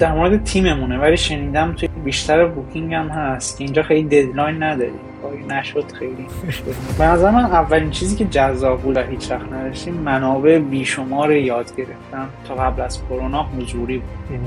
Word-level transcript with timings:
در 0.00 0.12
مورد 0.12 0.44
تیممونه 0.44 0.98
ولی 0.98 1.16
شنیدم 1.16 1.72
توی 1.72 1.88
بیشتر 1.88 2.46
بوکینگ 2.46 2.94
هم 2.94 3.08
هست 3.08 3.58
که 3.58 3.64
اینجا 3.64 3.82
خیلی 3.82 4.02
ددلاین 4.02 4.62
نداری. 4.62 4.92
کاری 5.22 5.44
نشد 5.44 5.92
خیلی. 5.92 6.26
به 6.98 7.04
نظر 7.04 7.30
من 7.30 7.44
اولین 7.44 7.90
چیزی 7.90 8.16
که 8.16 8.24
جذاب 8.24 8.82
بود 8.82 8.96
و 8.96 9.00
هیچ 9.00 9.30
وقت 9.30 9.52
نداشتیم 9.52 9.94
منابع 9.94 10.58
بیشمار 10.58 11.32
یاد 11.32 11.76
گرفتم 11.76 12.28
تا 12.48 12.54
قبل 12.54 12.82
از 12.82 13.02
کرونا 13.08 13.42
حضوری 13.42 13.98
بود. 13.98 14.38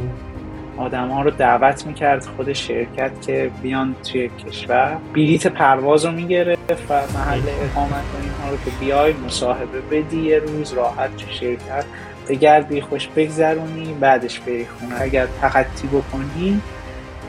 آدم 0.78 1.10
ها 1.10 1.22
رو 1.22 1.32
دعوت 1.32 1.88
می‌کرد 1.88 2.26
خود 2.26 2.54
شرکت 2.54 3.12
که 3.22 3.52
بیان 3.62 3.96
توی 4.12 4.30
کشور. 4.30 4.98
بلیت 5.14 5.48
پرواز 5.48 6.06
رو 6.06 6.12
می‌گرفت 6.12 6.86
و 6.90 6.94
محل 6.94 7.42
اقامت 7.62 7.92
و 7.92 8.22
اینها 8.22 8.50
رو 8.52 8.58
که 8.66 8.72
بیای 8.80 9.14
مصاحبه 9.14 9.82
بدی 9.92 10.22
یه 10.22 10.40
روز 10.40 10.74
راحت 10.74 11.18
تو 11.18 11.32
شرکت. 11.32 11.86
بگردی 12.30 12.82
خوش 12.82 13.08
بگذرونی 13.08 13.94
بعدش 14.00 14.40
بری 14.40 14.66
خونه. 14.80 15.02
اگر 15.02 15.28
تخطی 15.42 15.88
بکنی 15.88 16.62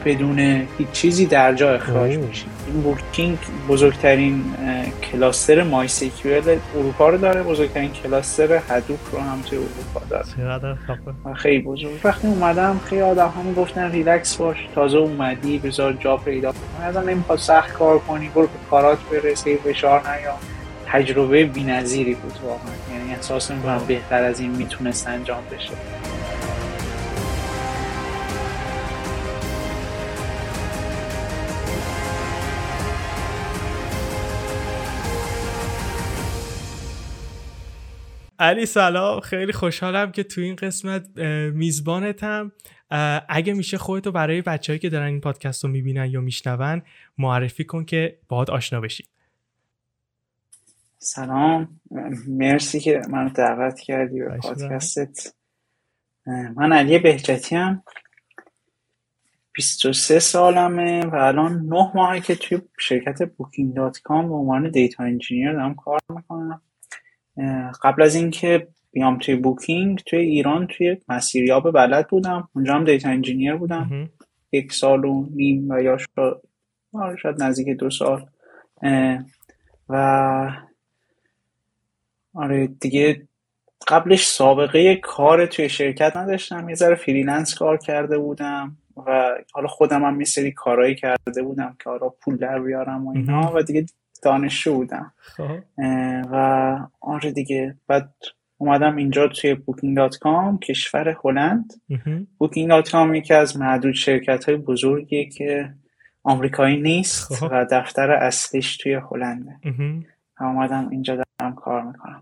بدون 0.04 0.38
هیچ 0.78 0.90
چیزی 0.92 1.26
در 1.26 1.54
جا 1.54 1.74
اخراج 1.74 2.16
میشی. 2.16 2.46
این 2.66 2.82
Booking 2.82 3.38
بزرگترین 3.68 4.44
cluster 5.12 5.62
MySQL 5.62 6.58
اروپا 6.74 7.08
رو 7.08 7.18
داره. 7.18 7.42
بزرگترین 7.42 7.90
cluster 7.92 8.60
Hadoop 8.68 8.98
رو 9.12 9.18
هم 9.18 9.42
توی 9.42 9.58
اروپا 9.58 10.02
داره. 10.10 10.78
خیلی 11.34 11.62
بزرگ. 11.62 12.00
وقتی 12.04 12.28
اومدم 12.28 12.80
خیلی 12.84 13.02
آدم 13.02 13.32
هم 13.36 13.54
گفتن 13.54 13.90
ریلکس 13.90 14.36
باش 14.36 14.56
تازه 14.74 14.98
اومدی 14.98 15.58
بذار 15.58 15.92
جا 15.92 16.16
پیدا 16.16 16.52
کنی. 16.52 16.86
ازم 16.86 17.08
نمی‌خواد 17.08 17.38
سخت 17.38 17.72
کار 17.72 17.98
کنی 17.98 18.28
برو 18.28 18.42
به 18.42 18.48
کارات 18.70 18.98
برس 19.12 19.56
فشار 19.56 20.00
نیا 20.00 20.34
تجربه 20.92 21.44
بی‌نظیری 21.44 22.14
بود 22.14 22.38
واقعا. 22.42 22.74
یعنی 22.92 23.10
احساس 23.10 23.50
می‌کنم 23.50 23.84
بهتر 23.88 24.22
از 24.22 24.40
این 24.40 24.50
می‌تونست 24.50 25.08
انجام 25.08 25.44
بشه. 25.52 25.70
علی 38.40 38.66
سلام 38.66 39.20
خیلی 39.20 39.52
خوشحالم 39.52 40.12
که 40.12 40.22
تو 40.22 40.40
این 40.40 40.56
قسمت 40.56 41.18
میزبانتم. 41.54 42.52
اگه 43.28 43.52
میشه 43.52 43.78
خودتو 43.78 44.12
برای 44.12 44.42
بچههایی 44.42 44.78
که 44.78 44.88
دارن 44.88 45.06
این 45.06 45.20
پادکست 45.20 45.64
رو 45.64 45.70
می‌بینن 45.70 46.10
یا 46.10 46.20
میشنون 46.20 46.82
معرفی 47.18 47.64
کن 47.64 47.84
که 47.84 48.18
باهات 48.28 48.50
آشنا 48.50 48.80
بشید 48.80 49.08
سلام. 50.98 51.80
مرسی 52.28 52.80
که 52.80 53.02
منو 53.10 53.28
دعوت 53.28 53.80
کردی 53.80 54.20
به 54.20 54.38
پادکستت 54.42 55.32
من 56.56 56.72
علی 56.72 56.98
بهجتی 56.98 57.56
هم 57.56 57.82
23 59.52 60.18
سالمه 60.18 61.06
و 61.06 61.14
الان 61.14 61.52
9 61.52 61.90
ماهه 61.94 62.20
که 62.20 62.34
توی 62.34 62.60
شرکت 62.78 63.22
Booking.com 63.32 64.28
به 64.28 64.34
عنوان 64.34 64.70
data 64.70 65.04
engineer 65.04 65.52
دارم 65.52 65.74
کار 65.74 66.00
می‌کنم. 66.10 66.62
قبل 67.82 68.02
از 68.02 68.14
اینکه 68.14 68.68
بیام 68.92 69.18
توی 69.18 69.36
Booking 69.36 69.98
توی 69.98 70.18
ایران 70.18 70.66
توی 70.66 70.96
مسیریاب 71.08 71.70
بلد 71.72 72.08
بودم. 72.08 72.48
اونجا 72.54 72.74
هم 72.74 72.84
data 72.84 73.08
engineer 73.08 73.54
بودم. 73.54 74.08
یک 74.52 74.72
سال 74.72 75.04
و 75.04 75.26
نیم 75.30 75.70
و 75.70 75.80
یا 75.80 75.96
شاید, 75.98 76.36
شاید 77.22 77.42
نزدیک 77.42 77.68
دو 77.68 77.90
سال. 77.90 78.26
و 79.88 80.67
آره 82.34 82.66
دیگه 82.66 83.22
قبلش 83.88 84.26
سابقه 84.26 84.96
کار 84.96 85.46
توی 85.46 85.68
شرکت 85.68 86.16
نداشتم. 86.16 86.68
یه 86.68 86.74
ذره 86.74 86.94
freelance 86.94 87.54
کار 87.54 87.76
کرده 87.76 88.18
بودم 88.18 88.76
و 89.06 89.30
حالا 89.52 89.68
خودم 89.68 90.04
هم 90.04 90.20
یه 90.20 90.24
سری 90.24 90.52
کارهایی 90.52 90.94
کرده 90.94 91.42
بودم 91.42 91.76
که 91.84 91.90
حالا 91.90 92.08
پول 92.08 92.36
در 92.36 92.60
بیارم 92.60 93.06
و 93.06 93.10
اینا 93.16 93.52
و 93.54 93.62
دیگه 93.62 93.86
دانشجو 94.22 94.74
بودم. 94.74 95.12
خب. 95.18 95.58
و 96.32 96.78
آره 97.00 97.30
دیگه. 97.30 97.76
بعد 97.86 98.14
اومدم 98.58 98.96
اینجا 98.96 99.28
توی 99.28 99.54
Booking.com 99.54 100.58
کشور 100.58 101.16
هلند. 101.24 101.72
Booking.com 102.38 103.14
یکی 103.14 103.34
از 103.34 103.56
معدود 103.56 103.94
شرکت 103.94 104.44
های 104.44 104.56
بزرگیه 104.56 105.28
که 105.28 105.74
آمریکایی 106.22 106.80
نیست 106.80 107.34
خب. 107.34 107.48
و 107.50 107.66
دفتر 107.70 108.10
اصلیش 108.10 108.76
توی 108.76 108.94
هلنده. 108.94 109.56
اومدم 110.40 110.88
اینجا 110.88 111.16
دارم 111.40 111.54
کار 111.54 111.82
می‌کنم. 111.82 112.20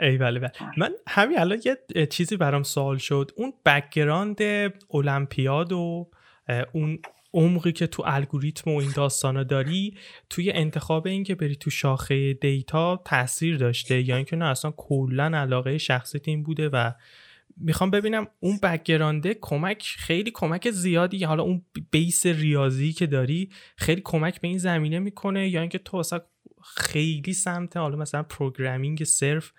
ای 0.00 0.18
بله 0.18 0.40
بله. 0.40 0.52
من 0.76 0.90
همین 1.08 1.38
الان 1.38 1.58
یه 1.94 2.06
چیزی 2.06 2.36
برام 2.36 2.62
سوال 2.62 2.96
شد. 2.96 3.30
اون 3.36 3.52
background 3.66 4.38
المپیاد 4.90 5.72
و 5.72 6.10
اون 6.72 6.98
عمقی 7.34 7.72
که 7.72 7.86
تو 7.86 8.02
الگوریتم 8.06 8.70
و 8.70 8.76
این 8.76 8.90
داستانا 8.96 9.42
داری 9.42 9.94
توی 10.30 10.50
انتخاب 10.50 11.06
این 11.06 11.24
که 11.24 11.34
بری 11.34 11.56
تو 11.56 11.70
شاخه 11.70 12.32
data 12.32 13.02
تاثیر 13.04 13.56
داشته 13.56 14.08
یا 14.08 14.16
اینکه 14.16 14.36
نه 14.36 14.44
اصلا 14.44 14.70
کلا 14.76 15.24
علاقه 15.24 15.78
شخصیت 15.78 16.28
این 16.28 16.42
بوده 16.42 16.68
و 16.68 16.92
می‌خوام 17.56 17.90
ببینم 17.90 18.26
اون 18.40 18.58
background 18.62 19.29
ه 19.29 19.36
کمک 19.40 19.94
خیلی 19.98 20.30
کمک 20.30 20.70
زیادی 20.70 21.24
حالا 21.24 21.42
اون 21.42 21.62
base 21.90 22.26
ریاضی 22.26 22.92
که 22.92 23.06
داری 23.06 23.50
خیلی 23.76 24.02
کمک 24.04 24.40
به 24.40 24.48
این 24.48 24.58
زمینه 24.58 24.98
می‌کنه 24.98 25.48
یا 25.48 25.60
اینکه 25.60 25.78
تو 25.78 25.96
اصلا 25.96 26.20
خیلی 26.76 27.32
سمت 27.32 27.76
حالا 27.76 27.96
مثلا 27.96 28.22
programming 28.22 29.04
صرف 29.04 29.52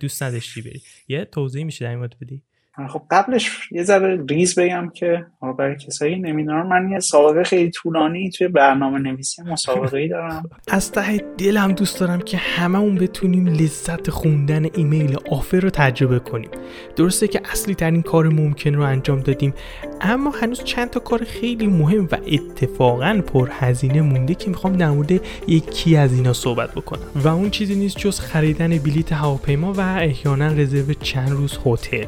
دوست 0.00 0.22
نداشتی 0.22 0.62
بری. 0.62 0.82
یه 1.08 1.24
توضیح 1.24 1.64
میشه 1.64 1.84
در 1.84 1.90
این 1.90 2.00
بدی؟ 2.00 2.42
خب 2.88 3.02
قبلش 3.10 3.50
یه 3.70 3.82
ذره 3.82 4.24
ریز 4.28 4.58
بگم 4.58 4.90
که 4.94 5.26
برای 5.58 5.76
کسایی 5.76 6.18
نمی‌دونم. 6.18 6.66
من 6.66 6.90
یه 6.90 7.00
سابقه 7.00 7.42
خیلی 7.44 7.70
طولانی 7.70 8.30
توی 8.30 8.48
برنامه 8.48 8.98
نویسی 8.98 9.42
مسابقه 9.42 9.98
ای 9.98 10.08
دارم. 10.08 10.50
از 10.68 10.92
ته 10.92 11.16
دلم 11.38 11.72
دوست 11.72 12.00
دارم 12.00 12.20
که 12.20 12.36
هممون 12.36 12.94
بتونیم 12.94 13.46
لذت 13.46 14.10
خوندن 14.10 14.66
ایمیل 14.74 15.16
offer 15.30 15.60
رو 15.60 15.70
تجربه 15.70 16.18
کنیم. 16.18 16.50
درسته 16.96 17.28
که 17.28 17.40
اصلی 17.52 17.74
ترین 17.74 18.02
کار 18.02 18.28
ممکن 18.28 18.74
رو 18.74 18.82
انجام 18.82 19.20
دادیم 19.20 19.54
اما 20.00 20.30
هنوز 20.30 20.64
چند 20.64 20.90
تا 20.90 21.00
کار 21.00 21.24
خیلی 21.24 21.66
مهم 21.66 22.08
و 22.12 22.16
اتفاقا 22.26 23.22
پرهزینه 23.26 24.02
مونده 24.02 24.34
که 24.34 24.50
می‌خوام 24.50 24.76
در 24.76 24.90
مورد 24.90 25.20
یکی 25.48 25.96
از 25.96 26.12
اینا 26.12 26.32
صحبت 26.32 26.70
بکنم. 26.70 27.06
و 27.14 27.28
اون 27.28 27.50
چیزی 27.50 27.74
نیست 27.74 27.98
جز 27.98 28.20
خریدن 28.20 28.78
بلیت 28.78 29.12
هواپیما 29.12 29.72
و 29.72 29.80
احیانا 29.80 30.46
رزرو 30.46 30.94
چند 30.94 31.30
روز 31.30 31.58
هتل. 31.66 32.04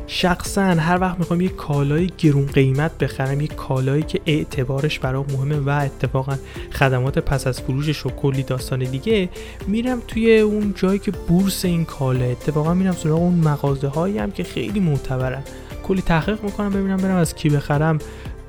شخصا 0.55 0.81
هر 0.81 1.01
وقت 1.01 1.19
می‌خوام 1.19 1.41
یه 1.41 1.49
کالای 1.49 2.11
گرون 2.19 2.47
قیمت 2.47 2.99
بخرم 2.99 3.41
یه 3.41 3.47
کالایی 3.47 4.03
که 4.03 4.21
اعتبارش 4.27 4.99
برام 4.99 5.27
مهمه 5.33 5.57
و 5.57 5.69
اتفاقا 5.69 6.37
خدمات 6.73 7.19
پس 7.19 7.47
از 7.47 7.61
فروشش 7.61 8.07
و 8.07 8.09
کلی 8.09 8.43
داستان 8.43 8.79
دیگه 8.79 9.29
میرم 9.67 10.03
توی 10.09 10.39
اون 10.39 10.75
جایی 10.77 10.99
که 10.99 11.11
بورس 11.11 11.65
این 11.65 11.85
کالا 11.85 12.25
اتفاقا 12.25 12.75
میرم 12.75 12.93
سراغ 12.93 13.23
اون 13.23 13.35
مغازه 13.35 13.89
هایی 13.89 14.19
هم 14.19 14.31
که 14.31 14.45
خیلی 14.45 14.81
معتبرن. 14.81 15.43
کلی 15.83 16.03
تحقیق 16.03 16.45
می‌کنم 16.45 16.71
ببینم 16.71 16.97
برم 16.97 17.17
از 17.17 17.35
کی 17.35 17.49
بخرم. 17.49 17.99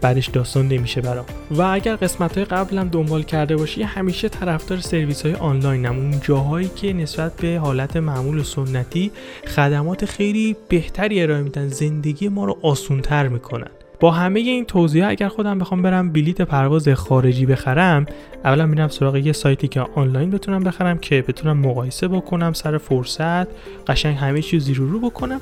بعدش 0.01 0.27
داستان 0.27 0.67
نمیشه 0.67 1.01
برام. 1.01 1.25
و 1.51 1.61
اگر 1.61 1.95
قسمت 1.95 2.35
های 2.37 2.45
قبلم 2.45 2.87
دنبال 2.87 3.23
کرده 3.23 3.55
باشی 3.55 3.83
همیشه 3.83 4.29
طرفدار 4.29 4.79
سرویس 4.79 5.21
های 5.21 5.33
آنلاینم 5.33 5.95
اون 5.95 6.19
جاهایی 6.21 6.71
که 6.75 6.93
نسبت 6.93 7.35
به 7.41 7.59
حالت 7.59 7.97
معمول 7.97 8.39
و 8.39 8.43
سنتی 8.43 9.11
خدمات 9.47 10.05
خیلی 10.05 10.55
بهتری 10.69 11.21
ارائه 11.21 11.41
میدن 11.41 11.67
زندگی 11.67 12.29
ما 12.29 12.45
رو 12.45 12.57
آسونتر 12.61 13.27
می‌کنن. 13.27 13.71
با 13.99 14.11
همه 14.11 14.39
این 14.39 14.65
توضیح 14.65 15.07
اگر 15.07 15.27
خودم 15.27 15.59
بخوام 15.59 15.81
برم 15.81 16.11
بلیت 16.11 16.41
پرواز 16.41 16.89
خارجی 16.89 17.45
بخرم 17.45 18.05
اولا 18.45 18.65
میرم 18.65 18.87
سراغ 18.87 19.15
یه 19.15 19.33
سایتی 19.33 19.67
که 19.67 19.81
آنلاین 19.81 20.29
بتونم 20.29 20.63
بخرم 20.63 20.97
که 20.97 21.21
بتونم 21.27 21.57
مقایسه 21.57 22.07
بکنم 22.07 22.53
سر 22.53 22.77
فرصت 22.77 23.47
قشنگ 23.87 24.17
همه 24.17 24.41
چیز 24.41 24.65
زیر 24.65 24.77
رو 24.77 24.99
بکنم. 24.99 25.41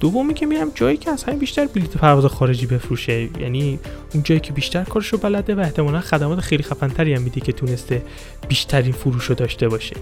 دومی 0.00 0.34
که 0.34 0.46
میرم 0.46 0.70
جایی 0.74 0.96
که 0.96 1.10
از 1.10 1.24
همین 1.24 1.38
بیشتر 1.38 1.66
بلیت 1.66 1.96
پرواز 1.96 2.24
خارجی 2.24 2.66
بفروشه 2.66 3.28
یعنی 3.40 3.78
اون 4.14 4.22
جایی 4.22 4.40
که 4.40 4.52
بیشتر 4.52 4.84
کارش 4.84 5.08
رو 5.08 5.18
بلده 5.18 5.54
و 5.54 5.60
احتمالا 5.60 6.00
خدمات 6.00 6.40
خیلی 6.40 6.62
خفنتری 6.62 7.14
هم 7.14 7.22
میده 7.22 7.40
که 7.40 7.52
تونسته 7.52 8.02
بیشترین 8.48 8.92
فروش 8.92 9.24
رو 9.24 9.34
داشته 9.34 9.68
باشه. 9.68 9.96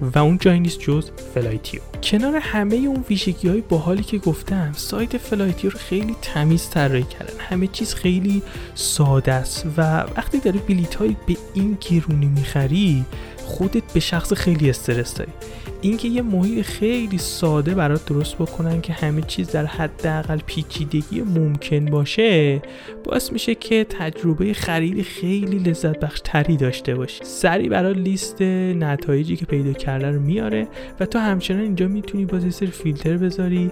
و 0.00 0.18
اون 0.18 0.38
جایی 0.38 0.60
نیست 0.60 0.80
جز 0.80 1.10
Flightio 1.34 1.80
کنار 2.02 2.36
همه 2.36 2.76
اون 2.76 3.04
ویژگی 3.08 3.48
های 3.48 3.60
باحالی 3.60 4.02
که 4.02 4.18
گفتم 4.18 4.72
سایت 4.76 5.16
Flightio 5.16 5.70
رو 5.70 5.78
خیلی 5.78 6.16
تمیز 6.22 6.70
طراحی 6.70 7.02
کردن. 7.02 7.34
همه 7.38 7.66
چیز 7.66 7.94
خیلی 7.94 8.42
ساده 8.74 9.32
است 9.32 9.66
و 9.76 9.80
وقتی 10.00 10.38
داری 10.38 10.58
بلیت 10.58 10.94
های 10.94 11.16
به 11.26 11.36
این 11.54 11.78
گرونی 11.80 12.26
می‌خری 12.26 13.04
خودت 13.48 13.92
به 13.94 14.00
شخص 14.00 14.32
خیلی 14.32 14.70
استرس 14.70 15.14
داری. 15.14 15.32
اینکه 15.80 16.08
یه 16.08 16.22
محیط 16.22 16.66
خیلی 16.66 17.18
ساده 17.18 17.74
برات 17.74 18.06
درست 18.06 18.34
بکنن 18.34 18.80
که 18.80 18.92
همه 18.92 19.22
چیز 19.22 19.50
در 19.50 19.66
حداقل 19.66 20.38
پیچیدگی 20.46 21.22
ممکن 21.22 21.84
باشه 21.84 22.62
باعث 23.04 23.32
میشه 23.32 23.54
که 23.54 23.84
تجربه 23.84 24.52
خرید 24.52 25.02
خیلی 25.02 25.58
لذت 25.58 26.00
بخش 26.00 26.20
تری 26.24 26.56
داشته 26.56 26.94
باشی. 26.94 27.24
سری 27.24 27.68
برای 27.68 27.94
لیست 27.94 28.42
نتایجی 28.42 29.36
که 29.36 29.46
پیدا 29.46 29.72
کرده 29.72 30.10
رو 30.10 30.20
میاره 30.20 30.68
و 31.00 31.06
تو 31.06 31.18
همچنان 31.18 31.60
اینجا 31.60 31.88
می‌تونی 31.88 32.24
باز 32.24 32.54
سری 32.54 32.70
فیلتر 32.70 33.16
بذاری 33.16 33.70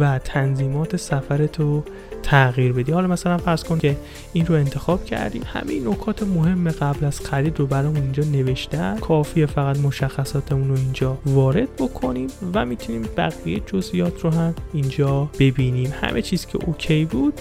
و 0.00 0.18
تنظیمات 0.18 0.96
سفرتو 0.96 1.84
تغییر 2.24 2.72
بدی. 2.72 2.92
حالا 2.92 3.06
مثلا 3.06 3.38
فرض 3.38 3.64
کن 3.64 3.78
که 3.78 3.96
این 4.32 4.46
رو 4.46 4.54
انتخاب 4.54 5.04
کردیم. 5.04 5.42
همه 5.52 5.80
نکات 5.80 6.22
مهم 6.22 6.70
قبل 6.70 7.06
از 7.06 7.20
خرید 7.20 7.58
رو 7.58 7.66
برامون 7.66 8.02
اینجا 8.02 8.22
نوشتن. 8.24 8.98
کافیه 8.98 9.46
فقط 9.46 9.78
مشخصاتمون 9.78 10.68
رو 10.68 10.74
اینجا 10.74 11.18
وارد 11.26 11.76
بکنیم 11.76 12.28
و 12.54 12.66
می‌تونیم 12.66 13.02
بقیه 13.16 13.60
جزئیات 13.66 14.20
رو 14.20 14.30
هم 14.30 14.54
اینجا 14.72 15.30
ببینیم. 15.38 15.92
همه 16.00 16.22
چیز 16.22 16.46
که 16.46 16.58
OK 16.66 17.04
بود 17.04 17.40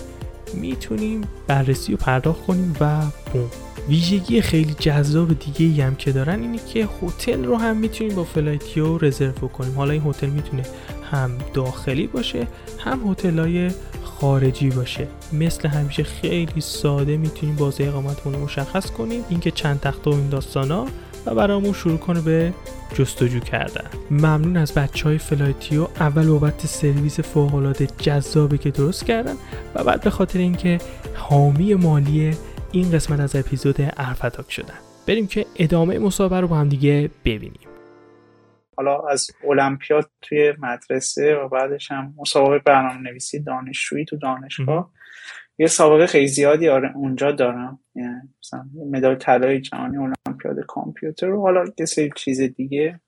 می‌تونیم 0.54 1.22
بررسی 1.48 1.92
و 1.92 1.98
پرداخت 1.98 2.46
کنیم 2.46 2.76
و 2.80 3.02
boom. 3.34 3.50
ویژگی 3.90 4.42
خیلی 4.42 4.76
جذاب 4.80 5.40
دیگه 5.40 5.86
هم 5.86 5.96
که 5.96 6.12
دارن 6.12 6.42
اینه 6.42 6.60
که 6.74 6.90
هتل 7.02 7.44
رو 7.44 7.58
هم 7.58 7.78
می‌تونیم 7.78 8.16
با 8.16 8.24
Flightio 8.24 8.98
رزرو 8.98 9.48
کنیم 9.48 9.76
حالا 9.76 9.92
این 9.92 10.02
هتل 10.06 10.28
می‌تونه 10.28 10.64
هم 11.12 11.32
داخلی 11.54 12.08
باشه 12.08 12.48
هم 12.80 13.12
هتل 13.12 13.40
های 13.40 13.72
خارجی 14.04 14.70
باشه. 14.70 15.08
مثل 15.34 15.68
همیشه 15.68 16.04
خیلی 16.04 16.62
ساده 16.62 17.18
می‌تونیم 17.18 17.56
بازه 17.56 17.84
اقامتمون 17.84 18.36
رو 18.36 18.44
مشخص 18.44 18.92
کنیم 18.92 19.24
اینکه 19.30 19.52
چند 19.52 19.80
تخته 19.80 20.10
و 20.10 20.14
این 20.14 20.30
داستانا 20.30 20.86
و 21.26 21.36
برامون 21.36 21.74
شروع 21.74 21.98
کنه 21.98 22.22
به 22.22 22.54
جستجو 22.94 23.40
کردن. 23.40 23.86
ممنون 24.12 24.58
از 24.58 24.74
بچه 24.74 25.04
های 25.04 25.18
Flightio 25.18 25.88
اول 26.00 26.28
بابت 26.28 26.66
سرویس 26.66 27.20
فوقالعاده 27.20 27.88
جذابی 27.98 28.58
که 28.58 28.72
درست 28.72 29.06
کردن 29.06 29.34
و 29.76 29.84
بعد 29.84 30.02
به 30.02 30.10
خاطر 30.10 30.40
اینکه 30.40 30.78
حامی 31.16 31.74
مالی 31.74 32.34
این 32.74 32.92
قسمت 32.92 33.20
از 33.20 33.36
اپیزود 33.36 33.76
ارفتاک 33.80 34.52
شدن. 34.52 34.80
بریم 35.08 35.28
که 35.28 35.46
ادامه 35.56 36.00
مسابقه 36.00 36.40
رو 36.40 36.48
با 36.48 36.56
هم 36.56 36.70
دیگه 36.70 37.10
ببینیم. 37.26 37.68
حالا 38.78 39.08
از 39.08 39.28
المپیاد 39.50 40.10
توی 40.22 40.54
مدرسه 40.60 41.36
و 41.36 41.50
بعدش 41.50 41.92
هم 41.92 42.14
مسابقه 42.18 42.60
برنامه 42.60 43.10
نویسی 43.10 43.40
دانشجویی 43.40 44.06
تو 44.06 44.18
دانشگاه. 44.18 44.92
یه 45.58 45.68
سابقه 45.68 46.08
خیلی 46.08 46.28
زیادی 46.28 46.70
آره 46.70 46.92
اونجا 46.96 47.32
دارم. 47.32 47.80
یعنی 47.96 48.16
مثلا 48.44 48.66
مدال 48.92 49.16
طلای 49.16 49.62
جهانی 49.62 49.98
المپیاد 49.98 50.66
کامپیوتر 50.68 51.30
و 51.30 51.42
حالا 51.42 51.66
یه 51.80 51.86
سری 51.86 52.10
چیز 52.16 52.42
دیگه. 52.42 53.00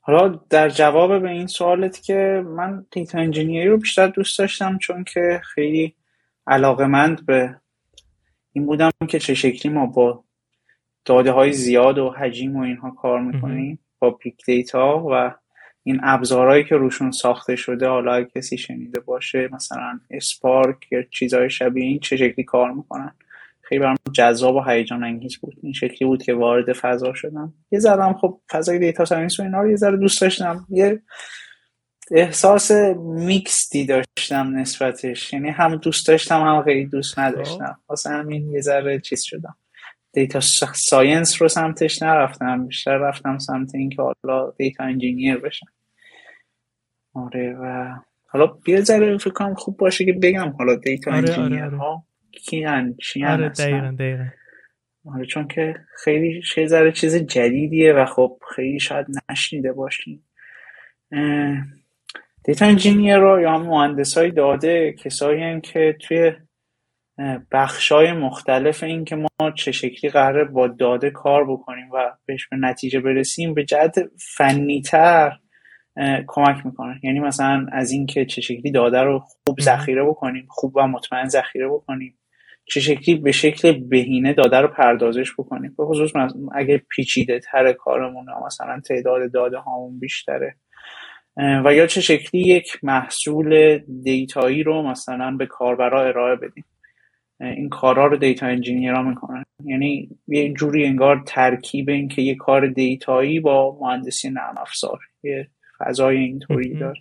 حالا 0.00 0.40
در 0.50 0.68
جواب 0.68 1.22
به 1.22 1.30
این 1.30 1.46
سوالت 1.46 2.02
که 2.02 2.44
من 2.46 2.86
دیتا 2.90 3.18
انجینیری 3.18 3.68
رو 3.68 3.78
بیشتر 3.78 4.06
دوست 4.06 4.38
داشتم 4.38 4.78
چون 4.78 5.04
که 5.04 5.40
خیلی 5.54 5.97
علاقمند 6.48 7.26
به 7.26 7.56
این 8.52 8.66
بودم 8.66 8.90
که 9.08 9.18
چه 9.18 9.34
شکلی 9.34 9.72
ما 9.72 9.86
با 9.86 10.24
داده 11.04 11.32
های 11.32 11.52
زیاد 11.52 11.98
و 11.98 12.10
حجیم 12.10 12.56
و 12.56 12.60
اینها 12.60 12.90
کار 12.90 13.20
می‌کنیم. 13.20 13.78
با 13.98 14.10
big 14.10 14.44
data 14.46 15.06
و 15.10 15.34
این 15.82 16.00
ابزارهایی 16.02 16.64
که 16.64 16.76
روشون 16.76 17.10
ساخته 17.10 17.56
شده 17.56 17.88
حالا 17.88 18.24
کسی 18.24 18.58
شنیده 18.58 19.00
باشه 19.00 19.48
مثلا 19.52 20.00
Spark 20.10 20.92
یا 20.92 21.02
چیزهای 21.02 21.50
شبیه 21.50 21.84
این 21.84 21.98
چه 21.98 22.16
شکلی 22.16 22.44
کار 22.44 22.72
می‌کنن. 22.72 23.14
خیلی 23.60 23.80
برام 23.80 23.96
جذاب 24.12 24.54
و 24.54 24.62
هیجان 24.62 25.04
انگیز 25.04 25.36
بود. 25.36 25.54
این 25.62 25.72
شکلی 25.72 26.08
بود 26.08 26.22
که 26.22 26.34
وارد 26.34 26.72
فضا 26.72 27.14
شدم. 27.14 27.54
یه 27.70 27.78
ذره 27.78 28.12
خب 28.12 28.40
فضای 28.50 28.78
data 28.78 29.04
science 29.04 29.40
و 29.40 29.42
اینا 29.42 29.62
رو 29.62 29.70
یه 29.70 29.76
ذره 29.76 29.96
دوست 29.96 30.20
داشتم. 30.20 30.66
یه 30.68 31.02
احساس 32.10 32.70
mixed 32.96 33.71
ی 33.71 33.86
داشتم 33.86 34.56
نسبتش. 34.56 35.32
یعنی 35.32 35.50
هم 35.50 35.76
دوست 35.76 36.08
داشتم 36.08 36.40
هم 36.40 36.62
خیلی 36.62 36.86
دوست 36.86 37.18
نداشتم. 37.18 37.72
خب. 37.72 37.90
واسه 37.90 38.10
همین 38.10 38.50
یه 38.50 38.60
ذره 38.60 39.00
چیز 39.00 39.22
شدم. 39.22 39.56
data 40.12 40.40
science 40.74 41.42
رو 41.42 41.48
سمتش 41.48 42.02
نرفتم. 42.02 42.66
بیشتر 42.66 42.96
رفتم 42.96 43.38
سمت 43.38 43.74
اینکه 43.74 44.02
حالا 44.02 44.50
data 44.50 44.84
engineer 44.84 45.36
بشم. 45.36 45.66
آره 47.14 47.56
و 47.60 47.94
حالا 48.26 48.46
بیا 48.46 48.80
ذره 48.80 49.18
فکر 49.18 49.30
کنم 49.30 49.54
خوب 49.54 49.76
باشه 49.76 50.04
که 50.04 50.12
بگم 50.12 50.48
حالا 50.58 50.74
data 50.74 51.10
آره 51.10 51.18
engineer 51.18 51.64
آره. 51.64 51.76
ها 51.76 52.04
کیان 52.32 52.94
چیان 52.94 53.30
آره 53.30 53.48
دقیقا 53.48 53.96
دقیقا. 53.98 54.26
آره 55.14 55.26
چون 55.26 55.48
که 55.48 55.74
خیلی 56.04 56.42
ذره 56.66 56.92
چیز 56.92 57.16
جدیدیه 57.16 57.92
و 57.92 58.06
خب 58.06 58.38
خیلی 58.56 58.80
شاید 58.80 59.06
نشنیده 59.30 59.72
باشین. 59.72 60.22
data 62.48 62.66
engineer 62.66 63.16
رو 63.16 63.40
یا 63.40 63.58
مهندس 63.58 64.18
های 64.18 64.30
داده 64.30 64.92
کسایی 64.92 65.60
که 65.60 65.96
توی 66.00 66.32
های 67.90 68.12
مختلف 68.12 68.82
این 68.82 69.04
که 69.04 69.16
ما 69.16 69.50
چه 69.56 69.72
شکلی 69.72 70.10
قراره 70.10 70.44
با 70.44 70.68
داده 70.68 71.10
کار 71.10 71.52
بکنیم 71.52 71.90
و 71.94 72.12
بهش 72.26 72.48
به 72.48 72.56
نتیجه 72.56 73.00
برسیم 73.00 73.54
به 73.54 73.64
جهت 73.64 73.98
فنیتر 74.36 75.32
کمک 76.26 76.66
می‌کنه. 76.66 77.00
یعنی 77.02 77.20
مثلا 77.20 77.66
از 77.72 77.90
اینکه 77.90 78.24
چه 78.24 78.40
شکلی 78.40 78.70
داده 78.72 79.00
رو 79.00 79.18
خوب 79.18 79.60
ذخیره 79.60 80.04
بکنیم 80.04 80.46
خوب 80.50 80.76
و 80.76 80.86
مطمئن 80.86 81.28
ذخیره 81.28 81.68
بکنیم 81.68 82.18
چه 82.64 82.80
شکلی 82.80 83.14
به 83.14 83.32
شکل 83.32 83.72
بهینه 83.72 84.32
داده 84.32 84.56
رو 84.56 84.68
پردازش 84.68 85.32
بکنیم. 85.38 85.74
به 85.78 85.84
خصوص 85.84 86.10
اگه 86.54 86.82
پیچیده 86.90 87.40
تر 87.40 87.72
کارمون 87.72 88.26
مثلا 88.46 88.80
تعداد 88.80 89.32
داده 89.32 89.58
هامون 89.58 90.00
بیشتره. 90.00 90.56
و 91.38 91.74
یا 91.74 91.86
چه 91.86 92.00
شکلی 92.00 92.40
یک 92.40 92.78
محصول 92.82 93.78
دیتایی 94.02 94.62
رو 94.62 94.82
مثلا 94.82 95.36
به 95.36 95.46
کاربرا 95.46 96.06
ارائه 96.06 96.36
بدیم. 96.36 96.64
این 97.40 97.68
کارا 97.68 98.06
رو 98.06 98.16
data 98.16 98.46
engineer 98.46 98.96
ها 98.96 99.02
می‌کنن. 99.02 99.44
یعنی 99.64 100.08
یه 100.28 100.52
جوری 100.52 100.84
انگار 100.84 101.22
ترکیب 101.26 101.88
این 101.88 102.08
که 102.08 102.22
یه 102.22 102.34
کار 102.34 102.66
data 102.66 103.15
یی 103.15 103.40
با 103.40 103.78
مهندسی 103.80 104.30
نرم 104.30 104.58
افزار. 104.58 104.98
یه 105.22 105.48
فضای 105.78 106.16
اینطوری 106.16 106.74
داره. 106.74 107.00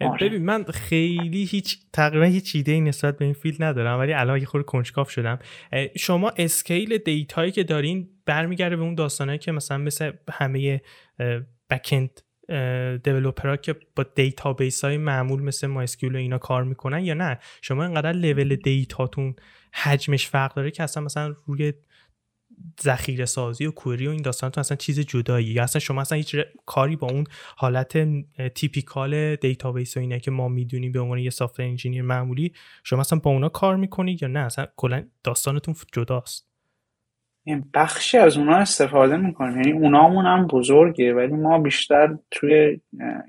آره. 0.00 0.28
ببین 0.28 0.44
من 0.44 0.64
خیلی 0.64 1.44
هیچ 1.44 1.78
تقریبا 1.92 2.24
هیچ 2.24 2.56
ایده 2.56 2.80
نسبت 2.80 3.18
به 3.18 3.24
این 3.24 3.34
field 3.34 3.62
ندارم 3.62 3.98
ولی 3.98 4.12
الان 4.12 4.38
یه 4.38 4.46
خورده 4.46 4.64
کنجکاو 4.64 5.10
شدم. 5.10 5.38
شما 5.96 6.32
scale 6.36 6.98
data 6.98 7.34
یی 7.34 7.52
که 7.52 7.64
دارین 7.64 8.08
برمیگرده 8.26 8.76
به 8.76 8.82
اون 8.82 8.94
داستانهایی 8.94 9.38
که 9.38 9.52
مثلا 9.52 9.78
مثل 9.78 10.12
همه 10.32 10.80
backend 11.70 12.20
developer 13.04 13.51
ها 13.51 13.56
که 13.56 13.76
با 13.96 14.02
database 14.02 14.84
های 14.84 14.96
معمول 14.96 15.42
مثل 15.42 15.66
MySQL 15.66 16.14
و 16.14 16.18
اینا 16.18 16.38
کار 16.38 16.64
می‌کنن 16.64 17.04
یا 17.04 17.14
نه؟ 17.14 17.38
شما 17.62 17.84
اینقدر 17.84 18.12
level 18.12 18.56
data 18.56 19.01
تون 19.01 19.34
حجمش 19.74 20.26
فرق 20.26 20.54
داره 20.54 20.70
که 20.70 20.82
اصلا 20.82 21.02
مثلا 21.02 21.34
روی 21.46 21.72
ذخیره 22.82 23.24
سازی 23.24 23.66
و 23.66 23.70
query 23.70 24.06
و 24.06 24.10
این 24.10 24.22
داستانتون 24.22 24.60
اصلا 24.60 24.76
چیز 24.76 25.00
جدایی 25.00 25.46
یا 25.46 25.62
اصلا 25.62 25.80
شما 25.80 26.00
اصلا 26.00 26.16
هیچ 26.16 26.36
کاری 26.66 26.96
با 26.96 27.08
اون 27.10 27.24
حالت 27.56 27.98
typical 28.54 29.36
database 29.36 29.96
و 29.96 30.00
اینا 30.00 30.18
که 30.18 30.30
ما 30.30 30.48
می‌دونیم 30.48 30.92
به 30.92 31.00
عنوان 31.00 31.18
یه 31.18 31.30
software 31.30 31.60
engineer 31.60 32.02
معمولی 32.02 32.52
شما 32.84 33.00
اصلا 33.00 33.18
با 33.18 33.30
اونا 33.30 33.48
کار 33.48 33.76
می‌کنید 33.76 34.22
یا 34.22 34.28
نه؟ 34.28 34.40
اصلا 34.40 34.66
کلا 34.76 35.04
داستانتون 35.24 35.74
جداست. 35.92 36.51
بخشی 37.74 38.18
از 38.18 38.36
اونا 38.38 38.56
استفاده 38.56 39.16
می‌کنیم. 39.16 39.56
یعنی 39.56 39.72
اونامون 39.72 40.26
هم 40.26 40.46
بزرگه 40.46 41.14
ولی 41.14 41.32
ما 41.32 41.58
بیشتر 41.58 42.18
توی 42.30 42.80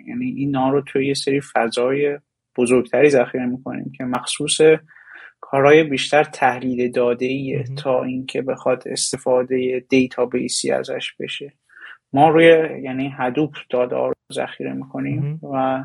یعنی 0.07 0.25
اینا 0.37 0.69
رو 0.69 0.81
توی 0.81 1.07
یه 1.07 1.13
سری 1.13 1.41
فضای 1.53 2.19
بزرگتری 2.57 3.09
ذخیره 3.09 3.45
می‌کنیم 3.45 3.91
که 3.97 4.03
مخصوص 4.03 4.61
کارهای 5.41 5.83
بیشتر 5.83 6.23
تحلیل 6.23 6.91
داده 6.91 7.25
ایه 7.25 7.63
تا 7.83 8.03
اینکه 8.03 8.41
بخواد 8.41 8.83
استفاده 8.85 9.85
database 9.89 10.62
ی 10.62 10.71
ازش 10.71 11.13
بشه. 11.19 11.53
ما 12.13 12.29
روی 12.29 12.45
یعنی 12.83 13.13
Hadoop 13.17 13.55
داده 13.69 13.95
ها 13.95 14.07
رو 14.07 14.13
ذخیره 14.33 14.73
می‌کنیم 14.73 15.39
و 15.53 15.83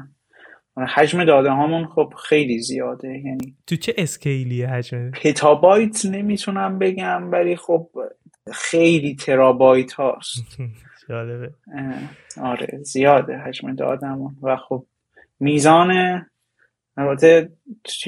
حجم 0.95 1.25
داده 1.25 1.51
هامون 1.51 1.87
خب 1.87 2.13
خیلی 2.29 2.59
زیاده. 2.59 3.09
یعنی 3.09 3.57
تو 3.67 3.77
چه 3.77 3.95
scale 3.99 4.49
یه 4.49 4.69
حجم؟ 4.69 5.11
پتابایت 5.11 6.07
نمی‌تونم 6.07 6.79
بگم 6.79 7.31
ولی 7.33 7.57
خب 7.57 7.91
خیلی 8.53 9.15
ترابایت 9.15 9.93
هاست. 9.93 10.59
جالبه. 11.09 11.51
آره 12.43 12.79
زیاده 12.83 13.37
حجم 13.37 13.75
دادمون. 13.75 14.37
و 14.43 14.57
خب 14.57 14.87
میزان 15.41 16.23
البته 16.97 17.53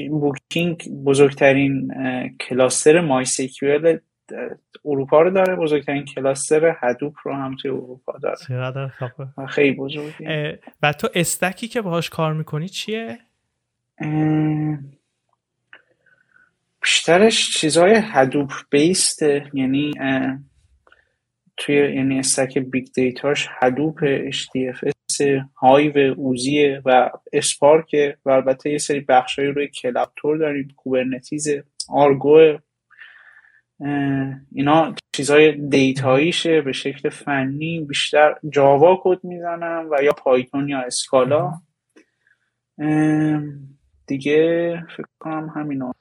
بوکینگ 0.09 0.89
بزرگترین 1.05 1.93
کلاستر 2.39 3.01
مای 3.01 3.25
سیکیول 3.25 3.97
اروپا 4.85 5.21
رو 5.21 5.29
داره. 5.31 5.55
بزرگترین 5.55 6.05
کلاستر 6.05 6.77
هدوپ 6.79 7.13
رو 7.23 7.33
هم 7.33 7.55
توی 7.55 7.71
اروپا 7.71 8.13
داره. 8.21 8.35
خیلی 9.47 9.75
بزرگی 9.75 10.25
و 10.83 10.93
تو 10.93 11.07
استکی 11.15 11.67
که 11.67 11.81
باهاش 11.81 12.09
کار 12.09 12.33
می‌کنی 12.33 12.69
چیه؟ 12.69 13.19
بیشترش 16.81 17.57
چیزهای 17.57 18.01
هدوپ 18.03 18.51
بیسته 18.69 19.45
یعنی 19.53 19.91
توی 21.57 21.75
یعنی 21.75 22.19
stack 22.19 22.57
big 22.57 22.87
data 22.95 23.30
ش 23.30 23.47
Hadoop 23.59 23.99
HDFS 24.31 25.41
هایو 25.55 26.13
اوزیه 26.17 26.81
و 26.85 27.09
Spark 27.33 27.95
و 28.25 28.29
البته 28.29 28.69
یه 28.69 28.77
سری 28.77 28.99
بخشایی 28.99 29.47
روی 29.47 29.67
کلپتور 29.67 30.37
داریم 30.37 30.73
Kubernetes 30.77 31.47
Argo 31.89 32.57
اینا 34.51 34.95
چیزهای 35.11 35.51
data 35.51 36.00
ییشه 36.00 36.61
به 36.61 36.71
شکل 36.71 37.09
فنی 37.09 37.79
بیشتر 37.79 38.35
Java 38.49 39.01
کد 39.03 39.23
می‌زنم 39.23 39.87
و 39.91 40.03
یا 40.03 40.11
Python 40.11 40.69
یا 40.69 40.79
Scala 40.79 41.51
دیگه 44.07 44.73
فکر 44.97 45.07
کنم 45.19 45.53
همینا 45.55 45.91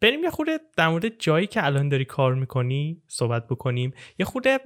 بریم 0.00 0.22
یه 0.22 0.30
خورده 0.30 0.58
در 0.76 0.88
مورد 0.88 1.18
جایی 1.18 1.46
که 1.46 1.66
الان 1.66 1.88
داری 1.88 2.04
کار 2.04 2.34
می‌کنی 2.34 3.02
صحبت 3.08 3.46
بکنیم. 3.46 3.92
یه 4.18 4.26
خورده 4.26 4.58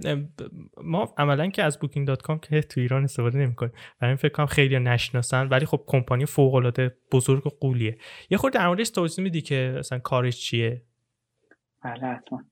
ما 0.83 1.14
عملا 1.19 1.49
که 1.49 1.62
از 1.62 1.79
booking.com 1.79 2.40
که 2.40 2.62
تو 2.62 2.81
ایران 2.81 3.05
استفاده 3.05 3.38
نمی‌کنیم. 3.38 3.73
برای 4.00 4.17
فکر 4.17 4.33
کنم 4.33 4.47
خیلی 4.47 4.79
نشناسن 4.79 5.47
ولی 5.49 5.67
خب 5.67 5.85
کمپانی 5.87 6.26
فوق 6.26 6.55
العاده 6.55 6.97
بزرگ 7.12 7.47
و 7.47 7.50
قولیه. 7.50 7.99
یه 8.31 8.38
خورده 8.38 8.59
در 8.59 8.67
موردش 8.67 8.90
توضیح 8.90 9.23
میدی 9.23 9.40
که 9.40 9.75
مثلا 9.79 9.99
کارش 9.99 10.40
چیه؟ 10.40 10.83
بله 11.85 12.07
حتما. 12.07 12.43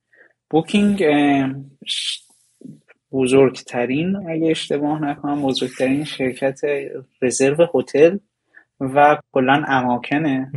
بوکینگ 0.51 1.05
بزرگترین 3.13 4.17
اگه 4.17 4.51
اشتباه 4.51 5.03
نکنم 5.03 5.43
بزرگترین 5.43 6.05
شرکت 6.05 6.61
رزرو 7.23 7.69
هتل 7.75 8.19
و 8.81 9.19
کلا 9.33 9.65
اماکنه. 9.69 10.53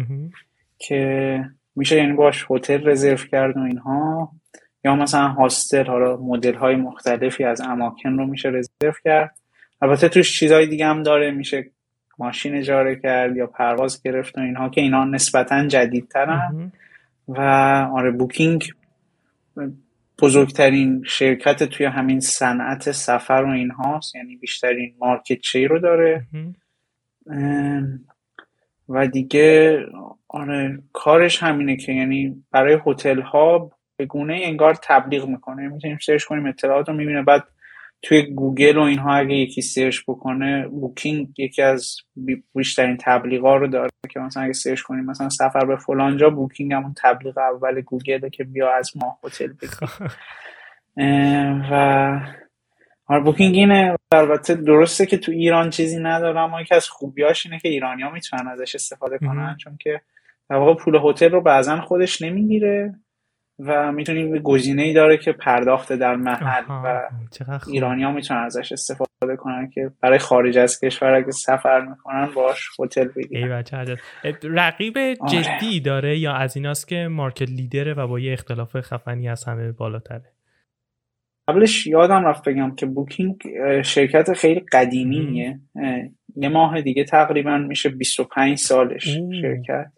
که 0.88 1.44
میشه 1.76 1.96
یعنی 1.96 2.14
باش 2.14 2.46
هتل 2.50 2.90
رزرو 2.90 3.18
کرد 3.18 3.58
و 3.58 3.60
اینها. 3.60 4.32
یا 4.84 4.96
مثلا 4.96 5.28
هاستل 5.28 5.86
حالا 5.86 6.18
مدل 6.18 6.54
های 6.54 6.76
مختلفی 6.76 7.44
از 7.44 7.62
اماکن 7.62 8.10
رو 8.10 8.26
میشه 8.26 8.50
رزرو 8.50 8.94
کرد. 9.04 9.36
البته 9.82 10.10
توش 10.10 10.40
چیزهای 10.40 10.68
دیگه 10.68 10.86
هم 10.86 11.04
داره 11.04 11.32
میشه 11.32 11.72
ماشین 12.18 12.56
اجاره 12.56 12.96
کرد 12.96 13.38
یا 13.38 13.48
پرواز 13.48 14.04
گرفت 14.04 14.38
و 14.38 14.42
اینها 14.42 14.70
که 14.70 14.82
اینا 14.82 15.06
نسبتا 15.06 15.68
جدیدترن. 15.68 16.72
و 17.28 17.42
آره 17.96 18.12
بوکینگ 18.12 18.64
بزرگترین 20.22 21.04
شرکت 21.08 21.64
توی 21.64 21.86
همین 21.86 22.20
صنعت 22.20 22.92
سفر 22.92 23.44
و 23.48 23.50
اینهاست. 23.50 24.16
یعنی 24.16 24.36
بیشترین 24.36 24.96
مارکت 25.00 25.40
چی 25.40 25.68
رو 25.68 25.80
داره. 25.80 26.26
و 28.90 29.08
دیگه 29.08 29.78
آره 30.34 30.80
کارش 30.94 31.44
همینه 31.44 31.76
که 31.78 31.92
یعنی 31.92 32.44
برای 32.52 32.78
هتل 32.86 33.22
ها 33.22 33.72
به 33.98 34.06
گونه 34.06 34.40
انگار 34.44 34.76
تبلیغ 34.84 35.28
می‌کنه. 35.28 35.68
می‌تونیم 35.68 35.98
search 35.98 36.24
کنیم 36.24 36.46
اطلاعات 36.46 36.90
رو 36.90 36.96
می‌بینه. 36.96 37.22
بعد 37.22 37.44
توی 38.02 38.22
گوگل 38.22 38.78
و 38.78 38.82
اینها 38.82 39.16
اگه 39.16 39.36
یکی 39.36 39.62
search 39.62 40.02
بکنه 40.08 40.68
Booking 40.68 41.40
یکی 41.40 41.62
از 41.62 41.96
بیشترین 42.56 42.98
تبلیغا 42.98 43.56
رو 43.56 43.68
داره 43.68 43.90
که 44.10 44.20
مثلا 44.20 44.44
اگه 44.44 44.54
search 44.54 44.82
کنیم 44.82 45.06
مثلا 45.06 45.30
سفر 45.30 45.66
به 45.66 45.76
فلانجا 45.76 46.30
Booking 46.30 46.74
همون 46.74 46.94
تبلیغ 46.98 47.38
اول 47.38 47.82
گوگله 47.82 48.30
که 48.30 48.44
بیا 48.44 48.76
از 48.78 48.92
ما 48.98 49.20
هتل 49.24 49.48
بگیر 49.48 49.72
و 51.72 52.20
آره 53.08 53.24
Booking 53.24 53.56
اینه. 53.56 53.96
البته 54.12 54.56
درسته 54.56 55.06
که 55.06 55.18
تو 55.18 55.32
ایران 55.32 55.70
چیزی 55.70 56.00
نداره 56.00 56.40
اما 56.40 56.62
یکی 56.62 56.76
از 56.76 56.90
خوبیاش 56.90 57.46
اینه 57.46 57.60
که 57.60 57.70
ایرانی 57.70 58.02
ها 58.02 58.12
می‌تونن 58.12 58.48
ازش 58.48 58.76
استفاده 58.76 59.18
کنن. 59.18 59.58
چون 59.60 59.78
که 59.80 60.02
در 60.52 60.58
واقع 60.58 60.74
پول 60.74 61.00
هتل 61.04 61.32
رو 61.32 61.42
بعضا 61.42 61.82
خودش 61.82 62.22
نمی‌گیره 62.22 62.94
و 63.60 63.92
می‌تونیم 63.92 64.38
گزینه 64.38 64.82
ای 64.82 64.94
داره 64.94 65.18
که 65.18 65.32
پرداخت 65.32 65.94
در 65.94 66.16
محل 66.16 66.64
و 66.70 67.02
ایرانی 67.68 68.04
ها 68.04 68.12
می‌تونن 68.12 68.40
ازش 68.40 68.72
استفاده 68.72 69.36
کنن 69.38 69.70
که 69.70 69.92
برای 70.02 70.20
خارج 70.20 70.58
از 70.58 70.80
کشور 70.80 71.14
اگه 71.14 71.32
سفر 71.32 71.82
می‌کنن 71.82 72.30
باش 72.36 72.70
هتل 72.80 73.08
بگیرن. 73.08 73.64
رقیب 74.44 74.98
آره. 74.98 75.16
جدی 75.28 75.80
داره 75.80 76.18
یا 76.18 76.34
از 76.34 76.56
ایناست 76.56 76.88
که 76.88 77.08
مارکت 77.12 77.50
لیدره 77.50 77.94
و 77.94 78.08
با 78.08 78.20
یه 78.20 78.34
اختلاف 78.34 78.82
خفنی 78.82 79.30
از 79.30 79.44
همه 79.44 79.72
بالاتره؟ 79.72 80.32
قبلش 81.52 81.88
یادم 81.88 82.26
رفت 82.26 82.50
بگم 82.50 82.76
که 82.76 82.86
بوکینگ 82.86 83.36
شرکت 83.82 84.34
خیلی 84.34 84.62
قدیمیه. 84.72 85.60
یه 86.36 86.50
ماه 86.50 86.82
دیگه 86.82 87.04
تقریبا 87.04 87.58
میشه 87.58 87.90
25 87.90 88.58
سالش 88.58 89.18
شرکت. 89.42 89.92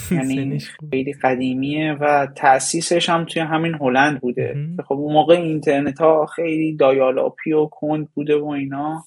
یعنی 0.10 0.58
خیلی 0.90 1.12
قدیمیه 1.22 1.92
و 2.00 2.26
تاسیسش 2.36 3.08
هم 3.08 3.24
توی 3.24 3.42
همین 3.42 3.74
هلند 3.74 4.20
بوده. 4.20 4.54
خب 4.86 4.94
اون 4.94 5.12
موقع 5.12 5.34
اینترنت 5.34 6.00
ها 6.00 6.26
خیلی 6.26 6.76
دایالاپی 6.76 7.52
و 7.52 7.66
کند 7.66 8.08
بوده 8.14 8.36
و 8.36 8.46
اینا. 8.46 9.04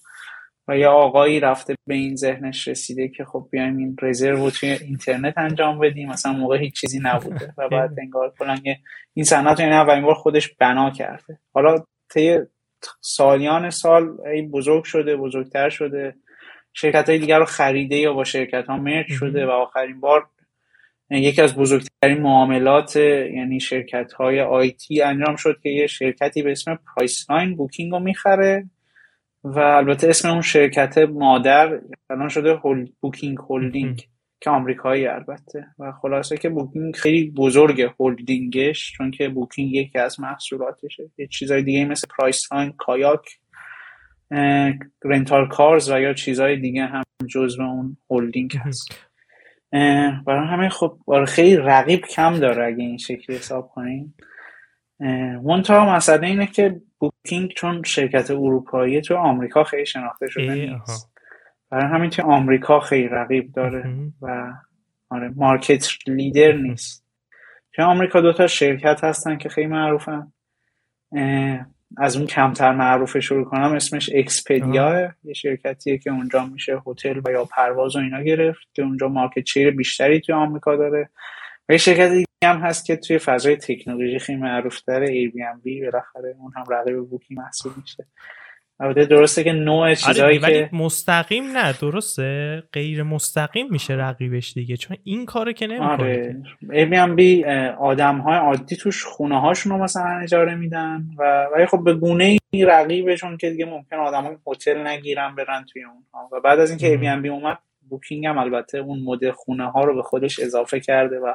و 0.67 0.77
یه 0.77 0.87
آقایی 0.87 1.39
رفته 1.39 1.75
به 1.87 1.93
این 1.93 2.15
ذهنش 2.15 2.67
رسیده 2.67 3.07
که 3.07 3.25
خب 3.25 3.47
بیایم 3.51 3.77
این 3.77 3.95
رزرو 4.01 4.49
توی 4.49 4.69
اینترنت 4.69 5.33
انجام 5.37 5.79
بدیم. 5.79 6.09
مثلا 6.09 6.33
موقع 6.33 6.57
هیچ 6.57 6.81
چیزی 6.81 6.99
نبوده. 7.03 7.53
و 7.57 7.69
بعد 7.69 7.99
انگار 7.99 8.33
کلا 8.39 8.57
این 9.13 9.25
صنعت 9.25 9.59
رو 9.59 9.65
این 9.65 9.73
اولین 9.73 10.03
بار 10.03 10.13
خودش 10.13 10.55
بنا 10.59 10.91
کرده. 10.91 11.39
حالا 11.53 11.83
طی 12.13 12.37
سالیان 13.01 13.69
سال 13.69 14.17
ای 14.33 14.41
بزرگ 14.41 14.83
شده 14.83 15.15
بزرگتر 15.15 15.69
شده. 15.69 16.15
شرکت 16.73 17.09
های 17.09 17.19
دیگر 17.19 17.39
رو 17.39 17.45
خریده 17.45 17.95
یا 17.95 18.13
با 18.13 18.23
شرکت 18.23 18.67
ها 18.67 18.77
merge 18.77 19.07
شده 19.07 19.45
و 19.45 19.49
آخرین 19.49 19.99
بار 19.99 20.27
یکی 21.09 21.41
از 21.41 21.55
بزرگترین 21.55 22.21
معاملات 22.21 22.95
یعنی 22.95 23.59
شرکت 23.59 24.13
های 24.13 24.41
آیتی 24.41 25.01
انجام 25.01 25.35
شد 25.35 25.59
که 25.63 25.69
یه 25.69 25.87
شرکتی 25.87 26.41
به 26.41 26.51
اسم 26.51 26.79
Priceline 26.95 27.55
Booking 27.55 27.91
رو 27.91 27.99
می‌خره. 27.99 28.65
و 29.43 29.59
البته 29.59 30.09
اسم 30.09 30.29
اون 30.29 30.41
شرکت 30.41 30.97
مادر 30.97 31.81
الان 32.09 32.29
شده 32.29 32.53
هول 32.53 32.89
Booking 33.01 33.37
Holding 33.37 34.07
که 34.41 34.49
آمریکایی 34.49 35.07
البته. 35.07 35.67
و 35.79 35.91
خلاصه 35.91 36.37
که 36.37 36.49
Booking 36.49 36.95
خیلی 36.95 37.31
بزرگه 37.31 37.93
هولدینگش 37.99 38.91
چون 38.97 39.11
که 39.11 39.29
Booking 39.29 39.73
یکی 39.73 39.99
از 39.99 40.19
محصولاتشه. 40.19 41.09
یه 41.17 41.27
چیزای 41.27 41.63
دیگه 41.63 41.85
مثل 41.85 42.07
Priceline 42.17 42.73
Kayak 42.77 43.39
رنتال 45.03 45.47
کارز 45.47 45.91
و 45.91 45.99
یا 45.99 46.13
چیزهای 46.13 46.57
دیگه 46.57 46.85
هم 46.85 47.03
جزو 47.29 47.61
اون 47.61 47.97
هولدینگ 48.09 48.57
هست. 48.65 49.07
برای 50.27 50.47
همه 50.47 50.69
خب 50.69 50.97
آره 51.07 51.25
خیلی 51.25 51.57
رقیب 51.57 52.05
کم 52.05 52.39
داره 52.39 52.67
اگه 52.67 52.83
این 52.83 52.97
شکلی 52.97 53.35
حساب 53.35 53.71
کنیم 53.75 54.15
منتها 55.43 55.95
مسئله 55.95 56.27
اینه 56.27 56.47
که 56.47 56.81
بوکینگ 57.01 57.49
چون 57.49 57.83
شرکت 57.83 58.31
اروپایی 58.31 59.01
تو 59.01 59.15
آمریکا 59.15 59.63
خیلی 59.63 59.85
شناخته 59.85 60.29
شده 60.29 60.55
نیست. 60.55 61.11
برای 61.69 61.85
همین 61.85 62.09
توی 62.09 62.25
آمریکا 62.25 62.79
خیلی 62.79 63.07
رقیب 63.07 63.51
داره 63.51 63.95
و 64.21 64.53
آره 65.09 65.31
مارکت 65.35 65.87
لیدر 66.07 66.51
نیست. 66.51 67.05
توی 67.73 67.85
آمریکا 67.85 68.21
دوتا 68.21 68.47
شرکت 68.47 69.03
هستن 69.03 69.37
که 69.37 69.49
خیلی 69.49 69.67
معروفن. 69.67 70.31
از 71.97 72.17
اون 72.17 72.25
کمتر 72.25 72.71
معروف 72.71 73.19
شروع 73.19 73.45
کنم 73.45 73.73
اسمش 73.73 74.09
Expedia 74.15 75.13
یه 75.23 75.33
شرکتیه 75.33 75.97
که 75.97 76.11
اونجا 76.11 76.45
میشه 76.45 76.81
هتل 76.87 77.21
و 77.25 77.31
یا 77.31 77.45
پرواز 77.45 77.95
و 77.95 77.99
اینا 77.99 78.21
گرفت 78.21 78.67
که 78.73 78.81
اونجا 78.81 79.07
market 79.07 79.45
share 79.45 79.71
بیشتری 79.71 80.19
توی 80.19 80.35
آمریکا 80.35 80.75
داره. 80.75 81.09
و 81.69 81.71
یه 81.71 81.77
شرکت 81.77 82.11
هم 82.43 82.57
هست 82.57 82.85
که 82.85 82.95
توی 82.95 83.17
فضای 83.17 83.55
تکنولوژی 83.55 84.19
خیلی 84.19 84.39
معروف 84.39 84.81
داره. 84.87 85.31
بی 85.63 85.81
بالاخره 85.81 86.35
اون 86.39 86.51
هم 86.55 86.63
رقیب 86.69 87.09
Booking 87.09 87.35
محسوب 87.35 87.71
میشه. 87.81 88.05
البته 88.79 89.05
درسته 89.05 89.43
که 89.43 89.51
نوع 89.51 89.81
آره 89.81 89.95
چیزایی 89.95 90.39
که 90.39 90.69
مستقیم 90.73 91.57
نه 91.57 91.73
درسته. 91.81 92.63
غیر 92.73 93.03
مستقیم 93.03 93.67
میشه 93.69 93.93
رقیبش 93.93 94.53
دیگه 94.53 94.77
چون 94.77 94.97
این 95.03 95.25
کارو 95.25 95.51
که 95.51 95.67
نمی‌کنه 95.67 95.91
آره. 95.91 96.43
Airbnb 96.61 97.45
آدم 97.79 98.17
های 98.17 98.37
عادی 98.37 98.75
توش 98.75 99.03
خونه 99.03 99.41
هاشون 99.41 99.71
رو 99.71 99.83
مثلا 99.83 100.19
اجاره 100.23 100.55
میدن 100.55 101.03
و 101.17 101.47
ولی 101.55 101.65
خب 101.65 101.83
به 101.83 101.93
گونه 101.93 102.37
ای 102.49 102.65
رقیبشون 102.65 103.37
که 103.37 103.49
دیگه 103.49 103.65
ممکن 103.65 103.95
آدم 103.95 104.37
هتل 104.47 104.87
نگیرن 104.87 105.35
برن 105.35 105.65
توی 105.65 105.83
اونها. 105.83 106.29
و 106.31 106.39
بعد 106.39 106.59
از 106.59 106.69
اینکه 106.69 106.97
Airbnb 106.97 107.25
اومد 107.25 107.57
بوکینگ 107.91 108.25
هم 108.25 108.37
البته 108.37 108.77
اون 108.77 108.99
مدل 108.99 109.31
خونه 109.31 109.71
ها 109.71 109.83
رو 109.83 109.95
به 109.95 110.01
خودش 110.01 110.39
اضافه 110.39 110.79
کرده 110.79 111.19
و 111.19 111.33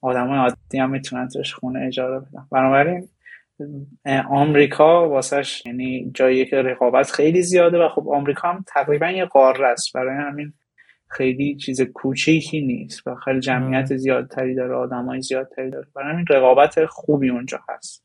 آدم 0.00 0.26
های 0.28 0.38
عادی 0.38 0.78
هم 0.78 0.90
می‌تونن 0.90 1.28
توش 1.28 1.54
خونه 1.54 1.86
اجاره 1.86 2.20
بدن. 2.20 2.46
بنابراین 2.52 3.08
آمریکا 4.30 5.08
واسهش 5.08 5.66
یعنی 5.66 6.10
جایی 6.14 6.46
که 6.46 6.56
رقابت 6.56 7.10
خیلی 7.10 7.42
زیاده 7.42 7.78
و 7.78 7.88
خب 7.88 8.08
آمریکا 8.08 8.48
هم 8.48 8.64
تقریبا 8.66 9.10
یه 9.10 9.24
قاره 9.24 9.66
است. 9.66 9.92
برای 9.94 10.16
همین 10.16 10.52
خیلی 11.08 11.56
چیز 11.56 11.82
کوچیکی 11.82 12.60
نیست 12.60 13.06
و 13.06 13.14
خیلی 13.14 13.40
جمعیت 13.40 13.96
زیادتری 13.96 14.54
داره 14.54 14.74
آدمای 14.74 15.22
زیادتری 15.22 15.70
داره. 15.70 15.86
برای 15.94 16.12
همین 16.12 16.26
رقابت 16.30 16.84
خوبی 16.84 17.30
اونجا 17.30 17.60
هست. 17.68 18.04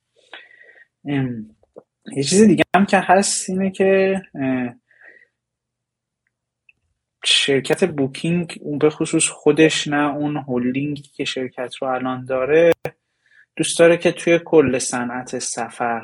یه 2.15 2.23
چیز 2.23 2.41
دیگه 2.41 2.63
هم 2.75 2.85
که 2.85 2.97
هست 2.97 3.49
اینه 3.49 3.71
که 3.71 4.21
شرکت 7.25 7.84
بوکینگ 7.84 8.58
اون 8.62 8.77
به 8.77 8.89
خصوص 8.89 9.27
خودش 9.27 9.88
نه 9.88 10.15
اون 10.15 10.38
هولینگی 10.38 11.10
که 11.13 11.25
شرکت 11.25 11.75
رو 11.75 11.88
الان 11.88 12.25
داره 12.25 12.72
دوست 13.55 13.79
داره 13.79 13.98
که 13.98 14.12
توی 14.12 14.39
کل 14.46 14.79
صنعت 14.79 15.39
سفر 15.39 16.01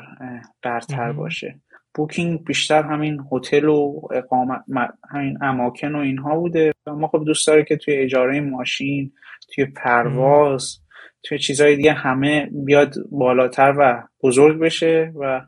برتر 0.62 1.12
باشه. 1.12 1.60
بوکینگ 1.94 2.44
بیشتر 2.44 2.82
همین 2.82 3.20
هتل 3.32 3.64
و 3.64 4.00
اقامت 4.12 4.64
همین 5.10 5.38
اماکن 5.42 5.94
و 5.94 5.98
اینها 5.98 6.38
بوده. 6.38 6.72
اما 6.86 7.08
خب 7.08 7.24
دوست 7.26 7.46
داره 7.46 7.64
که 7.64 7.76
توی 7.76 7.94
اجاره 7.94 8.40
ماشین 8.40 9.12
توی 9.54 9.64
پرواز 9.64 10.78
توی 11.22 11.38
چیزهای 11.38 11.76
دیگه 11.76 11.92
همه 11.92 12.50
بیاد 12.52 12.94
بالاتر 13.10 13.74
و 13.78 14.02
بزرگ 14.22 14.60
بشه 14.60 15.12
و 15.20 15.40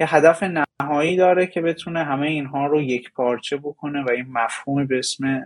یه 0.00 0.14
هدف 0.14 0.42
نهایی 0.80 1.16
داره 1.16 1.46
که 1.46 1.60
بتونه 1.60 2.04
همه 2.04 2.26
اینها 2.26 2.66
رو 2.66 2.82
یک 2.82 3.12
پارچه 3.12 3.56
بکنه 3.56 4.04
و 4.04 4.10
این 4.10 4.26
مفهومی 4.32 4.86
به 4.86 4.98
اسم 4.98 5.44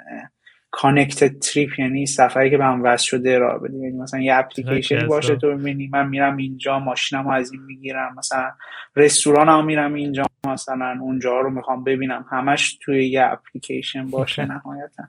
کانکتد 0.70 1.38
تریپ 1.38 1.78
یعنی 1.78 2.06
سفری 2.06 2.50
که 2.50 2.56
به 2.56 2.64
هم 2.64 2.84
وصل 2.84 3.04
شده 3.04 3.38
را 3.38 3.58
بده. 3.58 3.78
یعنی 3.78 3.98
مثلا 3.98 4.20
یه 4.20 4.34
اپلیکیشن 4.34 5.06
باشه 5.06 5.36
تو 5.36 5.46
می‌بینی 5.46 5.88
من 5.92 6.08
میرم 6.08 6.36
اینجا 6.36 6.78
ماشینم 6.78 7.28
از 7.28 7.52
این 7.52 7.62
می‌گیرم. 7.62 8.14
مثلا 8.18 8.50
رستوران 8.96 9.48
هم 9.48 9.64
میرم 9.64 9.94
اینجا 9.94 10.24
مثلا 10.46 10.98
اونجا 11.00 11.40
رو 11.40 11.50
می‌خوام 11.50 11.84
ببینم. 11.84 12.26
همش 12.30 12.78
توی 12.80 13.08
یه 13.08 13.22
اپلیکیشن 13.24 14.06
باشه 14.06 14.44
نهایتا. 14.52 15.02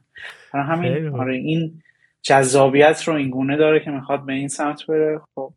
همین 0.54 1.08
آره 1.08 1.36
این 1.36 1.82
جذابیت 2.22 3.04
رو 3.08 3.14
این 3.14 3.30
گونه 3.30 3.58
داره 3.58 3.80
که 3.80 3.92
می‌خواد 3.92 4.26
به 4.26 4.34
این 4.34 4.48
سمت 4.48 4.86
بره. 4.88 5.22
خب. 5.36 5.54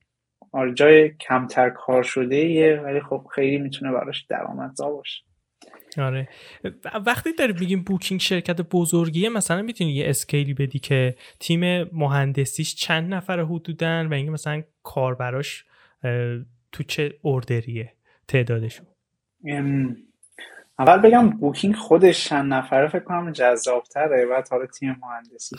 آره 0.56 0.74
جای 0.74 1.10
کمتر 1.10 1.70
کار 1.70 2.02
شده 2.02 2.36
ایه 2.36 2.80
ولی 2.80 3.00
خب 3.00 3.26
خیلی 3.34 3.58
می‌تونه 3.58 3.92
براش 3.92 4.22
درآمدزا 4.22 4.90
باشه. 4.90 5.22
آره. 5.98 6.28
وقتی 7.06 7.32
داری 7.32 7.52
میگیم 7.60 7.82
بوکینگ 7.82 8.20
شرکت 8.20 8.60
بزرگیه 8.60 9.28
مثلا 9.28 9.62
می‌تونی 9.62 9.92
یه 9.92 10.08
اسکیلی 10.08 10.54
بدی 10.54 10.78
که 10.78 11.16
تیم 11.40 11.82
مهندسیش 11.92 12.74
چند 12.74 13.14
نفر 13.14 13.40
حدودن 13.40 14.06
و 14.06 14.14
اینکه 14.14 14.30
مثلا 14.30 14.62
کاربراش 14.82 15.64
تو 16.72 16.82
چه 16.88 17.14
اوردریه 17.22 17.92
تعدادشون؟ 18.28 18.86
اول 20.78 20.98
بگم 20.98 21.30
بوکینگ 21.30 21.74
خودش 21.74 22.28
چند 22.28 22.54
نفره 22.54 22.88
فکر 22.88 23.04
کنم 23.04 23.32
جذابتره 23.32 24.24
و 24.24 24.42
حالا 24.50 24.66
تیم 24.66 24.96
مهندسی. 25.00 25.56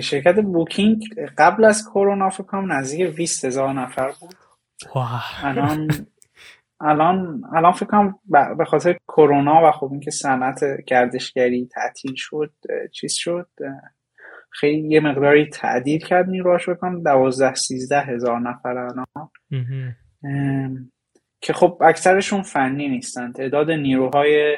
شرکت 0.00 0.40
بوکینگ 0.40 1.04
قبل 1.38 1.64
از 1.64 1.88
کرونا 1.90 2.28
فکر 2.28 2.42
کنم 2.42 2.72
نزدیک 2.72 3.16
20 3.16 3.44
هزار 3.44 3.72
نفر 3.72 4.12
بود. 4.20 4.34
الان 5.42 5.88
الان 6.80 7.42
الان 7.56 7.72
فکر 7.72 7.86
کنم 7.86 8.18
به 8.58 8.64
خاطر 8.64 8.98
کرونا 9.08 9.68
و 9.68 9.72
خب 9.72 9.88
اینکه 9.92 10.10
صنعت 10.10 10.60
گردشگری 10.86 11.66
تعطیل 11.66 12.12
شد 12.16 12.52
چیز 12.92 13.12
شد 13.12 13.48
خیلی 14.50 14.88
یه 14.88 15.00
مقداری 15.00 15.46
تعدیل 15.46 16.00
کرد 16.00 16.28
نیروهاش 16.28 16.68
بکنم 16.68 17.02
دوازده 17.02 17.54
سیزده 17.54 18.00
هزار 18.00 18.40
نفر 18.40 18.78
الان. 18.78 19.06
که 21.40 21.52
خب 21.52 21.78
اکثرشون 21.80 22.42
فنی 22.42 22.88
نیستن. 22.88 23.32
تعداد 23.32 23.70
نیروهای 23.70 24.56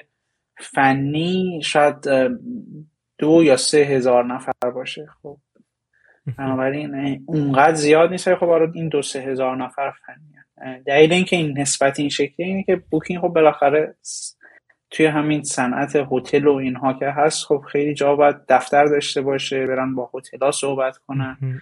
فنی 0.61 1.61
شاید 1.65 1.97
دو 3.19 3.43
یا 3.45 3.57
سه 3.57 3.79
هزار 3.79 4.25
نفر 4.25 4.71
باشه. 4.75 5.07
خب. 5.23 5.37
بنابراین 6.39 7.25
اونقدر 7.27 7.75
زیاد 7.75 8.11
نیست. 8.11 8.35
خب 8.35 8.49
آره 8.49 8.71
این 8.75 8.89
دو 8.89 9.03
سه 9.03 9.21
هزار 9.21 9.57
نفر 9.57 9.91
فنی 9.91 10.35
دلیل 10.87 11.13
اینکه 11.13 11.37
این 11.37 11.59
نسبت 11.59 12.01
این 12.01 12.09
شکلی 12.09 12.47
اینه 12.47 12.63
که 12.63 12.77
بوکینگ 12.91 13.21
خب 13.21 13.29
بالاخره 13.29 13.95
توی 14.91 15.07
همین 15.07 15.43
صنعت 15.43 15.97
هتل 16.13 16.47
و 16.47 16.55
اینها 16.55 16.93
که 16.93 17.07
هست 17.07 17.45
خب 17.45 17.65
خیلی 17.73 17.95
جا 17.95 18.17
باید 18.17 18.37
دفتر 18.49 18.85
داشته 18.85 19.23
باشه 19.23 19.67
برن 19.67 19.95
با 19.95 20.11
هتل 20.15 20.51
صحبت 20.51 20.97
کنن. 20.97 21.61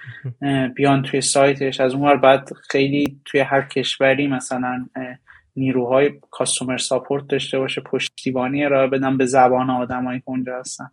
بیان 0.76 1.02
توی 1.02 1.20
سایتش. 1.20 1.80
از 1.80 1.94
اون 1.94 2.20
بعد 2.20 2.48
خیلی 2.70 3.20
توی 3.24 3.40
هر 3.40 3.62
کشوری 3.62 4.26
مثلا 4.26 4.86
نیروهای 5.56 6.12
کاستومر 6.30 6.76
ساپورت 6.76 7.26
داشته 7.26 7.58
باشه 7.58 7.80
پشتیبانی 7.80 8.64
ارائه 8.64 8.88
بدن 8.88 9.16
به 9.16 9.26
زبان 9.26 9.70
آدمایی 9.70 10.20
که 10.20 10.28
اونجا 10.28 10.58
هستن. 10.58 10.90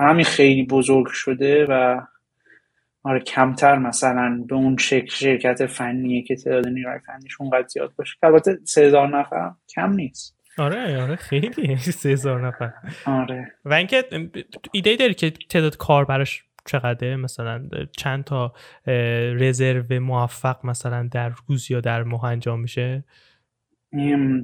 همین 0.00 0.24
خیلی 0.24 0.66
بزرگ 0.66 1.06
شده 1.06 1.66
و 1.68 2.00
آره 3.02 3.20
کمتر 3.20 3.78
مثلا 3.78 4.44
به 4.48 4.54
اون 4.54 4.76
شکل 4.76 5.08
شرکت 5.08 5.66
فنیه 5.66 6.22
که 6.22 6.36
تعداد 6.36 6.68
نیروهای 6.68 6.98
فنیش 7.06 7.40
اونقدر 7.40 7.66
زیاد 7.66 7.92
باشه. 7.98 8.16
که 8.20 8.26
البته 8.26 8.58
سه 8.64 8.80
هزار 8.80 9.18
نفر 9.18 9.50
کم 9.74 9.92
نیست. 9.92 10.36
آره 10.58 11.02
آره 11.02 11.16
خیلی. 11.16 11.76
سه 12.00 12.08
هزار 12.08 12.46
نفر. 12.46 12.72
آره. 13.06 13.52
و 13.64 13.74
اینکه 13.74 14.04
ایده 14.72 14.96
داری 14.96 15.14
که 15.14 15.30
تعداد 15.30 15.76
کار 15.76 16.04
براش 16.04 16.44
چقدره؟ 16.64 17.16
مثلا 17.16 17.68
چند 17.96 18.24
تا 18.24 18.52
رزرو 19.36 20.00
موفق 20.00 20.66
مثلا 20.66 21.08
در 21.12 21.32
روز 21.48 21.70
یا 21.70 21.80
در 21.80 22.02
ماه 22.02 22.24
انجام 22.24 22.60
میشه؟ 22.60 23.04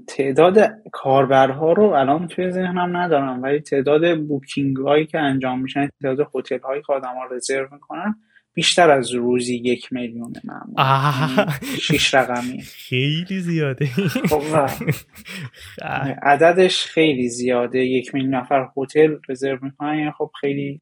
تعداد 0.06 0.58
کاربرها 0.92 1.72
رو 1.72 1.84
الان 1.84 2.26
توی 2.26 2.50
ذهنم 2.50 2.96
ندارم 2.96 3.42
ولی 3.42 3.60
تعداد 3.60 4.18
بوکینگ 4.18 4.76
هایی 4.76 5.06
که 5.06 5.18
انجام 5.18 5.60
میشن 5.60 5.88
تعداد 6.02 6.30
هتل 6.34 6.58
هایی 6.58 6.82
که 6.86 6.92
آدم 6.92 7.14
ها 7.14 7.34
رزرو 7.36 7.68
می‌کنن 7.72 8.14
بیشتر 8.54 8.90
از 8.90 9.12
روزی 9.12 9.56
یک 9.56 9.92
میلیون 9.92 10.32
معمول 10.44 10.74
یعنی 11.38 11.52
شیش 11.80 12.14
رقمی. 12.14 12.60
خیلی 12.60 13.40
زیاده. 13.40 13.86
خب 14.30 14.42
عددش 16.22 16.84
خیلی 16.84 17.28
زیاده. 17.28 17.78
یک 17.78 18.14
میلیون 18.14 18.34
نفر 18.34 18.68
هتل 18.76 19.16
رزرو 19.28 19.58
می‌کنن 19.62 19.98
یعنی 19.98 20.10
خب 20.10 20.30
خیلی 20.40 20.80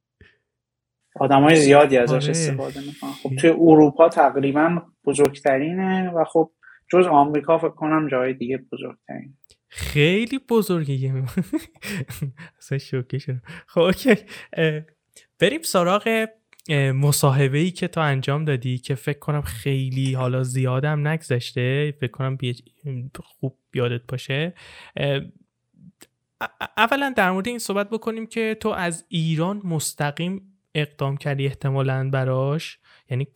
آدم 1.21 1.43
های 1.43 1.57
زیادی 1.57 1.97
ازش 1.97 2.23
آره. 2.23 2.31
استفاده 2.31 2.81
می‌کنن. 2.81 3.11
خب 3.11 3.31
توی 3.41 3.51
اروپا 3.51 4.09
تقریبا 4.09 4.83
بزرگترینه 5.05 6.11
و 6.11 6.25
خب 6.25 6.51
جز 6.93 7.07
آمریکا 7.07 7.59
فکر 7.59 7.69
کنم 7.69 8.09
جای 8.09 8.35
دیگه 8.35 8.59
بزرگترین. 8.73 9.37
خیلی 9.69 10.41
بزرگه 10.49 11.25
اصلا 12.59 12.79
شوکه 12.79 13.19
شدم. 13.19 13.43
خب 13.67 13.81
اوکی. 13.81 14.15
بریم 15.39 15.63
سراغ 15.63 16.27
مصاحبه 16.95 17.59
ای 17.59 17.71
که 17.71 17.89
تو 17.89 18.01
انجام 18.01 18.45
دادی 18.45 18.79
که 18.79 18.95
فکر 18.95 19.19
کنم 19.19 19.43
خیلی 19.43 20.15
حالا 20.15 20.43
زیادم 20.43 21.09
نگذشته. 21.09 21.95
فکر 22.01 22.11
کنم 22.11 22.39
خوب 23.21 23.59
یادت 23.75 24.03
باشه. 24.09 24.55
اولا 26.77 27.15
در 27.17 27.31
مورد 27.31 27.49
این 27.49 27.59
صحبت 27.59 27.91
بکنیم 27.91 28.27
که 28.27 28.57
تو 28.61 28.69
از 28.69 29.05
ایران 29.09 29.61
مستقیم 29.65 30.59
اقدام 30.75 31.17
کردی 31.17 31.47
احتمالا 31.47 32.11
براش. 32.11 32.79
یعنی 33.11 33.27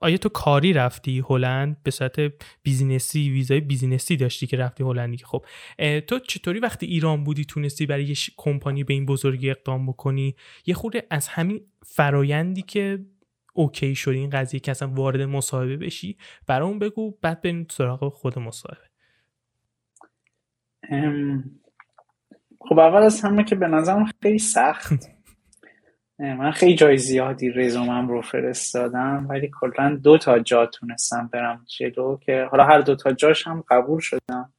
آیا 0.00 0.16
تو 0.16 0.28
کاری 0.28 0.72
رفتی 0.72 1.24
هلند 1.28 1.82
به 1.82 1.90
صورت 1.90 2.16
business 2.62 3.22
ی 3.22 3.30
ویزای 3.30 3.60
business 3.60 4.10
ی 4.10 4.16
داشتی 4.16 4.46
که 4.46 4.56
رفتی 4.56 4.84
هلندی 4.84 5.24
خب 5.24 5.44
تو 6.00 6.18
چطوری 6.18 6.58
وقتی 6.58 6.86
ایران 6.86 7.24
بودی 7.24 7.44
تونستی 7.44 7.86
برای 7.86 8.04
یه 8.04 8.14
کمپانی 8.36 8.84
به 8.84 8.94
این 8.94 9.06
بزرگی 9.06 9.50
اقدام 9.50 9.86
بکنی؟ 9.86 10.36
یه 10.66 10.74
خورده 10.74 11.06
از 11.10 11.28
همین 11.28 11.60
فرایندی 11.86 12.62
که 12.62 12.98
OK 13.54 13.94
شد 13.94 14.10
این 14.10 14.30
قضیه 14.30 14.60
که 14.60 14.70
اصلا 14.70 14.88
وارد 14.88 15.20
مصاحبه 15.20 15.76
بشی 15.76 16.16
برای 16.46 16.68
اون 16.68 16.78
بگو 16.78 17.18
بعد 17.22 17.42
بریم 17.42 17.66
سراغ 17.70 18.12
خود 18.12 18.38
مصاحبه. 18.38 18.92
خب 22.68 22.78
اول 22.78 23.02
از 23.02 23.20
همه 23.20 23.44
که 23.44 23.54
به 23.54 23.66
نظرم 23.68 24.04
خیلی 24.22 24.38
سخت. 24.38 24.92
من 26.22 26.50
خیلی 26.50 26.74
جای 26.74 26.98
زیادی 26.98 27.50
رزومم 27.50 28.08
رو 28.08 28.22
فرستادم 28.22 29.26
ولی 29.28 29.50
کلا 29.60 30.00
دو 30.04 30.18
تا 30.18 30.38
جا 30.38 30.66
تونستم 30.66 31.30
برم 31.32 31.64
جلو 31.78 32.16
که 32.16 32.48
حالا 32.50 32.64
هر 32.64 32.80
دو 32.80 32.96
تا 32.96 33.12
جاش 33.12 33.46
هم 33.46 33.64
قبول 33.68 34.00
شدم. 34.00 34.52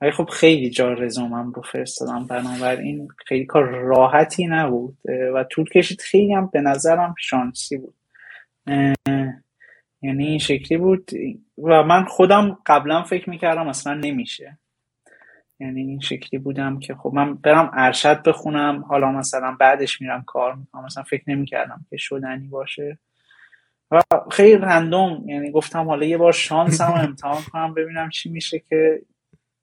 ولی 0.00 0.10
خب 0.10 0.24
خیلی 0.24 0.70
جا 0.70 0.92
رزومم 0.92 1.52
رو 1.52 1.62
فرستادم. 1.62 2.26
بنابراین 2.26 3.08
خیلی 3.26 3.44
کار 3.44 3.64
راحتی 3.64 4.46
نبود 4.46 4.98
و 5.34 5.44
طول 5.44 5.64
کشید. 5.68 6.00
خیلی 6.00 6.34
هم 6.34 6.50
به 6.52 6.60
نظرم 6.60 7.14
شانسی 7.18 7.76
بود. 7.76 7.94
یعنی 10.02 10.26
این 10.26 10.38
شکلی 10.38 10.78
بود. 10.78 11.10
و 11.58 11.82
من 11.82 12.04
خودم 12.04 12.58
قبلا 12.66 13.02
فکر 13.02 13.30
می‌کردم 13.30 13.68
اصلا 13.68 13.94
نمیشه. 13.94 14.58
یعنی 15.62 15.80
این 15.80 16.00
شکلی 16.00 16.40
بودم 16.40 16.78
که 16.78 16.94
خب 16.94 17.10
من 17.14 17.34
برم 17.34 17.70
ارشد 17.74 18.22
بخونم 18.22 18.84
حالا 18.88 19.12
مثلا 19.12 19.56
بعدش 19.60 20.00
میرم 20.00 20.22
کار 20.22 20.54
می‌کنم. 20.54 20.84
مثلا 20.84 21.02
فکر 21.02 21.22
نمی‌کردم 21.26 21.86
که 21.90 21.96
شدنی 21.96 22.48
باشه. 22.48 22.98
و 23.90 24.00
خیلی 24.30 24.56
رندوم 24.56 25.28
یعنی 25.28 25.50
گفتم 25.50 25.86
حالا 25.86 26.06
یه 26.06 26.18
بار 26.18 26.32
شانس 26.32 26.80
هم 26.80 26.92
امتحان 27.08 27.42
کنم 27.52 27.74
ببینم 27.74 28.10
چی 28.10 28.30
میشه 28.30 28.58
که 28.58 29.02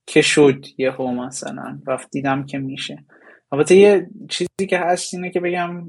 که 0.08 0.22
شد 0.22 0.66
یه 0.78 0.92
هو 0.92 1.12
مثلا. 1.12 1.80
رفت 1.88 2.10
دیدم 2.12 2.46
که 2.46 2.58
میشه. 2.58 3.04
البته 3.52 3.76
یه 3.76 4.10
چیزی 4.30 4.68
که 4.70 4.80
هست 4.80 5.14
اینه 5.14 5.30
که 5.30 5.40
بگم 5.40 5.84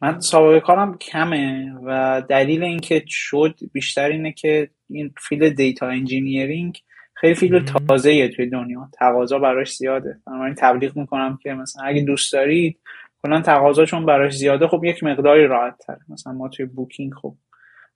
من 0.00 0.20
سابقه 0.20 0.60
کارم 0.60 0.98
کمه 0.98 1.72
و 1.84 2.22
دلیل 2.28 2.64
اینکه 2.64 3.04
شد 3.06 3.54
بیشتر 3.72 4.08
اینه 4.08 4.32
که 4.32 4.70
این 4.90 5.14
field 5.28 5.50
data 5.50 5.88
engineering 5.88 6.82
خیلی 7.22 7.34
field 7.34 7.64
تازه 7.64 8.28
توی 8.28 8.46
دنیا. 8.46 8.88
تقاضا 8.98 9.38
براش 9.38 9.72
زیاده. 9.76 10.16
بنابراین 10.26 10.54
تبلیغ 10.54 10.96
می‌کنم 10.96 11.38
که 11.42 11.54
مثلا 11.54 11.84
اگه 11.84 12.02
دوست 12.02 12.32
دارید 12.32 12.78
کلا 13.22 13.40
تقاضا 13.40 13.84
چون 13.84 14.06
براش 14.06 14.36
زیاده 14.36 14.66
خب 14.68 14.84
یک 14.84 15.04
مقداری 15.04 15.46
راحت 15.46 15.78
تر 15.86 15.96
مثلا 16.08 16.32
ما 16.32 16.48
توی 16.48 16.66
Booking 16.66 17.12
خب 17.14 17.34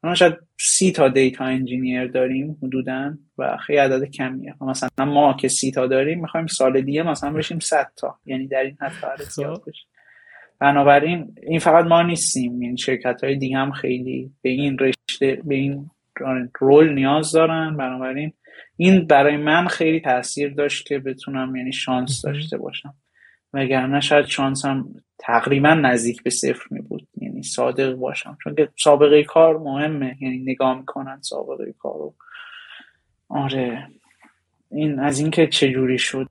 ما 0.02 0.14
شاید 0.14 0.34
سی 0.60 0.92
تا 0.92 1.08
data 1.08 1.44
engineer 1.44 2.06
داریم 2.06 2.56
حدودا 2.62 3.14
و 3.38 3.56
خیلی 3.56 3.78
عدد 3.78 4.04
کمیه. 4.04 4.54
مثلا 4.60 5.04
ما 5.04 5.36
که 5.40 5.48
سی 5.48 5.70
تا 5.70 5.86
داریم 5.86 6.20
می‌خوایم 6.20 6.46
سال 6.46 6.80
دیگه 6.80 7.02
مثلا 7.02 7.32
بشیم 7.32 7.58
100 7.58 7.92
تا. 7.96 8.18
یعنی 8.26 8.46
در 8.48 8.62
این 8.62 8.76
حد 8.80 8.88
فرق 8.88 9.22
زیاد 9.22 9.58
خب. 9.58 9.70
بشه. 9.70 9.86
بنابراین 10.60 11.34
این 11.42 11.58
فقط 11.58 11.84
ما 11.84 12.02
نیستیم. 12.02 12.60
این 12.60 12.76
شرکت 12.76 13.24
های 13.24 13.36
دیگه 13.36 13.56
هم 13.56 13.72
خیلی 13.72 14.30
به 14.42 14.50
این 14.50 14.78
رشته 14.78 15.42
به 15.44 15.54
این 15.54 15.90
رول 16.60 16.92
نیاز 16.92 17.32
دارن. 17.32 17.76
بنابراین 17.76 18.32
این 18.76 19.06
برای 19.06 19.36
من 19.36 19.66
خیلی 19.66 20.00
تاثیر 20.00 20.54
داشت 20.54 20.86
که 20.86 20.98
بتونم 20.98 21.56
یعنی 21.56 21.72
شانس 21.72 22.22
داشته 22.22 22.58
باشم. 22.58 22.94
وگرنه 23.52 24.00
شاید 24.00 24.26
شانسم 24.26 24.84
تقریبا 25.18 25.74
نزدیک 25.74 26.22
به 26.22 26.30
صفر 26.30 26.64
می 26.70 26.80
بود. 26.80 27.08
یعنی 27.20 27.42
صادق 27.42 27.94
باشم. 27.94 28.38
چون 28.44 28.54
که 28.54 28.68
سابقه 28.76 29.24
کار 29.24 29.58
مهمه. 29.58 30.16
یعنی 30.20 30.38
نگاه 30.38 30.78
می‌کنن 30.78 31.20
سابقه 31.22 31.74
کارو 31.78 32.14
آره. 33.28 33.88
این 34.70 34.98
از 34.98 35.18
اینکه 35.18 35.46
چجوری 35.46 35.98
شد. 35.98 36.28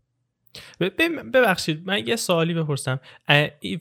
ببخشید. 1.34 1.82
من 1.86 2.08
یه 2.08 2.16
سوالی 2.16 2.54
بپرسم. 2.54 3.00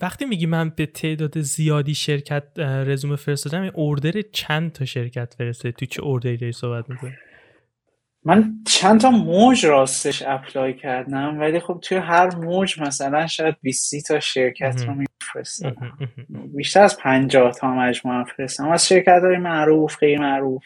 وقتی 0.00 0.24
میگی 0.24 0.46
من 0.46 0.70
به 0.70 0.86
تعداد 0.86 1.40
زیادی 1.40 1.94
شرکت 1.94 2.58
رزومه 2.58 3.16
فرستادم 3.16 3.70
اوردر 3.74 4.22
چند 4.32 4.72
تا 4.72 4.84
شرکت 4.84 5.34
فرسته 5.38 5.72
تو 5.72 5.86
چه 5.86 6.02
اوردری 6.02 6.36
داری 6.36 6.52
صحبت 6.52 6.90
می‌کنی؟ 6.90 7.12
من 8.24 8.54
چند 8.66 9.00
تا 9.00 9.10
موج 9.10 9.66
راستش 9.66 10.22
اپلای 10.26 10.74
کردم 10.74 11.40
ولی 11.40 11.60
خب 11.60 11.78
توی 11.82 11.98
هر 11.98 12.36
موج 12.36 12.80
مثلا 12.80 13.26
شاید 13.26 13.56
20 13.62 14.08
تا 14.08 14.20
شرکت 14.20 14.84
رو 14.86 14.94
میفرستم 14.94 15.76
بیشتر 16.56 16.82
از 16.82 16.98
50 16.98 17.52
تا 17.52 17.74
مجموعه 17.74 18.24
فرستم 18.24 18.68
از 18.68 18.88
شرکت 18.88 19.20
های 19.24 19.38
معروف 19.38 19.98
غیر 19.98 20.20
معروف 20.20 20.64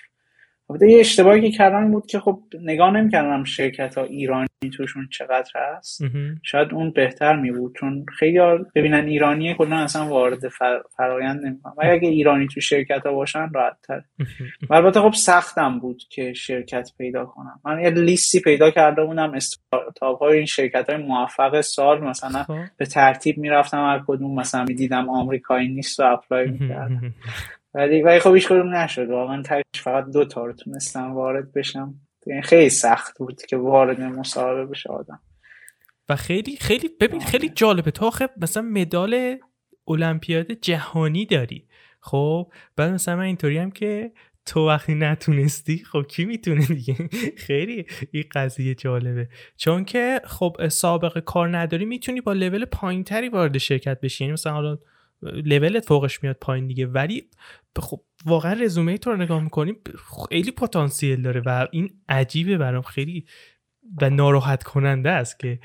البته 0.71 0.91
یه 0.91 1.01
اشتباهی 1.01 1.41
که 1.41 1.59
کردم 1.59 1.91
بود 1.91 2.07
که 2.07 2.21
خب 2.21 2.39
نگاه 2.63 2.91
نمی‌کردم 2.91 3.45
شرکت 3.45 3.99
ها 3.99 4.05
ایرانی 4.05 4.49
توشون 4.77 5.09
چقدر 5.13 5.51
هست. 5.55 6.03
شاید 6.43 6.75
اون 6.75 6.91
بهتر 6.91 7.37
می 7.37 7.53
بود 7.53 7.75
چون 7.81 8.07
خیلی 8.19 8.39
ببینن 8.75 9.05
ایرانی 9.05 9.55
کلا 9.55 9.77
اصلا 9.77 10.07
وارد 10.07 10.49
فر... 10.49 10.81
فرایند 10.97 11.47
نمی‌کنن. 11.47 11.73
و 11.79 11.83
اگه 11.93 12.09
ایرانی 12.09 12.47
تو 12.47 12.61
شرکت 12.61 13.07
ها 13.07 13.13
باشن 13.13 13.49
راحت 13.55 13.77
تر 13.89 14.03
البته 14.71 15.01
خب 15.01 15.13
سختم 15.13 15.79
بود 15.79 16.03
که 16.11 16.33
شرکت 16.33 16.91
پیدا 16.99 17.25
کنم. 17.25 17.61
من 17.65 17.81
یه 17.81 17.91
لیستی 17.91 18.41
پیدا 18.41 18.71
کرده 18.71 19.05
بودم 19.05 19.35
استارتاپ 19.35 20.19
های 20.19 20.37
این 20.37 20.47
شرکت 20.47 20.91
های 20.91 21.03
موفق 21.03 21.61
سال 21.61 22.05
مثلا 22.05 22.43
خب. 22.43 22.59
به 22.77 22.87
ترتیب 22.87 23.39
می‌رفتم 23.39 23.79
هر 23.79 24.03
کدوم 24.07 24.35
مثلا 24.35 24.65
می‌دیدم 24.65 25.09
آمریکایی 25.09 25.69
نیست 25.69 26.01
و 26.01 26.03
اپلای 26.03 26.51
می‌کردم. 26.51 27.15
ولی 27.79 28.03
ولی 28.03 28.19
خب 28.21 28.35
هیچ 28.35 28.49
کدوم 28.49 28.75
نشد. 28.75 29.11
واقعا 29.11 29.43
تاش 29.43 29.63
فقط 29.75 30.05
دو 30.13 30.25
تا 30.25 30.47
رو 30.47 30.53
تونستم 30.53 31.15
وارد 31.15 31.53
بشم. 31.53 31.95
یعنی 32.27 32.43
خیلی 32.43 32.71
سخت 32.71 33.19
بود 33.19 33.43
که 33.43 33.57
وارد 33.57 34.01
مصاحبه 34.01 34.67
بشه 34.67 34.91
آدم. 34.91 35.21
و 36.09 36.17
خیلی 36.17 36.57
خیلی 36.57 36.91
ببین 37.01 37.21
خیلی 37.21 37.49
جالبه. 37.49 37.91
تو 37.91 38.07
آخه 38.07 38.29
مثلا 38.43 38.63
مدال 38.63 39.37
المپیاد 39.89 40.53
جهانی 40.53 41.27
داری. 41.27 41.69
خب؟ 42.01 42.53
بعد 42.77 42.91
مثلا 42.91 43.17
من 43.17 43.23
اینطوری 43.23 43.59
هم 43.59 43.71
که 43.71 44.13
تو 44.47 44.69
وقتی 44.69 44.95
نتونستی 44.95 45.79
خب 45.79 46.03
کی 46.09 46.25
می‌تونه 46.25 46.67
دیگه؟ 46.67 46.95
خیلی 47.47 47.87
این 48.13 48.25
قضیه 48.33 48.75
جالبه. 48.75 49.29
چون 49.57 49.85
که 49.85 50.21
خب 50.25 50.69
سابقه 50.69 51.21
کار 51.21 51.57
نداری 51.57 51.85
می‌تونی 51.85 52.21
با 52.21 52.33
لول 52.33 52.65
پایینتری 52.65 53.29
وارد 53.29 53.59
شرکت 53.59 54.01
بشی. 54.01 54.25
یعنی 54.25 54.33
مثلا 54.33 54.53
حالا 54.53 54.79
لولت 55.23 55.87
فوقش 55.87 56.23
میاد 56.23 56.37
پایین 56.41 56.67
دیگه. 56.67 56.87
ولی 56.87 57.31
خب 57.77 58.01
واقعا 58.25 58.53
رزومه 58.53 58.99
تو 58.99 59.11
رو 59.11 59.17
نگاه 59.17 59.43
می‌کنیم 59.43 59.77
خیلی 60.29 60.51
پتانسیل 60.51 61.23
داره 61.23 61.43
و 61.47 61.67
این 61.73 61.91
عجیبه 62.09 62.59
برام. 62.59 62.83
خیلی 62.83 63.27
و 64.03 64.11
ناراحت 64.11 64.63
کننده 64.63 65.11
است 65.11 65.39
که 65.39 65.61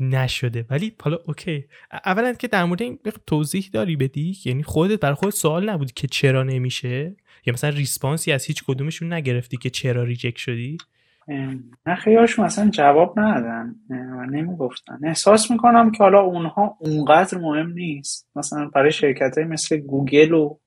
نشده. 0.00 0.66
ولی 0.70 0.92
حالا 1.00 1.18
okay. 1.26 1.64
اولا 2.04 2.32
که 2.32 2.48
در 2.48 2.64
مورد 2.64 2.82
این 2.82 2.98
توضیح 3.26 3.70
داری 3.72 3.96
بدی 3.96 4.38
یعنی 4.44 4.62
خودت 4.62 5.00
برای 5.00 5.14
خودت 5.14 5.34
سوال 5.34 5.70
نبود 5.70 5.92
که 5.92 6.08
چرا 6.08 6.42
نمیشه؟ 6.42 7.16
یا 7.46 7.52
مثلا 7.52 7.70
response 7.70 8.25
ی 8.25 8.32
از 8.32 8.44
هیچ 8.44 8.64
کدومشون 8.64 9.12
نگرفتی 9.12 9.56
که 9.56 9.70
چرا 9.70 10.02
reject 10.02 10.36
شدی؟ 10.36 10.76
نه 11.86 11.94
خیلیشون 11.94 12.44
مثلا 12.44 12.70
جواب 12.70 13.20
ندادن. 13.20 13.74
و 13.90 14.26
نمی‌گفتن. 14.26 14.98
احساس 15.02 15.50
می‌کنم 15.50 15.90
که 15.90 15.98
حالا 15.98 16.20
اونها 16.20 16.76
اونقدر 16.80 17.38
مهم 17.38 17.72
نیست. 17.72 18.30
مثلا 18.36 18.70
برای 18.74 18.90
شرکت 18.90 19.38
های 19.38 19.46
مثل 19.46 19.76
گوگل 19.76 20.32
و 20.32 20.58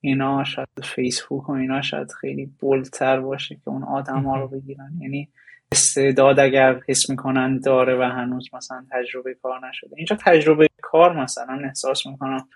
اینا 0.00 0.44
شاید 0.44 0.68
فیسبوک 0.82 1.48
و 1.48 1.52
اینا 1.52 1.82
شاید 1.82 2.12
خیلی 2.20 2.50
بولتر 2.60 3.20
باشه 3.20 3.54
که 3.54 3.68
اون 3.68 3.84
آدم 3.84 4.22
ها 4.22 4.36
رو 4.36 4.48
بگیرن. 4.48 4.92
یعنی 5.00 5.28
استعداد 5.72 6.40
اگر 6.40 6.80
حس 6.88 7.10
می‌کنن 7.10 7.58
داره 7.58 7.98
و 7.98 8.02
هنوز 8.02 8.48
مثلا 8.54 8.84
تجربه 8.92 9.34
کار 9.34 9.68
نشده. 9.68 9.90
اینجا 9.96 10.16
تجربه 10.16 10.68
کار 10.82 11.20
مثلا 11.22 11.60
احساس 11.64 12.06
می‌کنم 12.06 12.48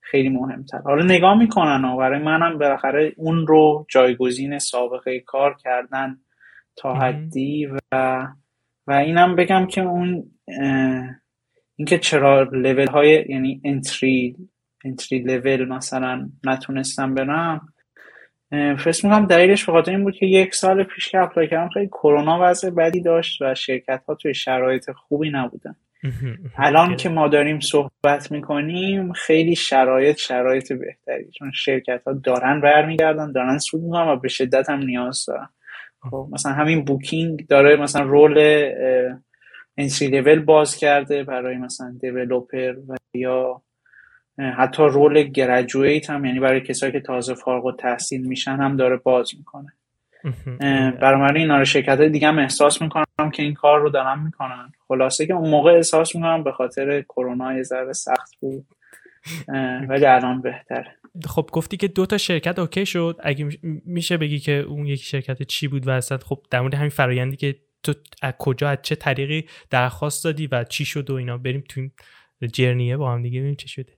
خیلی 0.00 0.28
مهمتر 0.28 0.78
حالا 0.78 1.04
نگاه 1.04 1.38
می‌کنن 1.38 1.84
و 1.84 1.96
برای 1.96 2.22
منم 2.22 2.58
بالاخره 2.58 3.12
اون 3.16 3.46
رو 3.46 3.86
جایگزین 3.88 4.58
سابقه 4.58 5.20
کار 5.20 5.56
کردن 5.64 6.18
تا 6.78 6.94
حدی 6.94 7.66
و 7.66 7.78
و 8.86 8.92
اینم 8.92 9.36
بگم 9.36 9.66
که 9.66 9.80
اون 9.80 10.30
اینکه 11.76 11.98
چرا 11.98 12.42
لول 12.42 12.86
های 12.86 13.24
یعنی 13.28 13.60
انتری 13.64 14.36
entry 14.84 15.18
level 15.18 15.68
مثلا 15.68 16.30
نتونستم 16.44 17.14
برم 17.14 17.68
فکر 18.50 19.04
می‌کنم 19.04 19.26
دلیلش 19.26 19.64
به 19.64 19.72
خاطر 19.72 19.90
این 19.90 20.04
بود 20.04 20.14
که 20.14 20.26
یک 20.26 20.54
سال 20.54 20.84
پیش 20.84 21.08
که 21.08 21.18
apply 21.18 21.48
کردم 21.48 21.68
خیلی 21.68 21.86
کرونا 21.86 22.38
وضع 22.42 22.70
بدی 22.70 23.00
داشت 23.00 23.42
و 23.42 23.54
شرکت 23.54 24.04
ها 24.08 24.14
توی 24.14 24.34
شرایط 24.34 24.90
خوبی 24.90 25.30
نبودن. 25.30 25.76
الان 26.56 26.96
که 26.96 27.08
ما 27.08 27.28
داریم 27.28 27.60
صحبت 27.60 28.32
می‌کنیم 28.32 29.12
خیلی 29.12 29.56
شرایط 29.56 30.16
شرایط 30.16 30.72
بهتری 30.72 31.30
چون 31.38 31.50
شرکت 31.54 32.02
ها 32.06 32.12
دارن 32.12 32.60
برمیگردن 32.60 33.32
دارن 33.32 33.58
سود 33.58 33.82
می‌کنن 33.82 34.08
و 34.08 34.16
به 34.16 34.28
شدت 34.28 34.70
هم 34.70 34.78
نیاز 34.78 35.24
دارن. 35.28 35.48
خب 36.10 36.28
مثلا 36.32 36.52
همین 36.52 36.84
Booking 36.84 37.46
داره 37.46 37.76
مثلا 37.76 38.02
role 38.02 38.38
entry 39.76 40.08
level 40.08 40.40
باز 40.40 40.76
کرده 40.76 41.24
برای 41.24 41.56
مثلا 41.56 41.96
developer 42.00 42.74
و 42.88 42.96
یا 43.14 43.62
حتی 44.38 44.82
رول 44.82 45.22
گرجویت 45.22 46.10
هم 46.10 46.24
یعنی 46.24 46.40
برای 46.40 46.60
کسایی 46.60 46.92
که 46.92 47.00
تازه 47.00 47.34
فارغ 47.34 47.64
و 47.64 47.72
تحصیل 47.72 48.26
میشن 48.26 48.56
هم 48.56 48.76
داره 48.76 48.96
باز 48.96 49.30
می‌کنه. 49.38 49.72
برای 51.00 51.40
اینا 51.40 51.58
رو 51.58 51.64
شرکت 51.64 52.00
دیگه 52.00 52.28
هم 52.28 52.38
احساس 52.38 52.82
می‌کنم 52.82 53.30
که 53.32 53.42
این 53.42 53.54
کار 53.54 53.80
رو 53.80 53.90
دارن 53.90 54.22
می‌کنن. 54.24 54.72
خلاصه 54.88 55.26
که 55.26 55.34
اون 55.34 55.50
موقع 55.50 55.72
احساس 55.72 56.14
می‌کنم 56.14 56.44
به 56.44 56.52
خاطر 56.52 57.02
کرونا 57.02 57.54
یه 57.56 57.62
ذره 57.62 57.92
سخت 57.92 58.36
بود. 58.40 58.66
ولی 59.88 60.06
الان 60.06 60.42
بهتره 60.42 60.98
خب 61.26 61.50
گفتی 61.52 61.76
که 61.76 61.88
دو 61.88 62.06
تا 62.06 62.18
شرکت 62.18 62.58
اوکی 62.58 62.86
شد. 62.86 63.16
اگه 63.22 63.48
میشه 63.86 64.16
بگی 64.16 64.38
که 64.38 64.52
اون 64.52 64.86
یکی 64.86 65.04
شرکت 65.04 65.42
چی 65.42 65.68
بود 65.68 65.88
و 65.88 65.90
اصلا 65.90 66.18
خب 66.18 66.42
در 66.50 66.60
مورد 66.60 66.74
همین 66.74 66.88
فرایندی 66.88 67.36
که 67.36 67.56
تو 67.82 67.94
از 68.22 68.34
کجا 68.38 68.68
از 68.68 68.78
چه 68.82 68.94
طریقی 68.94 69.48
درخواست 69.70 70.24
دادی 70.24 70.46
و 70.46 70.64
چی 70.64 70.84
شد 70.84 71.10
و 71.10 71.14
اینا؟ 71.14 71.38
بریم 71.38 71.64
تو 71.68 71.80
این 71.80 71.90
journey 72.52 72.90
ه 72.90 72.96
با 72.96 73.12
هم 73.12 73.22
دیگه 73.22 73.38
ببینیم 73.38 73.56
چه 73.56 73.68
شده. 73.68 73.92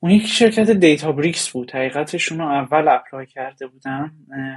اون 0.00 0.12
یکی 0.12 0.28
شرکت 0.28 0.70
Databricks 0.70 1.50
بود. 1.50 1.70
حقیقتش 1.70 2.23
اون 2.23 2.38
رو 2.38 2.46
اول 2.46 2.88
apply 2.88 3.26
کرده 3.26 3.66
بودم 3.66 4.12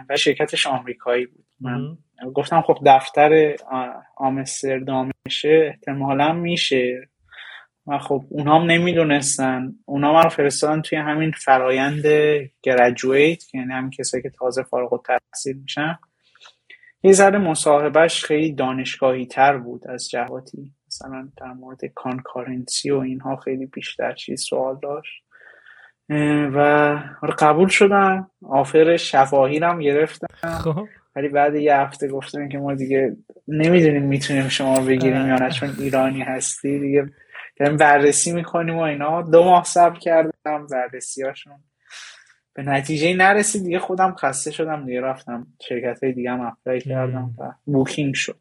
و 0.09 0.17
شرکتش 0.17 0.67
آمریکایی 0.67 1.25
بود. 1.25 1.45
من 1.61 1.97
گفتم 2.33 2.61
خب 2.61 2.77
دفتر 2.85 3.55
آمستردامشه 4.17 5.71
احتمالا 5.73 6.33
میشه. 6.33 7.09
و 7.87 7.97
خب 7.97 8.25
اونا 8.29 8.59
هم 8.59 8.71
نمی‌دونستن. 8.71 9.73
اونا 9.85 10.13
من 10.13 10.29
فرستادن 10.29 10.81
توی 10.81 10.97
همین 10.97 11.31
فرایند 11.31 12.03
graduate 12.61 13.55
یعنی 13.55 13.73
همین 13.73 13.89
کسایی 13.89 14.23
که 14.23 14.29
تازه 14.29 14.63
فارغ 14.63 14.93
التحصیل 14.93 15.57
میشن. 15.61 15.99
یه 17.03 17.11
ذره 17.11 17.37
مصاحبهش 17.37 18.23
خیلی 18.23 18.53
دانشگاهی 18.53 19.25
تر 19.25 19.57
بود 19.57 19.87
از 19.87 20.09
جهاتی. 20.09 20.71
مثلا 20.87 21.29
در 21.37 21.53
مورد 21.53 21.85
کانکارنسی 21.85 22.91
و 22.91 22.97
اینها 22.97 23.35
خیلی 23.35 23.65
بیشتر 23.65 24.13
چیز 24.13 24.41
سوال 24.41 24.79
داشت. 24.81 25.23
و 26.53 26.59
آره 27.21 27.33
قبول 27.39 27.67
شدم 27.67 28.31
آفر 28.49 28.97
شفاهی 28.97 29.57
هم 29.57 29.79
گرفتم 29.79 30.27
خب. 30.63 30.87
ولی 31.15 31.29
بعد 31.29 31.55
یه 31.55 31.75
هفته 31.75 32.07
گفتم 32.07 32.49
که 32.49 32.57
ما 32.57 32.73
دیگه 32.73 33.15
نمی‌دونیم 33.47 34.03
می‌تونیم 34.03 34.47
شما 34.47 34.79
بگیریم 34.79 35.27
یا 35.27 35.35
نه 35.35 35.51
چون 35.51 35.75
ایرانی 35.79 36.21
هستی 36.21 36.79
دیگه. 36.79 37.09
داریم 37.59 37.77
بررسی 37.77 38.31
می‌کنیم 38.31 38.75
و 38.75 38.81
اینا. 38.81 39.21
دو 39.21 39.43
ماه 39.43 39.63
صبر 39.63 39.99
کردم 39.99 40.67
بررسی 40.71 41.23
هاشون 41.23 41.53
به 42.53 42.63
نتیجه 42.63 43.13
نرسید. 43.13 43.63
دیگه 43.63 43.79
خودم 43.79 44.15
خسته 44.15 44.51
شدم. 44.51 44.85
دیگه 44.85 45.01
رفتم 45.01 45.47
شرکت 45.69 46.03
های 46.03 46.13
دیگه 46.13 46.31
هم 46.31 46.41
apply 46.41 46.81
کردم 46.81 47.35
و 47.39 47.51
Booking 47.65 48.13
شد. 48.15 48.39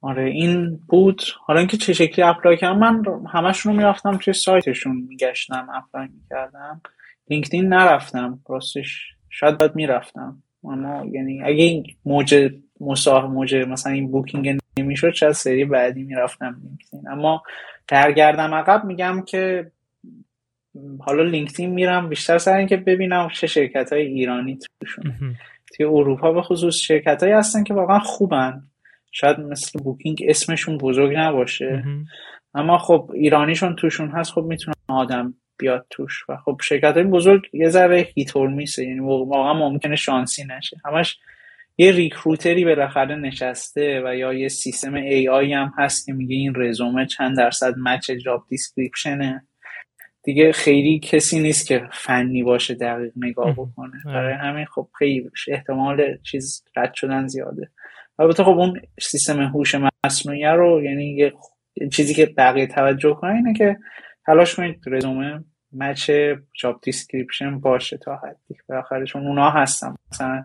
آره 0.00 0.24
این 0.24 0.80
بود. 0.88 1.22
حالا 1.46 1.58
اینکه 1.58 1.76
چه 1.76 1.92
شکلی 1.92 2.24
apply 2.24 2.56
کردم 2.56 2.78
من 2.78 3.02
همشون 3.32 3.72
رو 3.72 3.78
می‌رفتم 3.78 4.16
توی 4.16 4.34
سایتشون 4.34 4.96
میگشتم 5.08 5.68
apply 5.74 6.08
می‌کردم 6.14 6.80
LinkedIn 7.30 7.68
نرفتم. 7.68 8.40
راستش 8.48 9.14
شاید 9.30 9.58
باید 9.58 9.76
می‌رفتم. 9.76 10.42
اما 10.64 11.06
یعنی 11.06 11.42
اگه 11.42 11.62
این 11.64 11.86
موج 12.04 12.50
مساه 12.80 13.26
موج 13.26 13.54
مثلا 13.54 13.92
این 13.92 14.10
Booking 14.10 14.61
نمی‌شد 14.78 15.12
چه 15.12 15.32
سری 15.32 15.64
بعدی 15.64 16.02
می‌رفتم 16.02 16.60
LinkedIn. 16.62 17.08
اما 17.08 17.42
برگردم 17.88 18.54
عقب 18.54 18.84
میگم 18.84 19.22
که 19.26 19.70
حالا 21.00 21.22
LinkedIn 21.22 21.70
میرم 21.70 22.08
بیشتر 22.08 22.38
سر 22.38 22.56
اینکه 22.56 22.76
ببینم 22.76 23.28
چه 23.34 23.46
شرکت 23.46 23.92
های 23.92 24.02
ایرانی 24.02 24.58
توشون. 24.80 25.36
توی 25.76 25.86
اروپا 25.86 26.32
به 26.32 26.42
خصوص 26.42 26.76
شرکت 26.76 27.22
هایی 27.22 27.34
هستن 27.34 27.64
که 27.64 27.74
واقعا 27.74 27.98
خوبن. 27.98 28.62
شاید 29.12 29.40
مثل 29.40 29.78
Booking 29.78 30.24
اسمشون 30.28 30.78
بزرگ 30.78 31.16
نباشه. 31.16 31.84
اما 32.54 32.78
خب 32.78 33.10
ایرانیشون 33.14 33.76
توشون 33.76 34.10
هست 34.10 34.32
خب 34.32 34.42
می‌تونه 34.42 34.74
آدم 34.88 35.34
بیاد 35.58 35.86
توش. 35.90 36.24
و 36.28 36.36
خب 36.36 36.60
شرکت 36.62 36.94
های 36.94 37.04
بزرگ 37.04 37.42
یه 37.52 37.68
ذره 37.68 38.08
hit 38.14 38.34
or 38.34 38.48
miss 38.48 38.77
ه 38.77 38.84
یعنی 38.84 39.00
واقعا 39.00 39.54
ممکنه 39.54 39.96
شانسی 39.96 40.44
نشه. 40.44 40.76
همش 40.84 41.18
یه 41.78 41.92
recruiter 41.92 42.57
ی 42.57 42.64
بالاخره 42.64 43.14
نشسته 43.14 44.02
و 44.04 44.16
یا 44.16 44.32
یه 44.32 44.48
سیستم 44.48 44.94
AI 44.94 45.52
هم 45.52 45.72
هست 45.78 46.06
که 46.06 46.12
میگه 46.12 46.36
این 46.36 46.52
رزومه 46.56 47.06
چند 47.06 47.36
درصد 47.36 47.74
match 47.78 48.10
job 48.10 48.46
description 48.48 49.31
ه. 49.31 49.46
دیگه 50.22 50.52
خیلی 50.52 50.98
کسی 50.98 51.40
نیست 51.40 51.66
که 51.66 51.88
فنی 51.92 52.42
باشه 52.42 52.74
دقیق 52.74 53.12
نگاه 53.16 53.52
بکنه. 53.52 53.92
برای 54.04 54.34
همین 54.34 54.64
خب 54.64 54.88
خیلی 54.98 55.30
احتمال 55.48 56.18
چیز 56.22 56.64
رد 56.76 56.94
شدن 56.94 57.26
زیاده. 57.26 57.70
البته 58.18 58.44
خب 58.44 58.58
اون 58.58 58.80
سیستم 59.00 59.42
هوش 59.42 59.74
مصنوعی 60.06 60.44
رو 60.44 60.82
یعنی 60.84 61.04
یه 61.04 61.32
چیزی 61.92 62.14
که 62.14 62.26
بقیه 62.26 62.66
توجه 62.66 63.14
کنه 63.14 63.34
اینه 63.34 63.54
که 63.54 63.76
تلاش 64.26 64.54
کنید 64.54 64.80
رزومه 64.86 65.44
match 65.72 66.10
job 66.60 66.80
description 66.82 67.60
باشه 67.60 67.96
تا 67.96 68.16
حدی. 68.16 68.58
بالاخره 68.68 69.04
چون 69.04 69.26
اونا 69.26 69.50
هستم 69.50 69.96
مثلا 70.12 70.44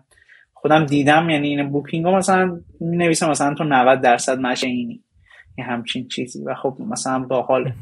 خودم 0.60 0.86
دیدم 0.86 1.30
یعنی 1.30 1.48
این 1.48 1.70
Booking 1.70 2.04
ها 2.04 2.16
مثلا 2.16 2.60
می 2.80 2.96
نویسم 2.96 3.30
مثلا 3.30 3.54
تو 3.54 3.64
90 3.64 4.00
درصد 4.00 4.38
match 4.38 4.64
اینی 4.64 5.04
یه 5.58 5.64
همچین 5.64 6.08
چیزی. 6.08 6.44
و 6.44 6.54
خب 6.54 6.76
مثلا 6.80 7.18
باحال. 7.18 7.72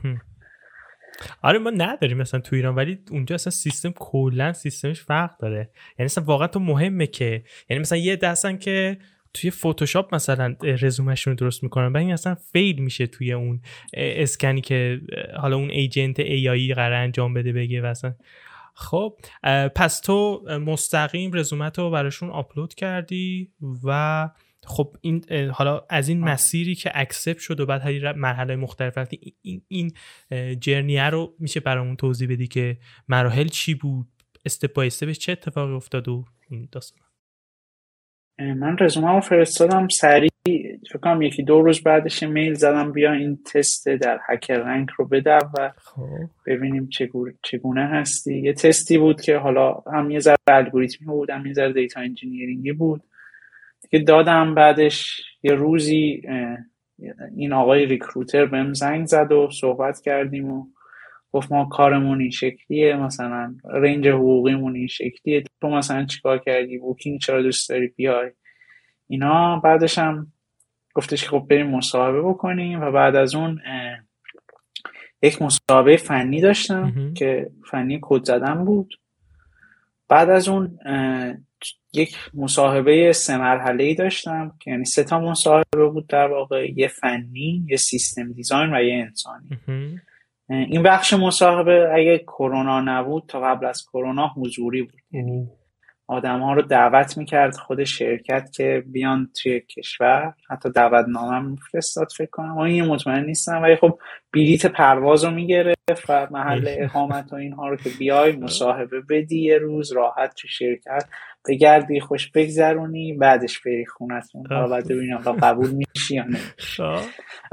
آره 1.42 1.58
ما 1.58 1.70
نداریم 1.70 2.16
مثلا 2.16 2.40
تو 2.40 2.56
ایران 2.56 2.74
ولی 2.74 2.98
اونجا 3.10 3.34
اصلا 3.34 3.50
سیستم 3.50 3.90
کلا 3.96 4.52
سیستمش 4.52 5.00
فرق 5.00 5.38
داره. 5.38 5.70
یعنی 5.98 6.04
مثلا 6.04 6.24
واقعا 6.24 6.46
تو 6.46 6.60
مهمه 6.60 7.06
که 7.06 7.44
یعنی 7.70 7.80
مثلا 7.80 7.98
یه 7.98 8.16
دستن 8.16 8.56
که 8.56 8.98
توی 9.34 9.50
فتوشاپ 9.50 10.14
مثلا 10.14 10.56
رزومشون 10.62 11.30
رو 11.30 11.36
درست 11.36 11.62
می‌کنن 11.62 11.92
و 11.92 11.96
این 11.96 12.12
اصلا 12.12 12.34
فیل 12.34 12.78
میشه 12.78 13.06
توی 13.06 13.32
اون 13.32 13.60
اسکنی 13.94 14.60
که 14.60 15.00
حالا 15.36 15.56
اون 15.56 15.70
ایجنت 15.70 16.20
ای 16.20 16.48
آی 16.48 16.74
قرار 16.74 16.92
انجام 16.92 17.34
بده 17.34 17.52
بگه 17.52 17.82
و 17.82 17.86
اصلا 17.86 18.14
خب 18.78 19.18
پس 19.74 20.00
تو 20.00 20.42
مستقیم 20.66 21.30
رزومت 21.34 21.78
رو 21.78 21.90
براشون 21.90 22.30
آپلود 22.30 22.74
کردی 22.74 23.52
و 23.84 24.30
خب 24.64 24.96
این 25.00 25.24
حالا 25.50 25.86
از 25.90 26.08
این 26.08 26.20
مسیری 26.20 26.74
که 26.74 26.90
accept 26.94 27.38
شد 27.38 27.60
و 27.60 27.66
بعد 27.66 27.82
هر 27.82 28.12
مرحله 28.12 28.56
مختلف 28.56 28.98
رفتی 28.98 29.34
این 29.42 29.62
این 29.68 29.92
journey 30.60 30.99
ه 30.99 31.04
رو 31.04 31.34
میشه 31.38 31.60
برامون 31.60 31.96
توضیح 31.96 32.28
بدی 32.28 32.46
که 32.46 32.78
مراحل 33.08 33.48
چی 33.48 33.74
بود 33.74 34.08
step 34.44 34.72
by 34.72 34.86
step 34.86 35.07
ش 35.07 35.18
چه 35.18 35.32
اتفاقی 35.32 35.72
افتاد 35.72 36.08
و 36.08 36.24
این 36.50 36.68
داستان 36.72 37.05
من 38.38 38.76
رزومه 38.80 39.14
رو 39.14 39.20
فرستادم 39.20 39.88
سریع 39.88 40.30
فکر 40.92 41.07
کنم 41.07 41.22
یکی 41.22 41.42
دو 41.42 41.62
روز 41.62 41.82
بعدش 41.82 42.22
میل 42.22 42.54
زدم 42.54 42.92
بیا 42.92 43.12
این 43.12 43.38
تست 43.52 43.88
در 43.88 44.20
HackerRank 44.28 44.88
رو 44.96 45.08
بده 45.08 45.36
و 45.36 45.72
خب. 45.76 46.02
ببینیم 46.46 46.88
چگونه 47.42 47.86
هستی 47.86 48.38
یه 48.38 48.52
تستی 48.52 48.98
بود 48.98 49.20
که 49.20 49.36
حالا 49.36 49.82
هم 49.92 50.10
یه 50.10 50.20
ذره 50.20 50.36
الگوریتمی 50.46 51.06
بود 51.06 51.30
هم 51.30 51.46
یه 51.46 51.52
ذره 51.52 51.72
data 51.72 52.00
engineering 52.00 52.66
ی 52.66 52.72
بود 52.72 53.02
که 53.90 53.98
دادم 53.98 54.54
بعدش 54.54 55.20
یه 55.42 55.54
روزی 55.54 56.22
این 57.36 57.52
آقای 57.52 57.86
ریکروتر 57.86 58.46
بهم 58.46 58.72
زنگ 58.72 59.06
زد 59.06 59.32
و 59.32 59.50
صحبت 59.60 60.00
کردیم 60.00 60.50
و 60.50 60.66
گفت 61.32 61.52
ما 61.52 61.64
کارمون 61.64 62.20
این 62.20 62.30
شکلیه 62.30 62.96
مثلا 62.96 63.54
رنج 63.64 64.08
حقوقیمون 64.08 64.76
این 64.76 64.86
شکلیه. 64.86 65.44
تو 65.60 65.68
مثلا 65.68 66.04
چیکار 66.04 66.38
کردی؟ 66.38 66.78
بوکینگ 66.78 67.20
چرا 67.20 67.42
دوست 67.42 67.68
داری 67.68 67.86
بیای؟ 67.86 68.30
اینا. 69.08 69.60
بعدش 69.64 69.98
هم 69.98 70.32
گفتش 70.94 71.24
که 71.24 71.30
خب 71.30 71.46
بریم 71.50 71.66
مصاحبه 71.66 72.22
بکنیم 72.22 72.80
و 72.80 72.90
بعد 72.90 73.16
از 73.16 73.34
اون 73.34 73.60
یک 75.22 75.42
مصاحبه 75.42 75.96
فنی 75.96 76.40
داشتم 76.40 77.14
که 77.14 77.50
فنی 77.70 77.98
کد 78.02 78.24
زدن 78.24 78.64
بود. 78.64 78.94
بعد 80.08 80.30
از 80.30 80.48
اون 80.48 80.78
یک 81.94 82.16
مصاحبه 82.34 83.12
سه 83.12 83.36
مرحله 83.36 83.84
ای 83.84 83.94
داشتم 83.94 84.52
که 84.60 84.70
یعنی 84.70 84.84
سه 84.84 85.04
تا 85.04 85.20
مصاحبه 85.20 85.88
بود 85.92 86.06
در 86.06 86.28
واقع 86.28 86.72
یه 86.76 86.88
فنی 86.88 87.66
یه 87.68 87.76
سیستم 87.76 88.32
دیزاین 88.32 88.74
و 88.74 88.82
یه 88.82 88.94
انسانی. 88.94 89.48
این 90.48 90.82
بخش 90.82 91.14
مصاحبه 91.14 91.90
اگه 91.94 92.18
کرونا 92.18 92.80
نبود 92.80 93.24
تا 93.28 93.40
قبل 93.40 93.66
از 93.66 93.82
کرونا 93.92 94.28
حضوری 94.36 94.82
بود. 94.82 95.00
یعنی 95.12 95.50
آدم 96.08 96.40
ها 96.40 96.52
رو 96.52 96.62
دعوت 96.62 97.18
می‌کرد 97.18 97.56
خود 97.56 97.84
شرکت 97.84 98.50
که 98.52 98.84
بیان 98.86 99.30
توی 99.42 99.60
کشور. 99.60 100.34
حتی 100.50 100.70
دعوت 100.70 101.06
نامه 101.08 101.48
میفرستاد 101.50 102.08
فکر 102.16 102.30
کنم. 102.30 102.58
این 102.58 102.84
مطمئن 102.84 103.24
نیستم 103.24 103.62
ولی 103.62 103.76
خب 103.76 103.98
بلیت 104.32 104.66
پرواز 104.66 105.24
رو 105.24 105.30
می‌گرفت 105.30 105.76
و 106.08 106.26
محل 106.30 106.74
اقامت 106.78 107.32
و 107.32 107.36
اینها 107.36 107.68
رو 107.68 107.76
که 107.76 107.90
بیای 107.98 108.32
مصاحبه 108.32 109.00
بدی 109.00 109.40
یه 109.40 109.58
روز 109.58 109.92
راحت 109.92 110.34
تو 110.34 110.48
شرکت. 110.48 111.04
بگردی 111.48 112.00
خوش 112.00 112.30
بگذرونی 112.30 113.12
بعدش 113.12 113.60
بری 113.60 113.86
خونتون 113.86 114.46
حالا 114.50 114.68
بعد 114.68 114.84
ببینیم 114.84 115.18
قبول 115.18 115.70
میشی 115.70 116.14
یا 116.14 116.24
نه. 116.24 116.38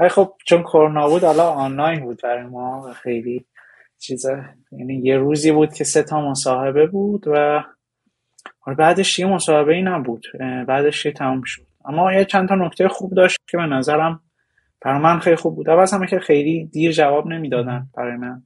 ولی 0.00 0.08
خب 0.08 0.32
چون 0.44 0.62
کرونا 0.62 1.08
بود 1.08 1.24
حالا 1.24 1.48
آنلاین 1.48 2.00
بود 2.00 2.20
برای 2.22 2.46
ما 2.46 2.92
خیلی 2.92 3.46
چیزا. 3.98 4.36
یعنی 4.72 4.94
یه 4.94 5.16
روزی 5.16 5.52
بود 5.52 5.74
که 5.74 5.84
سه 5.84 6.02
تا 6.02 6.30
مصاحبه 6.30 6.86
بود 6.86 7.24
و 7.26 7.64
بعدش 8.78 9.18
یه 9.18 9.26
مصاحبه 9.26 9.74
ای 9.74 9.82
نبود 9.82 10.26
بعدش 10.68 11.06
یه 11.06 11.12
تموم 11.12 11.42
شد. 11.44 11.62
اما 11.84 12.12
یه 12.12 12.24
چند 12.24 12.48
تا 12.48 12.54
نکته 12.54 12.88
خوب 12.88 13.14
داشت 13.14 13.38
که 13.50 13.56
به 13.56 13.66
نظرم 13.66 14.20
برای 14.80 14.98
من 14.98 15.18
خیلی 15.18 15.36
خوب 15.36 15.54
بود. 15.54 15.70
اول 15.70 15.86
همه 15.92 16.06
که 16.06 16.18
خیلی 16.18 16.66
دیر 16.72 16.92
جواب 16.92 17.26
نمی‌دادن 17.26 17.86
برای 17.96 18.16
من. 18.16 18.42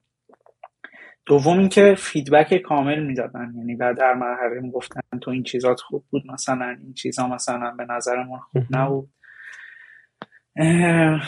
دوم 1.27 1.59
اینکه 1.59 1.95
فیدبک 1.99 2.55
کامل 2.55 3.03
می‌دادن. 3.03 3.53
یعنی 3.57 3.77
بعد 3.77 3.99
در 3.99 4.15
مرحله 4.15 4.71
گفتن 4.71 5.01
تو 5.23 5.31
این 5.31 5.43
چیزات 5.43 5.81
خوب 5.81 6.05
بود 6.11 6.23
مثلا 6.33 6.77
این 6.81 6.95
چیزا 6.95 7.29
مثلا 7.29 7.75
به 7.79 7.87
نظرمون 7.91 8.39
خوب 8.39 8.63
نبود. 8.71 9.09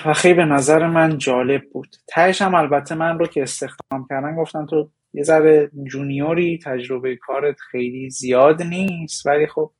و 0.07 0.12
خیلی 0.12 0.35
به 0.35 0.44
نظر 0.44 0.87
من 0.87 1.18
جالب 1.18 1.62
بود. 1.72 1.96
تهش 2.09 2.42
هم 2.42 2.55
البته 2.55 2.94
من 2.94 3.18
رو 3.18 3.26
که 3.26 3.42
استخدام 3.42 4.07
کردن 4.11 4.37
گفتن 4.37 4.66
تو 4.66 4.90
یه 5.14 5.23
ذره 5.23 5.70
جونیوری 5.85 6.59
تجربه 6.59 7.16
کارت 7.16 7.61
خیلی 7.70 8.11
زیاد 8.11 8.62
نیست 8.62 9.27
ولی 9.27 9.46
خب 9.46 9.70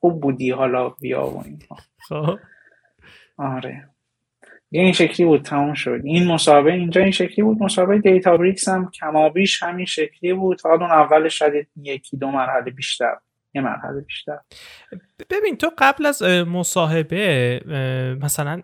خوب 0.00 0.20
بودی 0.20 0.50
حالا 0.50 0.88
بیا 0.88 1.26
و 1.26 1.42
این 1.44 1.58
خب. 2.08 2.38
آره. 3.36 3.88
یه 4.70 4.82
این 4.82 4.92
شکلی 4.92 5.26
بود 5.26 5.42
تموم 5.42 5.74
شد. 5.74 6.00
این 6.04 6.26
مصاحبه 6.26 6.72
اینجا 6.72 7.00
این 7.02 7.10
شکلی 7.10 7.44
بود 7.44 7.62
مصاحبه 7.62 7.98
Databricks 7.98 8.68
هم 8.68 8.90
کمابیش 8.90 9.62
همین 9.62 9.86
شکلی 9.86 10.32
بود. 10.32 10.58
تا 10.58 10.70
اون 10.70 10.82
اولش 10.82 11.38
شاید 11.38 11.66
یکی 11.76 12.16
دو 12.16 12.30
مرحله 12.30 12.70
بیشتر. 12.70 13.16
یه 13.54 13.62
مرحله 13.62 14.00
بیشتر. 14.00 14.38
ببین 15.30 15.56
تو 15.56 15.70
قبل 15.78 16.06
از 16.06 16.22
مصاحبه 16.22 17.60
مثلا 18.22 18.62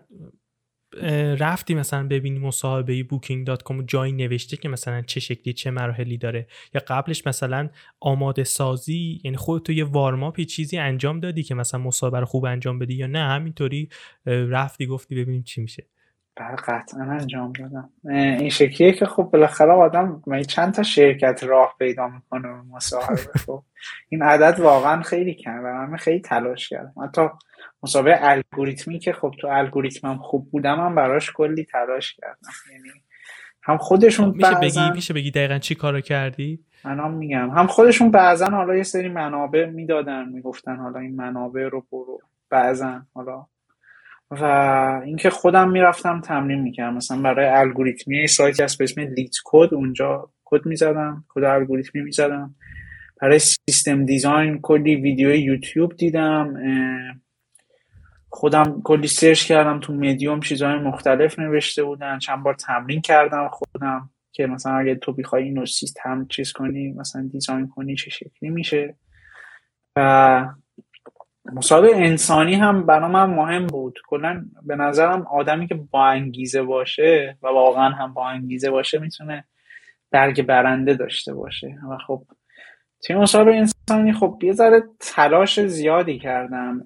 رفتی 1.39 1.75
مثلا 1.75 2.07
ببینی 2.07 2.39
مصاحبه 2.39 3.03
Booking.com 3.03 3.81
جایی 3.81 4.13
نوشته 4.13 4.57
که 4.57 4.69
مثلا 4.69 5.01
چه 5.01 5.19
شکلی 5.19 5.53
چه 5.53 5.71
مراحلی 5.71 6.17
داره. 6.17 6.47
یا 6.73 6.81
قبلش 6.87 7.27
مثلا 7.27 7.69
آماده 7.99 8.43
سازی 8.43 9.21
یعنی 9.23 9.37
خود 9.37 9.63
تو 9.63 9.71
یه 9.71 9.83
وارماپی 9.83 10.45
چیزی 10.45 10.77
انجام 10.77 11.19
دادی 11.19 11.43
که 11.43 11.55
مثلا 11.55 11.79
مصاحبه 11.79 12.19
رو 12.19 12.25
خوب 12.25 12.45
انجام 12.45 12.79
بدی 12.79 12.93
یا 12.93 13.07
نه 13.07 13.19
همینطوری 13.19 13.89
رفتی 14.25 14.85
گفتی 14.85 15.15
ببینیم 15.15 15.43
چی 15.43 15.61
میشه. 15.61 15.85
بله 16.35 16.55
قطعا 16.55 17.01
انجام 17.01 17.53
دادم. 17.53 17.89
این 18.39 18.49
شکلیه 18.49 18.93
که 18.93 19.05
خب 19.05 19.23
بالاخره 19.23 19.71
آدم 19.71 20.21
چند 20.47 20.73
تا 20.73 20.83
شرکت 20.83 21.43
راه 21.43 21.75
پیدا 21.79 22.07
می‌کنه 22.07 22.47
مصاحبه؟ 22.47 23.15
خب 23.45 23.63
این 24.09 24.21
عدد 24.21 24.59
واقعا 24.59 25.01
خیلی 25.01 25.33
کم 25.33 25.59
و 25.63 25.87
من 25.87 25.97
خیلی 25.97 26.19
تلاش 26.19 26.69
کردم. 26.69 26.93
حتی 27.03 27.21
مسابقه 27.87 28.19
الگوریتمی 28.21 28.99
که 28.99 29.13
خب 29.13 29.33
تو 29.41 29.47
الگوریتمم 29.47 30.17
خوب 30.17 30.51
بودم 30.51 30.79
هم 30.79 30.95
براش 30.95 31.31
کلی 31.31 31.65
تلاش 31.65 32.13
کردم. 32.13 32.51
یعنی 32.71 32.89
هم 33.63 33.77
خودشون 33.77 34.33
میشه 34.35 34.55
بگی؟ 34.61 34.91
میشه 34.95 35.13
بگی 35.13 35.31
دقیقا 35.31 35.57
چی 35.57 35.75
کارو 35.75 36.01
کردی؟ 36.01 36.59
من 36.85 37.11
میگم. 37.11 37.49
هم 37.49 37.67
خودشون 37.67 38.11
بعضا 38.11 38.45
حالا 38.45 38.75
یه 38.75 38.83
سری 38.83 39.09
منابع 39.09 39.65
می‌دادن 39.65 40.29
می‌گفتن 40.29 40.75
حالا 40.75 40.99
این 40.99 41.15
منابع 41.15 41.63
رو 41.71 41.85
برو. 41.91 42.19
بعضا 42.49 43.01
حالا. 43.13 43.45
و 44.31 44.43
اینکه 45.05 45.29
خودم 45.29 45.69
می‌رفتم 45.69 46.21
تمرین 46.21 46.61
می‌کردم. 46.61 46.93
مثلا 46.93 47.21
برای 47.21 47.47
الگوریتمی 47.47 48.27
سایتی 48.27 48.63
هست 48.63 48.77
به 48.77 48.83
اسم 48.83 49.01
LeetCode 49.01 49.73
اونجا 49.73 50.29
کد 50.45 50.65
می‌زدم 50.65 51.25
کد 51.29 51.43
الگوریتمی 51.43 52.01
می‌زدم. 52.01 52.55
برای 53.21 53.39
system 53.39 54.05
design 54.05 54.59
کلی 54.61 54.95
ویدیو 54.95 55.35
یوتیوب 55.35 55.95
دیدم 55.95 56.53
خودم 58.29 58.81
کلی 58.83 59.07
search 59.07 59.45
کردم 59.45 59.79
تو 59.79 59.93
مدیوم 59.93 60.39
چیزهای 60.39 60.75
مختلف 60.75 61.39
نوشته 61.39 61.83
بودن. 61.83 62.19
چند 62.19 62.43
بار 62.43 62.53
تمرین 62.53 63.01
کردم 63.01 63.49
خودم 63.51 64.09
که 64.31 64.47
مثلا 64.47 64.77
اگه 64.77 64.95
تو 64.95 65.13
بخوای 65.13 65.43
اینو 65.43 65.65
سیستم 65.65 66.25
چیز 66.29 66.51
کنی 66.51 66.93
مثلا 66.93 67.29
design 67.31 67.67
کنی 67.67 67.95
چه 67.95 68.09
شکلی 68.09 68.49
میشه. 68.49 68.95
و 69.95 70.49
مسابقه 71.53 71.95
انسانی 71.95 72.55
هم 72.55 72.85
برای 72.85 73.11
من 73.11 73.25
مهم 73.29 73.67
بود. 73.67 73.99
کلا 74.07 74.45
به 74.63 74.75
نظرم 74.75 75.21
آدمی 75.21 75.67
که 75.67 75.75
با 75.75 76.05
انگیزه 76.05 76.61
باشه 76.61 77.37
و 77.43 77.47
واقعا 77.47 77.89
هم 77.89 78.13
با 78.13 78.27
انگیزه 78.27 78.69
باشه 78.69 78.99
می‌تونه 78.99 79.43
درک 80.11 80.41
برنده 80.41 80.93
داشته 80.93 81.33
باشه. 81.33 81.77
و 81.91 81.97
خب 82.07 82.23
توی 83.05 83.15
مسابقه 83.15 83.55
انسانی 83.55 84.13
خب 84.13 84.39
یه 84.43 84.53
ذره 84.53 84.83
تلاش 84.99 85.59
زیادی 85.59 86.19
کردم 86.19 86.83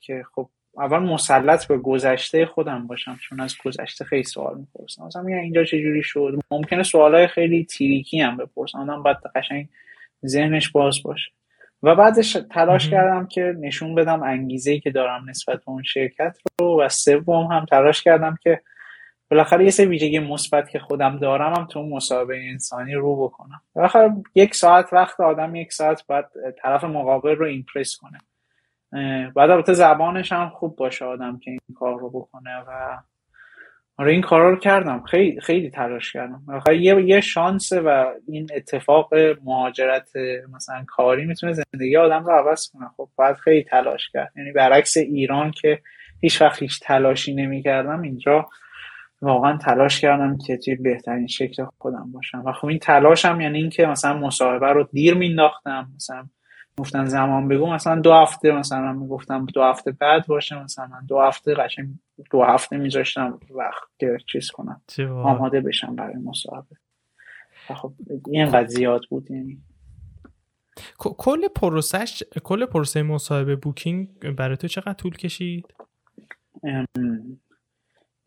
که 0.00 0.24
خب 0.34 0.50
اول 0.78 0.98
مسلط 0.98 1.66
به 1.66 1.78
گذشته 1.78 2.46
خودم 2.46 2.86
باشم 2.86 3.16
چون 3.20 3.40
از 3.40 3.54
گذشته 3.64 4.04
خیلی 4.04 4.22
سوال 4.22 4.58
می‌پرسم. 4.58 5.04
مثلا 5.04 5.22
میگن 5.22 5.38
اینجا 5.38 5.64
چجوری 5.64 6.02
شد؟ 6.02 6.38
ممکنه 6.50 6.82
سوالای 6.82 7.26
خیلی 7.26 7.64
تیریکی 7.64 8.20
هم 8.20 8.36
بپرسم. 8.36 8.78
آدم 8.78 9.02
باید 9.02 9.16
قشنگ 9.34 9.68
ذهنش 10.26 10.70
باز 10.70 11.02
باشه. 11.04 11.30
و 11.82 11.94
بعدش 11.94 12.36
تلاش 12.50 12.90
کردم 12.90 13.26
که 13.26 13.56
نشون 13.60 13.94
بدم 13.94 14.22
انگیزه 14.22 14.78
که 14.78 14.90
دارم 14.90 15.28
نسبت 15.28 15.56
به 15.56 15.68
اون 15.68 15.82
شرکت 15.82 16.38
رو 16.60 16.82
و 16.82 16.88
سوم 16.88 17.46
هم 17.46 17.64
تلاش 17.64 18.02
کردم 18.02 18.36
که 18.42 18.60
بالاخره 19.30 19.64
یه 19.64 19.70
سری 19.70 19.86
ویژگی 19.86 20.18
مثبت 20.18 20.70
که 20.70 20.78
خودم 20.78 21.18
دارم 21.18 21.54
هم 21.54 21.66
تو 21.66 21.82
مسابقه 21.82 22.36
انسانی 22.50 22.94
رو 22.94 23.24
بکنم. 23.24 23.60
بالاخره 23.74 24.10
یک 24.34 24.54
ساعت 24.54 24.92
وقت 24.92 25.20
آدم 25.20 25.54
یک 25.54 25.72
ساعت 25.72 26.06
باید 26.06 26.24
طرف 26.62 26.84
مقابل 26.84 27.36
رو 27.36 27.46
ایمپرس 27.46 27.96
کنه. 27.96 28.18
بعد 29.36 29.50
البته 29.50 29.72
زبانش 29.72 30.32
هم 30.32 30.48
خوب 30.48 30.76
باشه 30.76 31.04
آدم 31.04 31.38
که 31.38 31.50
این 31.50 31.60
کار 31.74 32.00
رو 32.00 32.10
بکنه 32.10 32.58
و 32.68 32.98
آره 33.98 34.12
این 34.12 34.20
کارا 34.20 34.50
رو 34.50 34.56
کردم. 34.56 35.02
خیلی 35.02 35.40
خیلی 35.40 35.70
تلاش 35.70 36.12
کردم. 36.12 36.42
یه 36.72 37.02
یه 37.04 37.20
شانسه 37.20 37.80
و 37.80 38.04
این 38.28 38.48
اتفاق 38.54 39.14
مهاجرت 39.44 40.08
مثلا 40.54 40.84
کاری 40.86 41.24
می‌تونه 41.24 41.52
زندگی 41.52 41.96
آدم 41.96 42.24
رو 42.24 42.32
عوض 42.32 42.70
کنه. 42.72 42.88
خب 42.96 43.08
باید 43.16 43.36
خیلی 43.36 43.64
تلاش 43.64 44.08
کرد. 44.08 44.32
یعنی 44.36 44.52
برعکس 44.52 44.96
ایران 44.96 45.50
که 45.50 45.82
هیچ 46.20 46.42
وقت 46.42 46.62
هیچ 46.62 46.80
تلاشی 46.82 47.34
نمی‌کردم 47.34 48.02
اینجا 48.02 48.48
واقعا 49.22 49.56
تلاش 49.56 50.00
کردم 50.00 50.38
که 50.46 50.56
توی 50.56 50.74
بهترین 50.74 51.26
شکل 51.26 51.64
خودم 51.78 52.12
باشم. 52.12 52.42
و 52.46 52.52
خب 52.52 52.66
این 52.66 52.78
تلاشم 52.78 53.40
یعنی 53.40 53.58
اینکه 53.58 53.86
مثلا 53.86 54.18
مصاحبه 54.18 54.72
رو 54.72 54.88
دیر 54.92 55.14
مینداختم 55.14 55.88
مثلا 55.96 56.26
گفتن 56.78 57.04
زمان 57.04 57.48
بگو 57.48 57.66
مثلا 57.66 58.00
دو 58.00 58.12
هفته 58.12 58.52
مثلا 58.52 58.92
می‌گفتم 58.92 59.46
دو 59.46 59.62
هفته 59.62 59.90
بعد 59.90 60.26
باشه 60.26 60.62
مثلا 60.62 61.02
دو 61.08 61.20
هفته 61.20 61.54
قشنگ 61.54 61.88
دو 62.30 62.42
هفته 62.42 62.76
میذاشتم 62.76 63.40
وقت 63.50 63.82
که 63.98 64.16
چیز 64.32 64.50
کنم 64.50 64.80
آماده 65.10 65.60
بشم 65.60 65.96
برای 65.96 66.16
مصاحبه. 66.16 66.76
خب 67.74 67.92
اینقدر 68.26 68.66
زیاد 68.66 69.04
بود 69.10 69.30
یعنی. 69.30 69.58
کل 70.98 71.48
پروسش 71.48 72.22
کل 72.44 72.66
پروسه 72.66 73.02
مصاحبه 73.02 73.56
بوکینگ 73.56 74.30
برای 74.36 74.56
تو 74.56 74.68
چقدر 74.68 74.92
طول 74.92 75.16
کشید؟ 75.16 75.74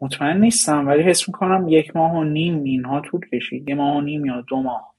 مطمئن 0.02 0.38
نیستم 0.38 0.88
ولی 0.88 1.04
حس 1.04 1.28
می‌کنم 1.28 1.66
یک 1.68 1.96
ماه 1.96 2.14
و 2.14 2.24
نیم 2.24 2.64
اینها 2.64 3.02
طول 3.02 3.22
کشید 3.34 3.70
یه 3.70 3.76
ماه 3.76 3.98
و 3.98 4.02
نیم 4.02 4.26
یا 4.26 4.42
دو 4.42 4.62
ماه. 4.62 4.94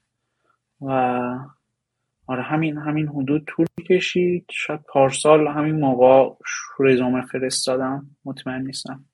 و 0.81 1.21
آره 2.27 2.41
همین 2.41 2.77
همین 2.77 3.07
حدود 3.07 3.43
طول 3.47 3.65
کشید. 3.89 4.45
شاید 4.51 4.79
پارسال 4.93 5.47
همین 5.47 5.75
موقع 5.75 6.35
رزومه 6.79 7.21
فرستادم. 7.21 8.07
مطمئن 8.25 8.61
نیستم. 8.61 9.05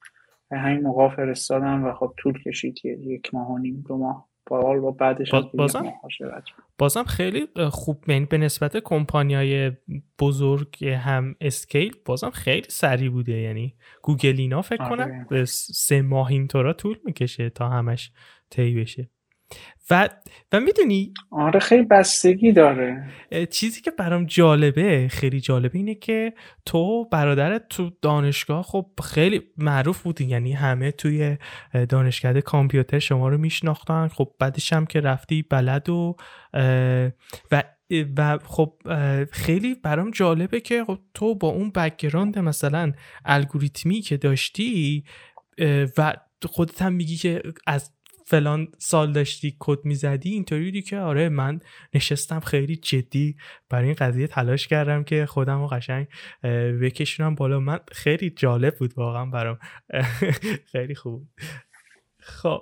همین 0.52 0.82
موقع 0.82 1.16
فرستادم 1.16 1.84
و 1.84 1.94
خب 1.94 2.14
طول 2.18 2.44
کشید 2.44 2.76
یک 2.86 3.34
ماه 3.34 3.52
و 3.52 3.58
نیم 3.58 3.84
دو 3.88 3.98
ماه. 3.98 4.28
با 4.50 4.92
بعدش 4.92 5.32
بازم؟ 5.54 5.94
بازم 6.78 7.04
خیلی 7.04 7.48
خوب 7.70 8.04
یعنی 8.08 8.26
به 8.26 8.38
نسبت 8.38 8.76
های 9.16 9.72
بزرگ 10.20 10.86
هم 10.86 11.36
اسکیل 11.42 11.96
بازم 12.06 12.30
خیلی 12.30 12.70
سریع 12.70 13.10
بوده. 13.10 13.34
یعنی 13.34 13.76
گوگل 14.02 14.36
اینا 14.38 14.62
فکر 14.62 14.84
آره. 14.84 15.26
کنم 15.30 15.46
سه 15.46 16.02
ماه 16.02 16.28
اینطورا 16.28 16.74
طول 16.74 16.98
می‌کشه 17.06 17.50
تا 17.50 17.70
همش 17.70 18.12
طی 18.50 18.76
بشه. 18.76 19.10
و 19.90 20.10
و 20.52 20.60
می‌دونی 20.60 21.14
آره 21.32 21.60
خیلی 21.60 21.84
بستگی 21.84 22.52
داره. 22.52 23.10
چیزی 23.50 23.82
که 23.82 23.92
برام 23.92 24.26
جالبه 24.26 25.08
خیلی 25.12 25.42
جالبه 25.42 25.78
اینه 25.78 25.96
که 25.96 26.34
تو 26.66 27.06
برادرت 27.06 27.68
تو 27.70 27.92
دانشگاه 28.02 28.64
خب 28.64 28.86
خیلی 29.04 29.42
معروف 29.58 30.02
بودی 30.02 30.26
یعنی 30.26 30.54
همه 30.54 30.92
توی 30.92 31.38
دانشکده 31.90 32.42
کامپیوتر 32.42 33.00
شما 33.00 33.30
رو 33.30 33.38
میشناختن. 33.38 34.08
خب 34.08 34.32
بعدش 34.40 34.74
هم 34.74 34.86
که 34.86 35.02
رفتی 35.02 35.42
بلد 35.42 35.90
و 35.90 36.16
و 37.52 37.64
و 38.18 38.38
خب 38.44 38.74
خیلی 39.32 39.76
برام 39.76 40.12
جالبه 40.12 40.60
که 40.60 40.86
خب 40.86 41.00
تو 41.14 41.36
با 41.36 41.48
اون 41.48 41.72
background 41.72 42.40
مثلا 42.40 42.94
الگوریتمی 43.26 44.02
که 44.02 44.18
داشتی 44.18 45.04
و 45.98 46.14
خودت 46.46 46.82
هم 46.82 46.94
میگی 46.94 47.16
که 47.16 47.42
از 47.68 47.92
فلان 48.30 48.68
سال 48.78 49.12
داشتی 49.14 49.56
کد 49.60 49.78
می‌زدی؟ 49.84 50.30
اینطوری 50.30 50.66
بودی 50.66 50.82
که 50.82 50.98
آره 50.98 51.30
من 51.30 51.60
نشستم 51.94 52.40
خیلی 52.40 52.76
جدی 52.76 53.36
برای 53.70 53.86
این 53.86 53.96
قضیه 54.00 54.28
تلاش 54.28 54.68
کردم 54.68 55.04
که 55.04 55.26
خودم 55.26 55.62
رو 55.62 55.68
قشنگ 55.68 56.08
بکشونم 56.82 57.36
بالا. 57.36 57.60
من 57.60 57.80
خیلی 57.92 58.30
جالب 58.30 58.76
بود 58.76 58.94
واقعا 58.98 59.26
برام. 59.26 59.58
خیلی 60.72 60.96
خوب 60.96 61.24
خب. 62.20 62.62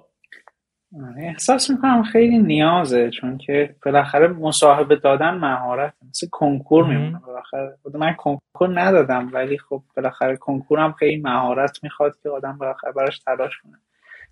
آره، 1.04 1.24
احساس 1.24 1.70
می‌کنم 1.70 2.04
خیلی 2.04 2.38
نیازه 2.38 3.10
چون 3.10 3.38
که 3.38 3.76
بالاخره 3.86 4.28
مصاحبه 4.28 4.96
دادن 4.96 5.34
مهارت 5.34 5.94
مثل 6.10 6.28
کنکور 6.32 6.88
میمونه 6.88 7.20
بالاخره. 7.20 7.78
من 7.94 8.14
کنکور 8.14 8.82
ندادم 8.82 9.30
ولی 9.34 9.58
خب 9.58 9.84
بالاخره 9.96 10.38
کنکورم 10.38 10.92
خیلی 10.92 11.22
مهارت 11.22 11.84
می‌خواد 11.84 12.18
که 12.24 12.30
آدم 12.30 12.58
بالاخره 12.58 12.92
براش 12.92 13.20
تلاش 13.20 13.54
کنه. 13.64 13.78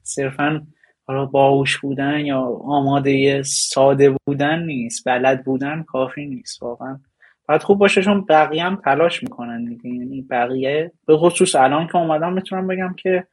صرفا 0.04 0.68
حالا 1.08 1.26
باهوش 1.26 1.80
بودن 1.80 2.20
یا 2.20 2.40
آماده 2.64 3.44
ساده 3.44 4.16
بودن 4.26 4.64
نیست 4.64 5.08
بلد 5.08 5.44
بودن 5.44 5.84
کافی 5.84 6.26
نیست 6.26 6.64
واقعا. 6.64 7.00
باید 7.48 7.64
خوب 7.64 7.80
باشه 7.80 8.02
چون 8.02 8.26
بقیه 8.30 8.64
هم 8.64 8.76
تلاش 8.76 9.24
می‌کنن 9.24 9.66
دیگه 9.66 9.90
یعنی 9.90 10.22
بقیه 10.22 10.92
به 11.08 11.18
خصوص 11.18 11.56
الان 11.56 11.88
که 11.88 11.96
اومدم 11.96 12.34
می‌تونم 12.34 12.68
بگم 12.68 12.96
که 12.98 13.28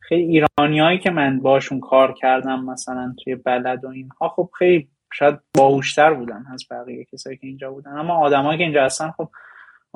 خیلی 0.00 0.22
ایرانیایی 0.22 0.98
که 0.98 1.10
من 1.10 1.40
باشون 1.40 1.80
کار 1.80 2.12
کردم 2.12 2.64
مثلا 2.64 3.14
توی 3.24 3.34
بلد 3.34 3.84
و 3.84 3.88
اینها 3.88 4.28
خب 4.28 4.50
خیلی 4.58 4.88
شاید 5.12 5.38
باهوشتر 5.54 6.14
بودن 6.14 6.44
از 6.52 6.64
بقیه 6.70 7.04
کسایی 7.12 7.36
که 7.36 7.46
اینجا 7.46 7.70
بودن. 7.70 7.98
اما 7.98 8.14
آدمایی 8.14 8.58
که 8.58 8.64
اینجا 8.64 8.84
هستن 8.84 9.10
خب 9.10 9.28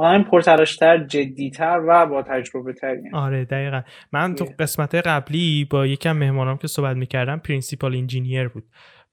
آدم 0.01 0.23
پرتلاشتر 0.23 1.07
جدیتر 1.07 1.81
و 1.89 2.07
با 2.07 2.23
تجربه 2.23 2.73
تر 2.73 2.97
آره 3.13 3.45
دقیقا. 3.45 3.83
من 4.13 4.35
تو 4.35 4.47
قسمت 4.59 4.95
قبلی 4.95 5.65
با 5.65 5.87
یکی 5.87 6.08
از 6.08 6.13
مهمانام 6.13 6.57
که 6.57 6.69
صحبت 6.69 6.97
می‌کردم 6.97 7.39
principal 7.39 7.97
engineer 7.97 8.49
بود. 8.49 8.65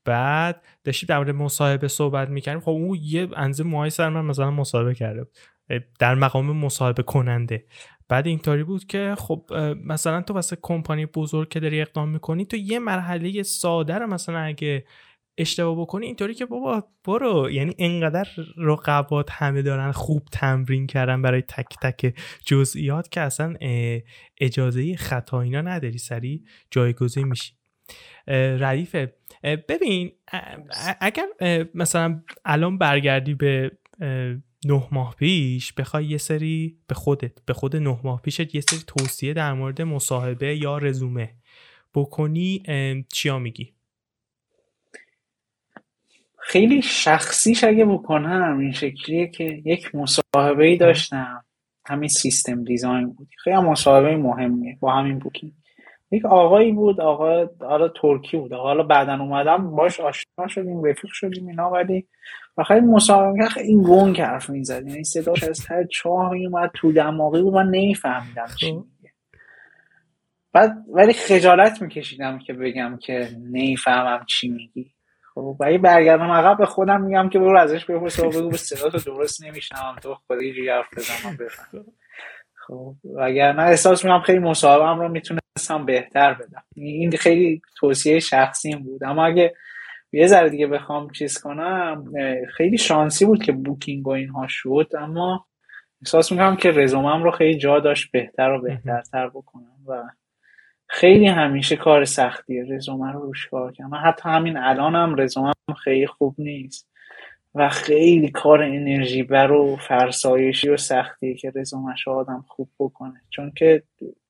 بعد 0.06 0.62
داشتیم 0.84 1.08
در 1.08 1.18
مورد 1.18 1.30
مصاحبه 1.30 1.88
صحبت 1.88 2.30
می‌کردیم. 2.30 2.62
خب 2.62 2.70
اون 2.70 2.98
یه 3.02 3.28
اندازه 3.36 3.64
موهای 3.64 3.90
سر 3.90 4.10
من 4.10 4.26
مثلا 4.26 4.52
مصاحبه 4.52 4.96
کرده 4.96 5.24
بود. 5.24 5.34
در 6.00 6.16
مقام 6.16 6.58
مصاحبه 6.58 7.04
کننده. 7.04 7.66
بعد 8.10 8.28
اینطوری 8.28 8.64
بود 8.64 8.86
که 8.86 9.16
خب 9.18 9.46
مثلا 9.86 10.22
تو 10.22 10.34
واسه 10.34 10.58
کمپانی 10.62 11.06
بزرگ 11.06 11.50
که 11.50 11.60
داری 11.60 11.82
اقدام 11.82 12.10
می‌کنی 12.10 12.46
تو 12.46 12.58
یه 12.58 12.80
مرحله 12.80 13.44
ساده 13.44 13.96
رو 13.96 14.08
مثلا 14.08 14.40
اگه 14.40 14.84
اشتباه 15.38 15.82
بکنی 15.82 16.06
اینطوری 16.06 16.34
که 16.34 16.46
بابا 16.46 16.88
برو. 17.06 17.50
یعنی 17.52 17.76
انقدر 17.78 18.28
رقبات 18.58 19.32
همه 19.32 19.62
دارن 19.62 19.92
خوب 19.92 20.28
تمرین 20.32 20.88
کردن 20.88 21.22
برای 21.22 21.42
تک 21.42 21.76
تک 21.82 22.20
جزئیات 22.46 23.12
که 23.12 23.22
اصلا 23.22 23.54
اجازه 24.38 24.96
خطا 24.96 25.42
اینا 25.42 25.62
نداری 25.62 25.98
سری 25.98 26.44
جایگزین 26.72 27.28
میشی. 27.28 27.54
ردیفه. 28.60 29.14
ببین 29.44 30.12
اگر 31.02 31.28
مثلا 31.76 32.24
الان 32.46 32.78
برگردی 32.78 33.34
به 33.34 33.72
نه 34.66 34.88
ماه 34.92 35.16
پیش 35.16 35.74
بخوای 35.74 36.06
یه 36.06 36.18
سری 36.18 36.78
به 36.88 36.96
خودت 36.96 37.46
به 37.46 37.54
خود 37.54 37.76
نه 37.76 38.00
ماه 38.04 38.22
پیشت 38.22 38.56
یه 38.56 38.62
سری 38.62 38.80
توصیه 38.88 39.34
در 39.34 39.54
مورد 39.54 39.82
مصاحبه 39.82 40.58
یا 40.58 40.78
رزومه 40.78 41.36
بکنی 41.94 42.64
چیا 43.14 43.40
میگی؟ 43.40 43.77
خیلی 46.48 46.82
شخصیش 46.82 47.64
اگه 47.64 47.86
بکنم 47.86 48.58
این 48.60 48.72
شکلیه 48.72 49.28
که 49.28 49.62
یک 49.66 49.96
مصاحبه 49.96 50.66
ای 50.66 50.78
داشتم. 50.78 51.46
همین 51.86 52.10
سیستم 52.10 52.64
دیزاین 52.64 53.14
بود. 53.14 53.28
خیلی 53.44 53.58
مصاحبه 53.58 54.18
مهمیه. 54.18 54.78
با 54.80 54.92
همین 54.92 55.20
بوکینگ. 55.20 55.54
یک 56.12 56.26
آقایی 56.26 56.72
بود 56.72 57.02
آقا 57.02 57.46
حالا 57.62 57.88
ترکی 57.88 58.38
بود. 58.38 58.54
حالا 58.54 58.84
بعدا 58.84 59.14
اومدم 59.14 59.76
باش 59.76 60.00
آشنا 60.00 60.48
شدیم 60.48 60.84
رفیق 60.84 61.12
شدیم 61.14 61.48
اینا 61.48 61.70
ولی 61.70 62.08
و 62.58 62.64
خیلی 62.64 62.86
مصاحبه 62.86 63.48
این 63.58 63.84
گنگ 63.84 64.22
حرف 64.22 64.50
می‌زد 64.50 64.88
یعنی 64.88 65.04
صداش 65.04 65.44
از 65.44 65.66
هر 65.70 65.84
چاه 65.84 66.32
میومد 66.32 66.72
تو 66.74 66.92
دماغی 66.92 67.42
بود. 67.42 67.54
من 67.54 67.66
نمیفهمیدم 67.66 68.48
چی 68.60 68.72
خب. 68.72 68.86
بعد 70.54 70.78
ولی 70.94 71.14
خجالت 71.14 71.82
میکشیدم 71.82 72.40
که 72.40 72.54
بگم 72.54 72.98
که 73.02 73.30
نیفهمم 73.52 74.26
چی 74.28 74.50
میگی. 74.50 74.97
خب 75.38 75.56
ولی 75.60 75.78
برگردم 75.78 76.32
عقب 76.32 76.58
به 76.58 76.66
خودم 76.66 77.02
میگم 77.02 77.30
که 77.30 77.40
برو 77.40 77.60
ازش 77.60 77.86
بپرس 77.86 78.20
و 78.20 78.30
بگو 78.30 78.50
به 78.50 78.58
صدا 78.58 78.90
تو 78.90 79.12
درست 79.12 79.46
نمیشنم 79.46 79.96
تو 80.02 80.16
خودی 80.28 80.54
جوری 80.54 80.70
حرف 80.70 80.88
بزنم 80.98 81.38
بفهم. 81.38 81.86
خب 82.56 82.96
نه 83.06 83.64
احساس 83.64 84.06
می‌کنم 84.06 84.22
خیلی 84.22 84.40
مصاحبم 84.40 85.00
رو 85.00 85.10
می‌تونستم 85.10 85.86
بهتر 85.86 86.34
بدم. 86.34 86.64
این 86.76 87.12
خیلی 87.12 87.62
توصیه 87.78 88.20
شخصی 88.20 88.76
بود. 88.76 89.04
اما 89.04 89.26
اگه 89.26 89.56
یه 90.12 90.28
ذره 90.28 90.50
دیگه 90.50 90.68
بخوام 90.68 91.10
چیز 91.10 91.42
کنم 91.42 92.06
خیلی 92.58 92.78
شانسی 92.78 93.26
بود 93.26 93.44
که 93.44 93.52
بوکینگ 93.52 94.08
و 94.08 94.12
اینها 94.12 94.46
شد 94.50 94.90
اما 95.00 95.46
احساس 96.02 96.32
می‌کنم 96.32 96.56
که 96.56 96.72
رزومم 96.72 97.24
رو 97.24 97.32
خیلی 97.32 97.58
جا 97.58 97.80
داشت 97.80 98.12
بهتر 98.12 98.50
و 98.50 98.62
بهترتر 98.62 99.30
بکنم 99.30 99.78
و 99.88 100.04
خیلی 100.88 101.28
همیشه 101.28 101.76
کار 101.76 102.06
سختیه. 102.06 102.66
رزومه 102.70 103.12
رو 103.12 103.22
روش 103.22 103.48
کار 103.48 103.74
من 103.92 103.98
حتی 103.98 104.30
همین 104.30 104.58
الانم 104.58 105.16
رزومم 105.16 105.54
خیلی 105.84 106.08
خوب 106.08 106.36
نیست. 106.38 106.88
و 107.56 107.70
خیلی 107.70 108.32
کار 108.32 108.64
انرژی 108.64 109.24
بر 109.24 109.52
و 109.52 109.76
فرسایشی 109.76 110.70
و 110.70 110.78
سختیه 110.78 111.36
که 111.36 111.52
رزومش 111.56 112.08
آدم 112.08 112.46
خوب 112.48 112.70
بکنه. 112.80 113.22
چون 113.30 113.52
که 113.56 113.84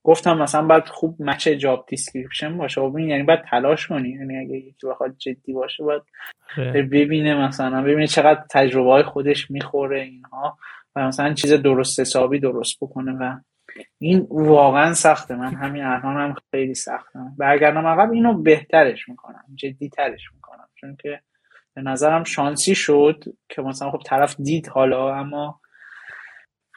گفتم 0.03 0.37
مثلا 0.37 0.67
باید 0.67 0.85
خوب 0.85 1.15
match 1.19 1.47
job 1.47 1.85
description 1.89 2.57
باشه. 2.57 2.81
و 2.81 2.91
خب 2.91 2.99
یعنی 2.99 3.23
باید 3.23 3.41
تلاش 3.41 3.87
کنی. 3.87 4.09
یعنی 4.09 4.37
اگه 4.37 4.57
یکی 4.57 4.87
بخواد 4.87 5.15
جدی 5.17 5.53
باشه 5.53 5.83
باید 5.83 6.01
ببینه 6.73 7.47
مثلا 7.47 7.81
ببینه 7.81 8.07
چقدر 8.07 8.43
تجربه 8.51 8.91
های 8.91 9.03
خودش 9.03 9.51
می‌خوره 9.51 10.01
اینها 10.01 10.57
و 10.95 11.07
مثلا 11.07 11.33
چیز 11.33 11.53
درست 11.53 11.99
حسابی 11.99 12.39
درست 12.39 12.77
بکنه 12.81 13.11
و 13.11 13.37
این 13.99 14.27
واقعا 14.29 14.93
سخته. 14.93 15.35
من 15.35 15.53
همین 15.53 15.83
الان 15.83 16.17
هم 16.17 16.35
خیلی 16.51 16.73
سختم 16.73 17.35
برگردم 17.37 17.87
عقب 17.87 18.11
اینو 18.11 18.41
بهترش 18.41 19.09
می‌کنم 19.09 19.43
جدی 19.55 19.89
ترش 19.89 20.21
می‌کنم. 20.33 20.67
چون 20.75 20.95
که 20.95 21.19
به 21.75 21.81
نظرم 21.81 22.23
شانسی 22.23 22.75
شد 22.75 23.23
که 23.49 23.61
مثلا 23.61 23.91
خب 23.91 24.01
طرف 24.05 24.35
دید 24.41 24.67
حالا 24.67 25.15
اما 25.15 25.59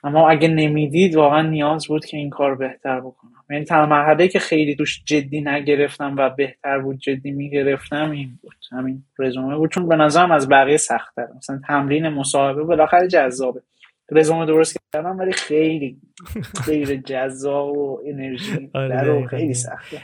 اما 0.05 0.31
اگه 0.31 0.49
نمی‌دید 0.49 1.17
واقعا 1.17 1.43
نیاز 1.43 1.89
بود 1.89 2.05
که 2.05 2.17
این 2.17 2.31
کار 2.31 2.55
بهتر 2.55 3.01
بکنم. 3.01 3.45
یعنی 3.51 3.65
تنها 3.65 3.87
مرحله 3.87 4.29
که 4.29 4.39
خیلی 4.39 4.77
توش 4.77 5.03
جدی 5.05 5.41
نگرفتم 5.41 6.15
و 6.19 6.31
بهتر 6.31 6.79
بود 6.79 6.99
جدی 6.99 7.31
می‌گرفتم 7.31 8.11
این 8.11 8.39
بود. 8.43 8.57
همین 8.73 9.05
رزومه 9.19 9.57
بود. 9.57 9.71
چون 9.71 9.89
به 9.89 9.97
نظرم 9.97 10.31
از 10.31 10.49
بقیه 10.49 10.77
سختتر 10.77 11.27
مثلا 11.37 11.61
تمرین 11.67 12.09
مصاحبه 12.09 12.63
بالاخره 12.63 13.09
جذابه. 13.09 13.63
رزومه 14.11 14.47
درست 14.47 14.80
کردم 14.93 15.19
ولی 15.19 15.33
خیلی 15.33 15.99
خیلی 16.65 16.99
جذاب 16.99 17.79
و 17.79 18.01
انرژی 18.07 18.71
آره 18.75 19.27
خیلی 19.27 19.55
سخته. 19.55 20.03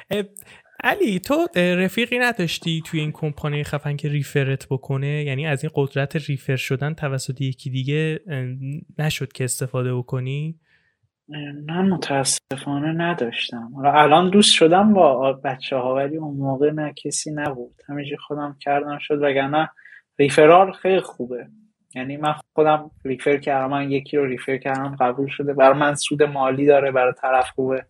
علی 0.84 1.20
تو 1.20 1.46
رفیقی 1.56 2.18
نداشتی 2.18 2.82
توی 2.86 3.00
این 3.00 3.12
کمپانی 3.12 3.64
خفن 3.64 3.96
که 3.96 4.08
ریفرت 4.08 4.66
بکنه؟ 4.70 5.24
یعنی 5.24 5.46
از 5.46 5.64
این 5.64 5.72
قدرت 5.74 6.16
ریفر 6.16 6.56
شدن 6.56 6.94
توسط 6.94 7.40
یکی 7.40 7.70
دیگه 7.70 8.20
نشد 8.98 9.32
که 9.32 9.44
استفاده 9.44 9.94
بکنی؟ 9.94 10.60
نه 11.66 11.82
متاسفانه 11.82 12.92
نداشتم. 12.92 13.72
الان 13.84 14.30
دوست 14.30 14.54
شدم 14.54 14.92
با 14.92 15.32
بچه 15.32 15.76
ها 15.76 15.94
ولی 15.94 16.16
اون 16.16 16.36
موقع 16.36 16.70
نه 16.70 16.92
کسی 17.04 17.30
نبود. 17.34 17.82
همیشه 17.88 18.16
خودم 18.26 18.56
کردم 18.60 18.98
شد 19.00 19.22
وگرنه 19.22 19.70
ریفرال 20.18 20.72
خیلی 20.72 21.00
خوبه. 21.00 21.46
یعنی 21.96 22.16
من 22.16 22.34
خودم 22.54 22.90
ریفر 23.04 23.36
کردم 23.36 23.70
من 23.70 23.90
یکی 23.90 24.16
رو 24.16 24.26
ریفر 24.26 24.56
کردم 24.56 24.96
قبول 25.00 25.28
شده. 25.28 25.52
برای 25.52 25.78
من 25.78 25.94
سود 25.94 26.22
مالی 26.22 26.66
داره 26.66 26.90
برای 26.90 27.12
طرف 27.12 27.50
خوبه. 27.50 27.84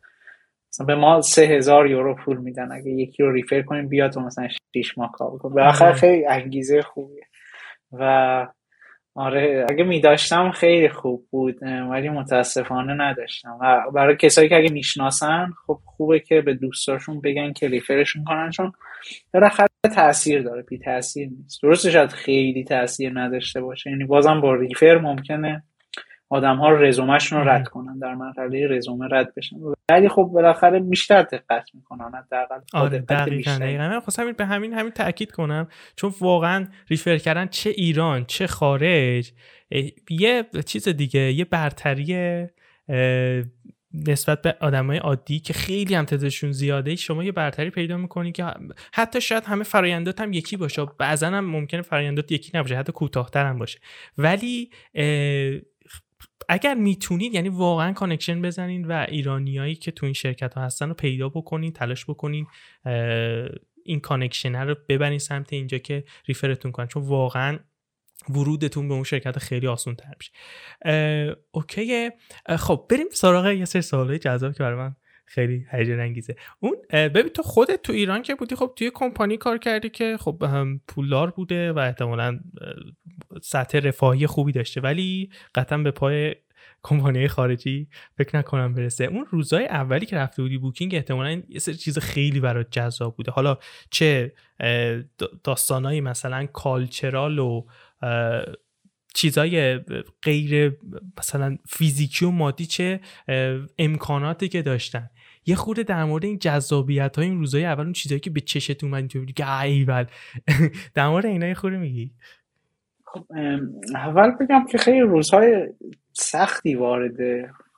مثلا 0.72 0.86
به 0.86 0.94
ما 0.94 1.20
سه 1.20 1.42
هزار 1.42 1.86
یورو 1.86 2.14
پول 2.14 2.36
میدن. 2.36 2.72
اگه 2.72 2.90
یکی 2.90 3.22
رو 3.22 3.32
ریفر 3.32 3.62
کنیم 3.62 3.88
بیاد 3.88 4.16
و 4.16 4.20
مثلا 4.20 4.48
شیش 4.74 4.98
ماه 4.98 5.12
کار 5.12 5.30
به 5.54 5.62
آخر 5.62 5.92
خیلی 5.92 6.26
انگیزه 6.26 6.82
خوبیه. 6.82 7.26
و 7.92 8.46
آره 9.14 9.66
اگه 9.68 9.84
میداشتم 9.84 10.50
خیلی 10.50 10.88
خوب 10.88 11.26
بود 11.30 11.62
ولی 11.62 12.08
متاسفانه 12.08 12.94
نداشتم. 12.94 13.58
و 13.60 13.90
برای 13.94 14.16
کسایی 14.16 14.48
که 14.48 14.56
اگه 14.56 14.72
می‌شناسن 14.72 15.52
خب 15.66 15.78
خوبه 15.84 16.20
که 16.20 16.40
به 16.40 16.54
دوستاشون 16.54 17.20
بگن 17.20 17.52
که 17.52 17.68
ریفرشون 17.68 18.24
کنن 18.24 18.50
چون 18.50 18.72
بالاخره 19.34 19.68
تاثیر 19.94 20.42
داره 20.42 20.62
بی 20.62 20.78
تاثیر 20.78 21.28
نیست. 21.28 21.62
درسته 21.62 21.90
شاید 21.90 22.10
خیلی 22.10 22.64
تاثیر 22.64 23.20
نداشته 23.20 23.60
باشه 23.60 23.90
یعنی 23.90 24.04
بازم 24.04 24.40
با 24.40 24.54
ریفر 24.54 24.98
ممکنه 24.98 25.62
آدم 26.28 26.56
ها 26.56 26.70
رزومهشون 26.70 27.40
رو 27.40 27.48
رد 27.48 27.68
کنن 27.68 27.98
در 27.98 28.14
مرحله 28.14 28.66
رزومه 28.68 29.08
رد 29.10 29.34
بشن. 29.36 29.56
ولی 29.90 30.08
خب 30.08 30.22
بالاخره 30.22 30.80
بیشتر 30.80 31.22
دقت 31.22 31.64
می‌کنن 31.74 32.12
حداقل 32.14 32.60
آره 32.74 32.98
دقیقاً. 32.98 33.58
دقیقاً 33.60 34.00
خواستم 34.00 34.32
به 34.32 34.46
همین 34.46 34.72
همین 34.72 34.92
تاکید 34.92 35.32
کنم 35.32 35.68
چون 35.96 36.14
واقعا 36.20 36.66
refer 36.88 37.18
کردن 37.18 37.46
چه 37.46 37.70
ایران 37.70 38.24
چه 38.24 38.46
خارج 38.46 39.32
یه 40.10 40.44
چیز 40.66 40.88
دیگه 40.88 41.20
یه 41.20 41.44
برتری 41.44 42.46
نسبت 44.06 44.42
به 44.42 44.56
آدمای 44.60 44.98
عادی 44.98 45.40
که 45.40 45.52
خیلی 45.52 45.94
هم 45.94 46.04
تعدادشون 46.04 46.52
زیاده 46.52 46.96
شما 46.96 47.24
یه 47.24 47.32
برتری 47.32 47.70
پیدا 47.70 47.96
می‌کنی 47.96 48.32
که 48.32 48.44
حتی 48.94 49.20
شاید 49.20 49.44
همه 49.44 49.64
فرایندات 49.64 50.20
هم 50.20 50.32
یکی 50.32 50.56
باشه 50.56 50.86
بعضا 50.98 51.26
هم 51.26 51.44
ممکنه 51.44 51.82
فرایندات 51.82 52.32
یکی 52.32 52.50
نباشه 52.54 52.76
حتی 52.76 52.92
کوتاهتر 52.92 53.46
هم 53.46 53.58
باشه. 53.58 53.78
ولی 54.18 54.70
اگر 56.48 56.74
می‌تونید 56.74 57.34
یعنی 57.34 57.48
واقعا 57.48 57.92
connection 57.92 58.42
بزنین 58.42 58.84
و 58.84 59.06
ایرانیایی 59.08 59.74
که 59.74 59.90
تو 59.90 60.06
این 60.06 60.12
شرکت 60.12 60.54
ها 60.54 60.62
هستن 60.62 60.88
رو 60.88 60.94
پیدا 60.94 61.28
بکنین 61.28 61.72
تلاش 61.72 62.04
بکنین 62.04 62.46
این 63.84 64.00
connection 64.00 64.56
رو 64.56 64.76
ببرین 64.88 65.18
سمت 65.18 65.52
اینجا 65.52 65.78
که 65.78 66.04
refer 66.26 66.55
تون 66.55 66.72
کنن. 66.72 66.86
چون 66.86 67.02
واقعا 67.02 67.58
ورودتون 68.30 68.88
به 68.88 68.94
اون 68.94 69.04
شرکت 69.04 69.38
خیلی 69.38 69.66
آسون 69.66 69.94
تر 69.94 70.14
میشه 70.18 70.32
okay 71.50 72.10
خب 72.58 72.86
بریم 72.90 73.06
سراغ 73.12 73.46
یه 73.46 73.64
سری 73.64 73.82
سوالای 73.82 74.18
جذاب 74.18 74.52
که 74.52 74.58
برای 74.58 74.78
من 74.78 74.96
خیلی 75.28 75.66
هیجان 75.72 76.00
انگیزه. 76.00 76.36
اون 76.60 76.76
ببین 76.92 77.28
تو 77.28 77.42
خودت 77.42 77.82
تو 77.82 77.92
ایران 77.92 78.22
که 78.22 78.34
بودی 78.34 78.54
خب 78.56 78.72
توی 78.76 78.90
کمپانی 78.94 79.36
کار 79.36 79.58
کردی 79.58 79.88
که 79.88 80.16
خب 80.20 80.42
هم 80.42 80.80
پولدار 80.88 81.30
بوده 81.30 81.72
و 81.72 81.78
احتمالا 81.78 82.40
سطح 83.42 83.78
رفاهی 83.78 84.26
خوبی 84.26 84.52
داشته. 84.52 84.80
ولی 84.80 85.30
قطعا 85.54 85.78
به 85.78 85.90
پای 85.90 86.34
کمپانی 86.82 87.28
خارجی 87.28 87.88
فکر 88.18 88.38
نکنم 88.38 88.74
برسه. 88.74 89.04
اون 89.04 89.26
روزای 89.30 89.66
اولی 89.66 90.06
که 90.06 90.16
رفته 90.16 90.42
بودی 90.42 90.58
بوکینگ 90.58 90.94
احتمالا 90.94 91.42
یه 91.48 91.58
سری 91.58 91.74
چیز 91.74 91.98
خیلی 91.98 92.40
برات 92.40 92.70
جذاب 92.70 93.16
بوده. 93.16 93.32
حالا 93.32 93.58
چه 93.90 94.32
داستانایی 95.44 96.00
مثلا 96.00 96.46
کالچرال 96.46 97.38
و 97.38 97.66
چیزای 99.14 99.78
غیر 100.22 100.78
مثلا 101.18 101.56
فیزیکی 101.68 102.24
و 102.24 102.30
مادی 102.30 102.66
چه 102.66 103.00
امکاناتی 103.78 104.48
که 104.48 104.62
داشتن. 104.62 105.10
یه 105.46 105.54
خورده 105.54 105.82
در 105.82 106.04
مورد 106.04 106.24
این 106.24 106.38
جذابیت 106.38 107.16
های 107.16 107.26
این 107.26 107.38
روزای 107.38 107.64
اول 107.64 107.84
اون 107.84 107.92
چیزایی 107.92 108.20
که 108.20 108.30
به 108.30 108.40
چشت 108.40 108.84
اومد 108.84 109.06
تو 109.06 109.24
که 109.24 109.60
ایول 109.60 110.04
در 110.94 111.08
مورد 111.08 111.26
اینا 111.26 111.46
یه 111.46 111.54
خورده 111.54 111.76
میگی؟ 111.76 112.10
خب 113.04 113.24
اول 113.94 114.30
بگم 114.30 114.66
که 114.66 114.78
خیلی 114.78 115.00
روزهای 115.00 115.66
سختی 116.12 116.74
وارد 116.74 117.16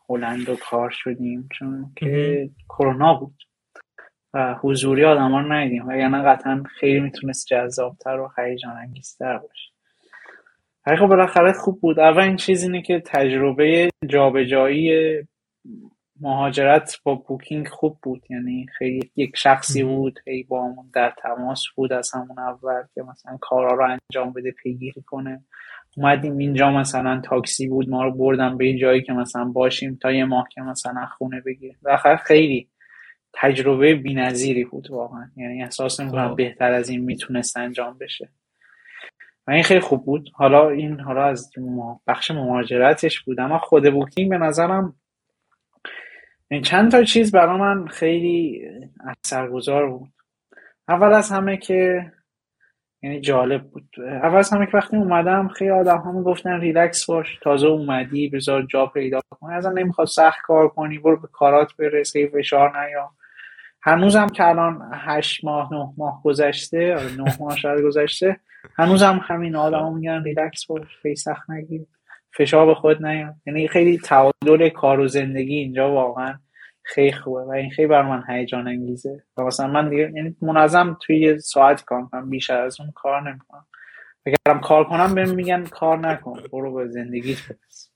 هلند 0.08 0.48
و 0.48 0.56
کار 0.56 0.90
شدیم 0.90 1.48
چون 1.52 1.92
که 1.96 2.50
کرونا 2.68 3.14
بود 3.14 3.42
و 4.34 4.54
حضوری 4.62 5.04
آدم 5.04 5.30
ها 5.30 5.40
رو 5.40 5.52
ندیدیم. 5.52 5.88
و 5.88 5.92
یعنی 5.92 6.22
قطعا 6.22 6.62
خیلی 6.80 7.00
می‌تونست 7.00 7.46
جذابتر 7.46 8.20
و 8.20 8.30
هیجان 8.38 8.76
انگیزتر 8.76 9.38
باشه. 9.38 9.77
ولی 10.86 10.96
خب 10.96 11.06
بالاخره 11.06 11.52
خوب 11.52 11.80
بود. 11.80 12.00
اول 12.00 12.22
این 12.22 12.36
چیز 12.36 12.62
اینه 12.62 12.82
که 12.82 13.02
تجربه 13.06 13.88
جابجایی 14.08 14.92
مهاجرت 16.20 16.96
با 17.04 17.14
بوکینگ 17.14 17.68
خوب 17.68 17.98
بود. 18.02 18.22
یعنی 18.30 18.66
خیلی 18.78 19.10
یک 19.16 19.36
شخصی 19.36 19.84
بود 19.84 20.18
هی 20.26 20.42
با 20.42 20.64
همون 20.64 20.90
در 20.94 21.14
تماس 21.22 21.64
بود 21.76 21.92
از 21.92 22.10
همون 22.14 22.38
اول 22.38 22.82
که 22.94 23.02
مثلا 23.02 23.38
کارا 23.40 23.74
رو 23.74 23.84
انجام 23.84 24.32
بده 24.32 24.50
پیگیری 24.50 25.02
کنه. 25.02 25.44
اومدیم 25.96 26.38
اینجا 26.38 26.70
مثلا 26.70 27.20
تاکسی 27.20 27.68
بود 27.68 27.88
ما 27.88 28.04
رو 28.04 28.12
بردم 28.12 28.56
به 28.56 28.64
این 28.64 28.78
جایی 28.78 29.02
که 29.02 29.12
مثلا 29.12 29.44
باشیم 29.44 29.98
تا 30.02 30.12
یه 30.12 30.24
ماه 30.24 30.48
که 30.50 30.60
مثلا 30.60 31.06
خونه 31.06 31.40
بگیر 31.40 31.76
و 31.82 32.16
خیلی 32.24 32.68
تجربه 33.32 33.94
بینظیری 33.94 34.64
بود 34.64 34.90
واقعا. 34.90 35.30
یعنی 35.36 35.62
احساس 35.62 36.00
می‌کنم 36.00 36.28
خب. 36.28 36.36
بهتر 36.36 36.72
از 36.72 36.88
این 36.88 37.04
می‌تونست 37.04 37.56
انجام 37.56 37.98
بشه. 38.00 38.28
و 39.48 39.50
این 39.50 39.62
خیلی 39.62 39.80
خوب 39.80 40.04
بود. 40.04 40.30
حالا 40.34 40.70
این 40.70 41.00
حالا 41.00 41.24
از 41.24 41.50
بخش 42.06 42.30
مهاجرتش 42.30 43.20
بود. 43.20 43.40
اما 43.40 43.58
خود 43.58 43.92
بوکینگ 43.92 44.30
به 44.30 44.38
نظرم 44.38 44.94
این 46.50 46.62
چند 46.62 46.90
تا 46.90 47.02
چیز 47.02 47.32
برای 47.32 47.58
من 47.60 47.86
خیلی 47.86 48.62
اثرگذار 49.24 49.90
بود. 49.90 50.12
اول 50.88 51.12
از 51.12 51.30
همه 51.30 51.56
که 51.56 52.12
یعنی 53.02 53.20
جالب 53.20 53.62
بود. 53.62 53.88
اول 53.98 54.38
از 54.38 54.50
همه 54.50 54.66
که 54.66 54.76
وقتی 54.76 54.96
اومدم 54.96 55.48
خیلی 55.48 55.70
آدم 55.70 55.98
همون 55.98 56.22
گفتن 56.22 56.60
ریلکس 56.60 57.06
باش 57.06 57.38
تازه 57.42 57.66
اومدی 57.66 58.28
بذار 58.28 58.62
جا 58.62 58.86
پیدا 58.86 59.20
کنی. 59.30 59.54
ازم 59.54 59.78
نمی‌خواد 59.78 60.06
سخت 60.06 60.38
کار 60.42 60.68
کنی 60.68 60.98
برو 60.98 61.20
به 61.20 61.28
کارات 61.32 61.76
برس 61.76 62.12
خیلی 62.12 62.28
فشار 62.28 62.86
نیا 62.86 63.10
هنوزم 63.82 64.26
که 64.26 64.48
الان 64.48 64.90
هشت 64.94 65.44
ماه 65.44 65.74
نه 65.74 65.92
ماه 65.96 66.22
گذشته 66.24 66.94
آره، 66.94 67.16
نه 67.16 67.36
ماه 67.40 67.56
شاید 67.56 67.80
گذشته 67.80 68.40
هنوزم 68.76 69.20
همین 69.22 69.56
آدم 69.56 69.94
میگن 69.94 70.22
ریلکس 70.22 70.66
باش 70.66 71.16
سخت 71.16 71.50
نگیر. 71.50 71.86
فشار 72.36 72.66
به 72.66 72.74
خود 72.74 73.06
نیاد. 73.06 73.34
یعنی 73.46 73.68
خیلی 73.68 73.98
تعادل 73.98 74.68
کار 74.68 75.00
و 75.00 75.08
زندگی 75.08 75.56
اینجا 75.56 75.92
واقعا 75.92 76.38
خیلی 76.82 77.12
خوبه 77.12 77.40
و 77.40 77.50
این 77.50 77.70
خیلی 77.70 77.88
بر 77.88 78.02
من 78.02 78.24
هیجان 78.28 78.68
انگیزه. 78.68 79.22
و 79.36 79.42
مثلا 79.42 79.66
من 79.66 79.88
دیگه 79.88 80.12
یعنی 80.14 80.36
منظم 80.42 80.96
توی 81.00 81.38
ساعت 81.38 81.84
کار 81.84 82.06
کنم 82.06 82.30
بیشتر 82.30 82.60
از 82.60 82.80
اون 82.80 82.90
کار 82.94 83.30
نمی‌کنم. 83.30 83.66
اگرم 84.26 84.60
کار 84.60 84.84
کنم 84.84 85.14
بهم 85.14 85.34
میگن 85.34 85.64
کار 85.64 85.98
نکن 85.98 86.40
برو 86.52 86.74
به 86.74 86.88
زندگی 86.88 87.32
برس. 87.48 87.87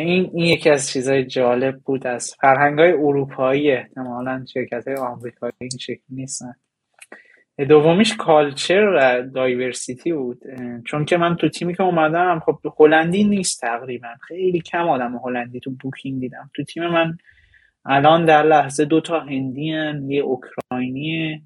این, 0.00 0.30
این 0.34 0.44
یکی 0.46 0.70
از 0.70 0.90
چیزهای 0.90 1.24
جالب 1.24 1.76
بود 1.84 2.06
از 2.06 2.34
فرهنگ 2.40 2.78
های 2.78 2.92
اروپایی 2.92 3.70
احتمالا 3.72 4.44
شرکت 4.54 4.88
های 4.88 4.96
آمریکایی 4.96 5.52
این 5.58 5.78
شکلی 5.80 6.00
نیستن. 6.10 6.54
دومیش 7.68 8.16
کالچر 8.16 8.84
و 8.84 9.22
دایورسیتی 9.34 10.12
بود 10.12 10.38
چون 10.86 11.04
که 11.04 11.16
من 11.16 11.36
تو 11.36 11.48
تیمی 11.48 11.74
که 11.74 11.82
اومدم 11.82 12.42
خب 12.46 12.58
هلندی 12.78 13.24
نیست 13.24 13.60
تقریبا. 13.60 14.08
خیلی 14.28 14.60
کم 14.60 14.88
آدم 14.88 15.16
هلندی 15.24 15.60
تو 15.60 15.70
بوکینگ 15.70 16.20
دیدم. 16.20 16.50
تو 16.54 16.64
تیم 16.64 16.86
من 16.86 17.16
الان 17.84 18.24
در 18.24 18.42
لحظه 18.42 18.84
دو 18.84 19.00
تا 19.00 19.20
هندی 19.20 19.72
هن، 19.72 20.10
یه 20.10 20.22
اوکراینی 20.22 21.42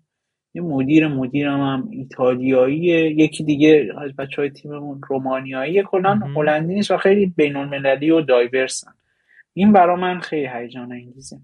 یه 0.55 0.62
مدیر 0.62 1.09
مدیرم 1.09 1.61
هم 1.61 1.88
ایتالیایی 1.90 2.80
یکی 3.16 3.44
دیگه 3.44 3.92
از 3.98 4.16
بچه 4.16 4.42
های 4.42 4.51
تیممون 4.51 5.01
رومانیایی 5.09 5.82
کلا 5.82 6.14
هلندی 6.14 6.74
نیست 6.74 6.90
و 6.90 6.96
خیلی 6.96 7.26
بین 7.26 7.57
المللی 7.57 8.11
و 8.11 8.20
دایورسن. 8.20 8.92
این 9.53 9.72
برا 9.72 9.96
من 9.96 10.20
خیلی 10.20 10.48
هیجان 10.55 10.92
انگیزه. 10.92 11.36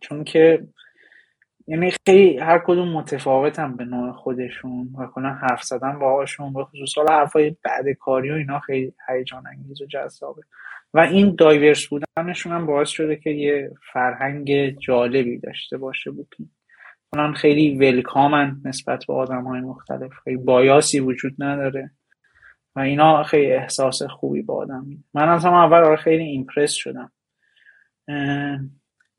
چون 0.00 0.24
که 0.24 0.66
یعنی 1.66 1.92
خیلی 2.06 2.38
هر 2.38 2.58
کدوم 2.58 2.88
متفاوتم 2.88 3.76
به 3.76 3.84
نوع 3.84 4.12
خودشون 4.12 4.88
و 4.98 5.06
کلا 5.06 5.28
حرف 5.28 5.62
زدن 5.62 5.98
باهاشون 5.98 6.52
به 6.52 6.64
خصوص 6.64 6.98
حالا 6.98 7.12
حرفای 7.12 7.56
بعد 7.62 7.88
کاری 7.88 8.30
و 8.30 8.34
اینا 8.34 8.60
خیلی 8.60 8.92
هیجان 9.08 9.46
انگیز 9.46 9.82
و 9.82 9.86
جذابه. 9.86 10.42
و 10.94 10.98
این 10.98 11.34
دایورس 11.38 11.86
بودنشون 11.86 12.52
هم 12.52 12.66
باعث 12.66 12.88
شده 12.88 13.16
که 13.16 13.30
یه 13.30 13.70
فرهنگ 13.92 14.78
جالبی 14.78 15.38
داشته 15.38 15.78
باشه 15.78 16.10
بوکینگ 16.10 16.48
کنن 17.12 17.32
خیلی 17.32 17.78
ولکامن 17.78 18.60
نسبت 18.64 19.04
به 19.08 19.14
آدم 19.14 19.44
های 19.44 19.60
مختلف. 19.60 20.12
خیلی 20.24 20.36
بایاسی 20.36 21.00
وجود 21.00 21.34
نداره. 21.38 21.90
و 22.76 22.80
اینا 22.80 23.22
خیلی 23.22 23.52
احساس 23.52 24.02
خوبی 24.02 24.42
به 24.42 24.52
آدم 24.52 24.84
میده. 24.86 25.02
من 25.14 25.28
از 25.28 25.44
هم 25.44 25.54
اول 25.54 25.84
آره 25.84 25.96
خیلی 25.96 26.24
ایمپرس 26.24 26.72
شدم. 26.72 27.12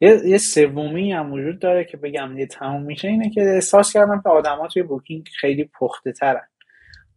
یه, 0.01 0.21
یه 0.25 0.37
سومی 0.37 1.11
هم 1.11 1.33
وجود 1.33 1.59
داره 1.59 1.85
که 1.85 1.97
بگم 1.97 2.37
یه 2.37 2.45
تموم 2.45 2.83
میشه 2.83 3.07
اینه 3.07 3.29
که 3.29 3.41
احساس 3.41 3.93
کردم 3.93 4.21
که 4.21 4.29
آدما 4.29 4.67
توی 4.67 4.83
بوکینگ 4.83 5.27
خیلی 5.39 5.69
پخته 5.79 6.11
ترن 6.11 6.47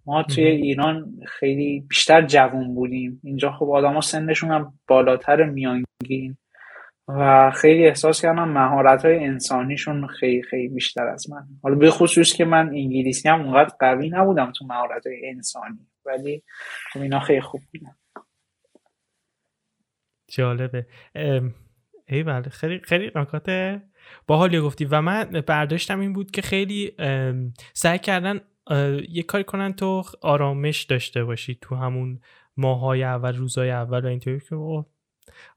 ما 0.07 0.23
توی 0.23 0.45
ایران 0.45 1.13
خیلی 1.27 1.85
بیشتر 1.89 2.27
جوون 2.27 2.75
بودیم. 2.75 3.21
اینجا 3.25 3.53
خب 3.53 3.71
آدما 3.71 4.01
سنشون 4.01 4.51
هم 4.51 4.73
بالاتر 4.89 5.45
میانگین. 5.45 6.37
و 7.09 7.51
خیلی 7.51 7.87
احساس 7.87 8.23
کردم 8.23 8.49
مهارت 8.49 9.05
های 9.05 9.25
انسانیشون 9.25 10.07
خیلی 10.07 10.43
خیلی 10.43 10.69
بیشتر 10.69 11.07
از 11.07 11.31
من. 11.31 11.47
حالا 11.63 11.75
به 11.75 11.91
خصوص 11.91 12.33
که 12.33 12.45
من 12.45 12.69
انگلیسی 12.69 13.29
هم 13.29 13.41
اونقدر 13.41 13.75
قوی 13.81 14.11
نبودم 14.11 14.53
تو 14.53 14.67
مهارت 14.67 15.07
های 15.07 15.29
انسانی 15.29 15.89
ولی 16.07 16.43
خب 16.93 17.01
اینا 17.01 17.21
خیلی 17.21 17.41
خوب 17.41 17.61
بودن. 17.73 17.95
جالبه. 20.29 20.87
ای 22.09 22.23
بله 22.23 22.43
خیلی 22.43 22.81
خیلی 22.85 23.11
نکات 23.15 23.79
باحالی 24.27 24.61
گفتی 24.61 24.85
و 24.85 25.01
من 25.01 25.25
برداشتم 25.25 26.01
این 26.01 26.13
بود 26.13 26.31
که 26.31 26.43
خیلی 26.43 26.93
سعی 27.73 27.99
کردن 27.99 28.41
یه 29.09 29.23
کاری 29.23 29.45
کنن 29.45 29.73
تو 29.73 30.03
آرامش 30.23 30.83
داشته 30.83 31.25
باشی 31.25 31.59
تو 31.61 31.75
همون 31.75 32.21
ماهای 32.57 33.03
اول 33.03 33.37
روزای 33.37 33.71
اول 33.71 34.05
و 34.05 34.09
اینطوری 34.09 34.41
که 34.41 34.57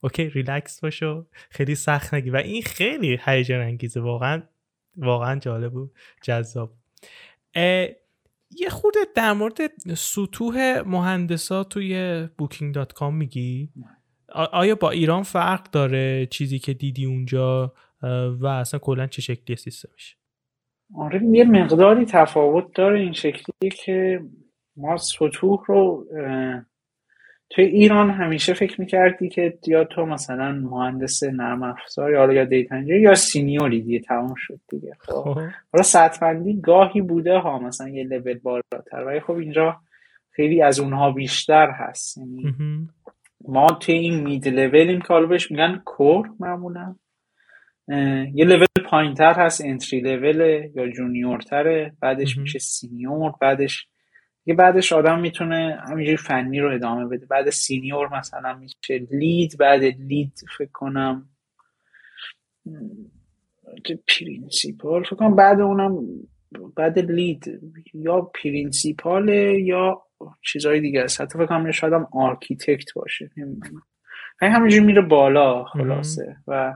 okay 0.01 0.29
relax 0.29 0.81
باش 0.81 1.14
و 1.14 1.25
خیلی 1.49 1.75
سخت 1.75 2.13
نگیر. 2.13 2.29
و 2.29 2.35
این 2.35 2.61
خیلی 2.61 3.19
هیجان 3.25 3.61
انگیزه 3.61 3.99
واقعا 3.99 4.43
واقعا 4.97 5.39
جالب 5.39 5.75
و 5.75 5.89
جذاب. 6.23 6.73
یه 8.59 8.69
خورده 8.69 8.99
در 9.15 9.33
مورد 9.33 9.57
سطوح 9.95 10.81
مهندسا 10.85 11.63
توی 11.63 12.23
بوکینگ 12.37 12.75
دات 12.75 12.93
کام 12.93 13.15
میگی؟ 13.15 13.69
آیا 14.51 14.75
با 14.75 14.89
ایران 14.89 15.23
فرق 15.23 15.71
داره 15.71 16.25
چیزی 16.25 16.59
که 16.59 16.73
دیدی 16.73 17.05
اونجا؟ 17.05 17.73
و 18.39 18.47
اصلا 18.47 18.79
کلا 18.79 19.07
چه 19.07 19.21
شکلی 19.21 19.55
سیستمش؟ 19.55 20.17
آره 20.95 21.21
یه 21.31 21.43
مقداری 21.43 22.05
تفاوت 22.05 22.75
داره 22.75 22.99
این 22.99 23.13
شکلی 23.13 23.69
که 23.69 24.19
ما 24.77 24.97
سطوح 24.97 25.63
رو 25.67 26.05
توی 27.53 27.65
ایران 27.65 28.09
همیشه 28.09 28.53
فکر 28.53 28.81
می‌کردی 28.81 29.29
که 29.29 29.57
یا 29.67 29.83
تو 29.83 30.05
مثلا 30.05 30.51
مهندس 30.51 31.23
نرم 31.23 31.63
افزار 31.63 32.11
یا 32.11 32.33
یا 32.33 32.45
data 32.45 32.77
یا 32.77 33.15
senior 33.15 33.72
ی 33.72 33.81
دیگه 33.81 33.99
تمام 33.99 34.33
شد 34.37 34.59
دیگه. 34.69 34.93
خب, 34.99 35.13
خب. 35.13 35.39
حالا 35.73 35.83
سطح 35.83 36.33
گاهی 36.63 37.01
بوده 37.01 37.37
ها 37.37 37.59
مثلا 37.59 37.89
یه 37.89 38.03
لول 38.03 38.39
بالاتر 38.39 39.03
ولی 39.05 39.19
خب 39.19 39.33
اینجا 39.33 39.77
خیلی 40.31 40.61
از 40.61 40.79
اونها 40.79 41.11
بیشتر 41.11 41.71
هست. 41.71 42.17
یعنی 42.17 42.55
ما 43.47 43.67
توی 43.81 43.95
این 43.95 44.23
mid 44.23 44.47
level 44.47 44.86
یم 44.86 45.01
که 45.01 45.07
حالا 45.07 45.27
بهش 45.27 45.51
میگن 45.51 45.81
core 45.85 46.29
معمولا. 46.39 46.95
یه 48.33 48.45
لول 48.45 48.65
پایین 48.89 49.13
تر 49.13 49.33
هست 49.33 49.65
entry 49.65 50.01
level 50.01 50.69
یا 50.75 50.87
junior 50.87 51.39
تره 51.39 51.93
بعدش 51.99 52.37
میشه 52.37 52.59
senior 52.59 53.33
بعدش 53.41 53.87
یه 54.45 54.53
بعدش 54.55 54.93
آدم 54.93 55.19
می‌تونه 55.19 55.81
همینجوری 55.87 56.17
فنی 56.17 56.59
رو 56.59 56.73
ادامه 56.73 57.05
بده. 57.05 57.25
بعد 57.25 57.49
senior 57.49 58.17
مثلا 58.17 58.53
میشه. 58.53 59.07
lead 59.11 59.57
بعد 59.59 59.83
lead 59.83 60.39
فکر 60.57 60.71
کنم. 60.73 61.29
principal؟ 64.07 65.03
فکر 65.03 65.15
کنم 65.15 65.35
بعد 65.35 65.61
اونم 65.61 66.05
بعد 66.75 66.99
lead. 66.99 67.59
یا 67.93 68.21
principal 68.21 69.29
یا 69.59 70.01
چیزهای 70.41 70.81
دیگه 70.81 71.01
است. 71.01 71.21
حتی 71.21 71.37
فکر 71.37 71.45
کنم 71.45 71.71
شاید 71.71 71.93
هم 71.93 72.07
architect 72.13 72.93
باشه. 72.95 73.29
همینجوری 74.41 74.85
میره 74.85 75.01
بالا 75.01 75.63
خلاصه. 75.63 76.37
و 76.47 76.73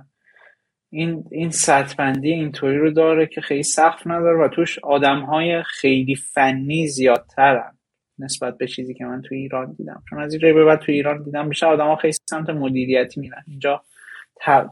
این 0.98 1.24
این 1.32 1.50
سطح‌بندی 1.50 2.32
اینطوری 2.32 2.78
رو 2.78 2.92
داره 2.92 3.26
که 3.26 3.42
خیلی 3.42 3.64
سخت 3.64 4.08
نداره 4.08 4.38
و 4.46 4.48
توش 4.48 4.80
آدم 4.80 5.20
های 5.20 5.64
خیلی 5.64 6.16
فنی 6.16 6.88
زیادترن. 6.88 7.78
نسبت 8.20 8.58
به 8.58 8.68
چیزی 8.68 8.94
که 8.94 9.06
من 9.06 9.22
تو 9.22 9.36
ایران 9.36 9.74
دیدم. 9.78 10.04
چون 10.10 10.22
از 10.22 10.34
اینجایی 10.34 10.54
به 10.54 10.66
بعد 10.66 10.80
تو 10.80 10.92
ایران 10.92 11.24
دیدم 11.24 11.50
بیشتر 11.50 11.68
آدم 11.68 11.88
ها 11.88 11.96
خیلی 11.96 12.14
سمت 12.30 12.50
مدیریتی 12.50 13.20
میرن. 13.20 13.44
اینجا 13.48 13.84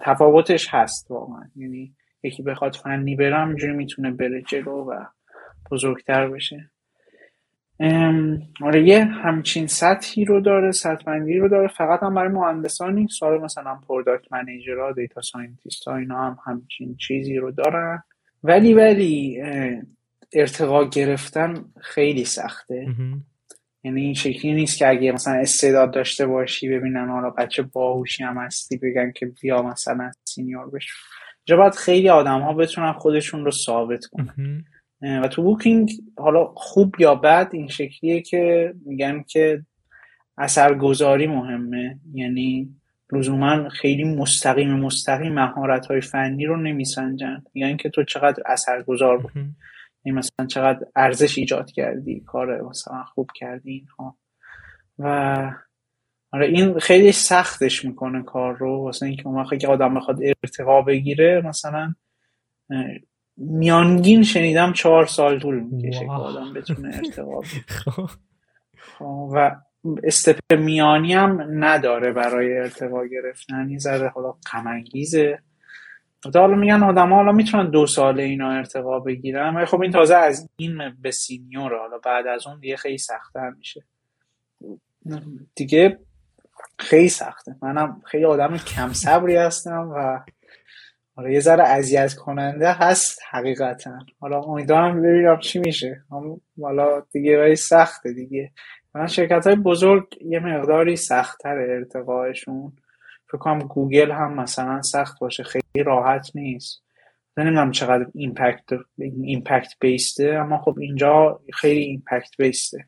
تفاوتش 0.02 0.68
هست 0.70 1.12
واقعا. 1.12 1.50
یعنی 1.56 1.94
یکی 2.24 2.44
بخواد 2.44 2.76
فنی 2.76 3.16
برم 3.16 3.48
اینجوری 3.48 3.74
می‌تونه 3.74 4.12
بره 4.12 4.42
جلو 4.42 4.92
و 4.92 5.06
بزرگتر 5.72 6.28
بشه. 6.28 6.72
آره 8.62 8.88
یه 8.88 9.06
همچین 9.06 9.68
سطحی 9.68 10.26
رو 10.26 10.42
داره 10.42 10.72
سطح 10.72 11.04
بندی 11.04 11.38
رو 11.38 11.50
داره. 11.50 11.68
فقط 11.68 12.04
هم 12.04 12.16
برای 12.16 12.30
مهندسان 12.30 12.96
نیست 12.96 13.20
سال 13.20 13.42
مثلا 13.42 13.76
product 13.88 14.34
manager 14.34 14.92
data 14.92 15.22
scientist 15.22 15.88
ها 15.88 15.96
اینا 15.96 16.18
هم 16.18 16.38
همچین 16.46 16.96
چیزی 16.96 17.38
رو 17.38 17.52
دارن. 17.52 18.04
ولی 18.44 18.74
ولی 18.74 19.42
ارتقا 20.34 20.86
گرفتن 20.86 21.66
خیلی 21.82 22.26
سخته. 22.26 22.88
یعنی 23.84 24.02
این 24.02 24.14
شکلی 24.14 24.54
نیست 24.54 24.78
که 24.78 24.90
اگه 24.90 25.12
مثلا 25.12 25.34
استعداد 25.34 25.94
داشته 25.94 26.28
باشی 26.28 26.70
ببینن 26.70 27.10
حالا 27.10 27.30
بچه 27.30 27.62
باهوشی 27.64 28.24
هم 28.24 28.38
هستی 28.38 28.78
بگن 28.78 29.12
که 29.12 29.26
بیا 29.26 29.62
مثلا 29.62 30.12
senior 30.24 30.70
بشو. 30.70 30.96
اینجا 31.48 31.62
باید 31.62 31.76
خیلی 31.76 32.10
آدم 32.10 32.42
ها 32.42 32.54
بتونن 32.54 32.94
خودشون 32.94 33.46
رو 33.46 33.52
ثابت 33.52 34.06
کنن. 34.06 34.66
و 35.06 35.28
تو 35.28 35.44
بوکینگ 35.44 35.92
حالا 36.18 36.46
خوب 36.46 36.96
یا 37.00 37.16
بد 37.16 37.50
این 37.52 37.68
شکلیه 37.68 38.22
که 38.22 38.74
میگن 38.86 39.24
که 39.28 39.62
اثرگذاری 40.38 41.28
مهمه. 41.28 42.00
یعنی 42.14 42.76
لزوما 43.12 43.70
خیلی 43.70 44.04
مستقیم 44.04 44.74
مستقیم 44.74 45.34
مهارت 45.34 45.86
های 45.86 46.02
فنی 46.02 46.46
رو 46.46 46.58
نمیسنجن. 46.58 47.44
میگن 47.54 47.78
که 47.78 47.90
تو 47.90 48.04
چقدر 48.04 48.44
اثرگذار 48.46 49.18
بود 49.18 49.32
یعنی 50.06 50.20
مثلا 50.20 50.46
چقدر 50.48 50.86
ارزش 50.96 51.38
ایجاد 51.38 51.72
کردی 51.72 52.20
کار 52.20 52.62
مثلا 52.62 53.04
خوب 53.04 53.30
کردی 53.36 53.72
اینها. 53.72 54.18
و 55.00 55.52
آره 56.32 56.48
این 56.48 56.80
خیلی 56.80 57.12
سختش 57.12 57.86
می‌کنه 57.86 58.24
کار 58.24 58.58
رو. 58.58 58.78
واسه 58.78 59.06
اینکه 59.06 59.28
اون 59.28 59.42
وقتی 59.42 59.58
که 59.58 59.68
آدم 59.68 59.94
بخواد 59.94 60.20
ارتقا 60.24 60.82
بگیره 60.82 61.42
مثلا 61.46 61.96
میانگین 63.38 64.24
شنیدم 64.24 64.74
چهار 64.74 65.06
سال 65.06 65.40
طول 65.40 65.60
می‌کشه 65.60 66.06
که 66.06 66.12
آدم 66.12 66.54
بتونه 66.54 66.92
ارتقا 66.96 67.42
خب. 68.98 69.30
و 69.34 69.56
استپ 70.04 70.54
میانی 70.54 71.14
هم 71.14 71.64
نداره 71.64 72.12
برای 72.12 72.58
ارتقا 72.58 73.06
گرفتن 73.06 73.68
این 73.68 73.80
ذره 73.80 74.10
حالا 74.10 74.34
قمنگیزه 74.52 75.40
حالا 76.34 76.56
میگن 76.56 76.84
آدم 76.84 77.10
ها 77.10 77.16
حالا 77.16 77.32
می‌تونن 77.32 77.70
دو 77.70 77.88
ساله 77.88 78.24
اینا 78.24 78.52
ارتقا 78.52 79.00
بگیرن 79.00 79.56
ولی 79.56 79.66
خب 79.66 79.82
این 79.82 79.92
تازه 79.92 80.16
از 80.16 80.50
این 80.56 80.78
به 81.02 81.12
سینیور 81.12 81.78
حالا 81.78 81.98
بعد 81.98 82.28
از 82.28 82.48
اون 82.48 82.60
دیگه 82.60 82.78
خیلی 82.78 82.98
سختتر 82.98 83.50
میشه. 83.50 83.84
دیگه 85.56 86.00
خیلی 86.80 87.10
سخته. 87.10 87.56
منم 87.62 88.02
خیلی 88.06 88.26
آدم 88.26 88.58
کم 88.58 88.94
صبری 88.94 89.36
هستم 89.36 89.92
و 89.96 90.20
حالا 91.16 91.30
یه 91.30 91.40
ذره 91.40 91.64
اذیت 91.64 92.14
کننده 92.14 92.72
هست 92.72 93.20
حقیقتا. 93.32 94.00
حالا 94.20 94.42
امیدوارم 94.42 95.02
ببینم 95.02 95.40
چی 95.40 95.60
میشه. 95.60 96.04
حالا 96.62 97.00
دیگه 97.12 97.42
ولی 97.42 97.56
سخته 97.56 98.14
دیگه. 98.14 98.52
من 98.96 99.08
شرکت 99.08 99.48
های 99.48 99.56
بزرگ 99.56 100.08
یه 100.22 100.40
مقداری 100.40 100.96
سختتر 100.96 101.58
ارتقاءشون 101.58 102.74
فکر 103.28 103.38
کنم 103.38 103.60
گوگل 103.60 104.12
هم 104.12 104.34
مثلا 104.34 104.82
سخت 104.82 105.20
باشه. 105.20 105.44
خیلی 105.44 105.84
راحت 105.86 106.32
نیست. 106.36 106.86
نمی‌دونم 107.38 107.72
چقدر 107.72 108.06
impact 108.14 108.64
impact 108.98 109.74
based 109.80 110.22
ه 110.22 110.30
اما 110.30 110.58
خب 110.58 110.76
اینجا 110.80 111.40
خیلی 111.54 111.82
impact 111.82 112.38
based 112.38 112.78
ه 112.78 112.86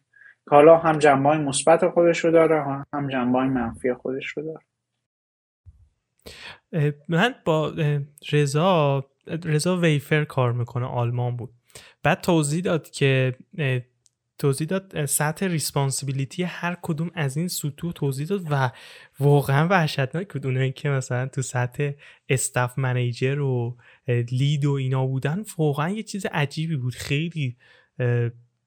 حالا 0.49 0.77
هم 0.77 0.97
جنبه 0.97 1.37
مثبت 1.37 1.87
خودش 1.89 2.25
رو 2.25 2.31
داره 2.31 2.63
هم 2.93 3.07
جنبه 3.09 3.39
منفی 3.39 3.93
خودش 3.93 4.27
رو 4.27 4.43
داره. 4.43 4.66
من 7.07 7.35
با 7.45 7.73
رضا 8.31 9.05
رضا 9.27 9.77
ویفر 9.77 10.25
کار 10.25 10.53
می‌کنه 10.53 10.85
آلمان 10.85 11.37
بود. 11.37 11.49
بعد 12.03 12.21
توضیح 12.21 12.61
داد 12.61 12.89
که 12.89 13.35
توضیح 14.39 14.67
داد 14.67 15.05
سطح 15.05 15.45
ریسپانسیبیلیتی 15.45 16.43
هر 16.43 16.77
کدوم 16.81 17.11
از 17.13 17.37
این 17.37 17.47
سطوح 17.47 17.91
توضیح 17.91 18.27
داد 18.27 18.41
و 18.51 18.71
واقعا 19.19 19.67
وحشتناک 19.67 20.33
بود. 20.33 20.45
اونایی 20.45 20.71
که 20.71 20.89
مثلا 20.89 21.27
تو 21.27 21.41
سطح 21.41 21.91
استاف 22.29 22.79
منیجر 22.79 23.39
و 23.39 23.77
لید 24.31 24.65
و 24.65 24.71
اینا 24.71 25.05
بودن 25.05 25.43
واقعا 25.57 25.89
یه 25.89 26.03
چیز 26.03 26.25
عجیبی 26.25 26.75
بود. 26.75 26.95
خیلی 26.95 27.57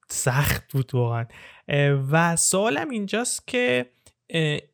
سخت 0.09 0.71
بود 0.71 0.95
واقعا. 0.95 1.25
و 2.11 2.35
سوالم 2.35 2.89
اینجاست 2.89 3.47
که 3.47 3.85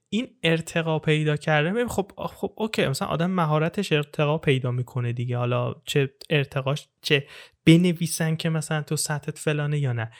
این 0.09 0.37
ارتقا 0.43 0.99
پیدا 0.99 1.35
کرده 1.35 1.87
خب 1.87 2.11
خب 2.17 2.53
اوکی 2.55 2.87
مثلا 2.87 3.07
آدم 3.07 3.31
مهارتش 3.31 3.91
ارتقا 3.91 4.37
پیدا 4.37 4.71
می‌کنه 4.71 5.13
دیگه. 5.13 5.37
حالا 5.37 5.75
چه 5.85 6.13
ارتقاش 6.29 6.87
چه 7.01 7.27
بنویسن 7.65 8.35
که 8.35 8.49
مثلا 8.49 8.81
تو 8.81 8.95
سطحت 8.95 9.37
فلانه 9.37 9.79
یا 9.79 9.93
نه. 9.93 10.11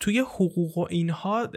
توی 0.00 0.18
حقوق 0.18 0.78
و 0.78 0.86
اینها 0.90 1.48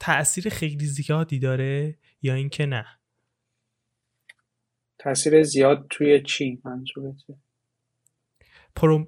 تاثیر 0.00 0.48
خیلی 0.48 0.86
زیادی 0.86 1.38
داره 1.38 1.98
یا 2.22 2.34
اینکه 2.34 2.66
نه؟ 2.66 2.86
تاثیر 4.98 5.42
زیاد 5.42 5.86
توی 5.90 6.22
چی؟ 6.22 6.62
منظورته 6.64 7.34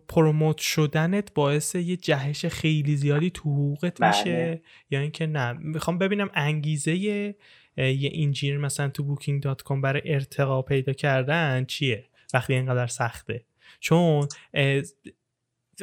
پروموت 0.09 0.59
شدنت 0.59 1.35
باعث 1.35 1.75
یه 1.75 1.97
جهش 1.97 2.47
خیلی 2.47 2.97
زیادی 2.97 3.31
تو 3.31 3.43
حقوقت 3.43 4.01
بله. 4.01 4.19
میشه؟ 4.19 4.63
یا 4.91 5.01
اینکه 5.01 5.27
نه. 5.27 5.53
می‌خوام 5.53 5.99
ببینم 5.99 6.31
انگیزه 6.35 6.97
یه 6.97 7.37
اینجیر 7.77 8.59
مثلا 8.59 8.89
تو 8.89 9.05
بوکینگ 9.05 9.43
دات 9.43 9.63
کام 9.63 9.81
برای 9.81 10.03
ارتقا 10.05 10.63
پیدا 10.63 10.93
کردن 10.93 11.65
چیه؟ 11.65 12.05
وقتی 12.35 12.55
اینقدر 12.55 12.87
سخته. 12.87 13.45
چون 13.81 14.29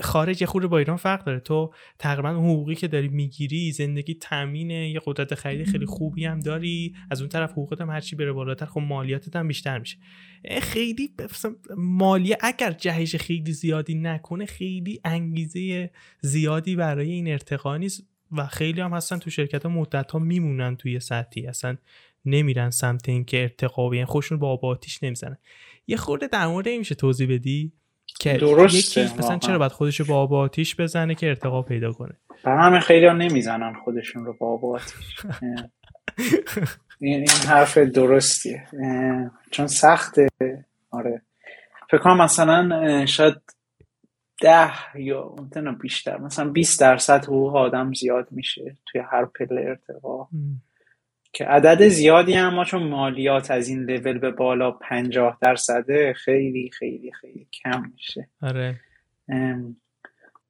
خارج 0.01 0.41
یه 0.41 0.47
خورده 0.47 0.67
با 0.67 0.77
ایران 0.77 0.97
فرق 0.97 1.23
داره. 1.23 1.39
تو 1.39 1.73
تقریبا 1.99 2.29
حقوقی 2.29 2.75
که 2.75 2.87
داری 2.87 3.07
می‌گیری 3.07 3.71
زندگی 3.71 4.13
تامین 4.13 4.69
یه 4.71 5.01
قدرت 5.05 5.35
خرید 5.35 5.67
خیلی 5.67 5.85
خوبی 5.85 6.25
هم 6.25 6.39
داری. 6.39 6.95
از 7.11 7.21
اون 7.21 7.29
طرف 7.29 7.51
حقوقت 7.51 7.81
هم 7.81 7.89
هرچی 7.89 8.15
بره 8.15 8.31
بالاتر 8.31 8.65
خب 8.65 8.79
مالیاتت 8.79 9.35
هم 9.35 9.47
بیشتر 9.47 9.79
میشه. 9.79 9.97
خیلی 10.61 11.09
مالیه 11.77 12.37
اگر 12.41 12.71
جهش 12.71 13.15
خیلی 13.15 13.53
زیادی 13.53 13.95
نکنه 13.95 14.45
خیلی 14.45 14.99
انگیزه 15.05 15.91
زیادی 16.21 16.75
برای 16.75 17.11
این 17.11 17.27
ارتقا 17.27 17.77
نیست 17.77 18.07
و 18.31 18.47
خیلی 18.47 18.81
هم 18.81 18.93
هستن 18.93 19.17
تو 19.17 19.29
شرکت 19.29 19.63
ها 19.63 19.69
مدت 19.69 20.11
ها 20.11 20.19
میمونن 20.19 20.75
توی 20.75 20.99
سطحی. 20.99 21.47
اصلا 21.47 21.77
نمیرن 22.25 22.69
سمت 22.69 23.09
اینکه 23.09 23.41
ارتقا 23.41 23.89
بیان 23.89 24.05
خوشون 24.05 24.39
با 24.39 24.49
آب 24.49 24.65
آتیش 24.65 25.03
نمی‌زنن. 25.03 25.37
یه 25.87 25.97
خورده 25.97 26.27
در 26.27 26.47
مورد 26.47 26.69
میشه 26.69 26.95
توضیح 26.95 27.33
بدی؟ 27.33 27.73
که 28.19 28.39
یکی 28.71 29.03
مثلا 29.03 29.37
چرا 29.37 29.57
باید 29.57 29.71
خودش 29.71 29.99
رو 29.99 30.05
با 30.05 30.15
آب 30.15 30.33
آتیش 30.33 30.75
بزنه 30.75 31.15
که 31.15 31.27
ارتقا 31.27 31.61
پیدا 31.61 31.91
کنه؟ 31.91 32.13
برای 32.43 32.59
همه 32.59 32.79
خیلی 32.79 33.05
ها 33.05 33.13
نمی‌زنن 33.13 33.73
خودشون 33.83 34.25
رو 34.25 34.33
با 34.39 34.47
آب 34.53 34.65
آتیش. 34.65 35.25
این 36.99 37.29
حرف 37.47 37.77
درستیه. 37.77 38.67
چون 39.51 39.67
سخته. 39.67 40.27
آره. 40.91 41.21
فکر 41.91 41.97
کنم 41.97 42.21
مثلا 42.21 43.05
شاید 43.05 43.35
ده 44.41 44.71
یا 44.95 45.35
بیشتر 45.81 46.17
مثلا 46.17 46.49
20 46.49 46.79
درصد 46.79 47.25
حقوق 47.25 47.55
آدم 47.55 47.93
زیاد 47.93 48.27
میشه 48.31 48.77
توی 48.85 49.01
هر 49.11 49.25
پله 49.25 49.61
ارتقا. 49.61 50.27
که 51.33 51.45
عدد 51.45 51.87
زیادی 51.87 52.33
هم 52.33 52.53
ما 52.53 52.63
چون 52.63 52.83
مالیات 52.83 53.51
از 53.51 53.67
این 53.67 53.83
لول 53.83 54.19
به 54.19 54.31
بالا 54.31 54.71
پنجاه 54.71 55.37
درصده 55.41 56.13
خیلی 56.13 56.69
خیلی 56.73 57.11
خیلی 57.11 57.47
کم 57.63 57.83
میشه. 57.93 58.29
آره. 58.41 58.79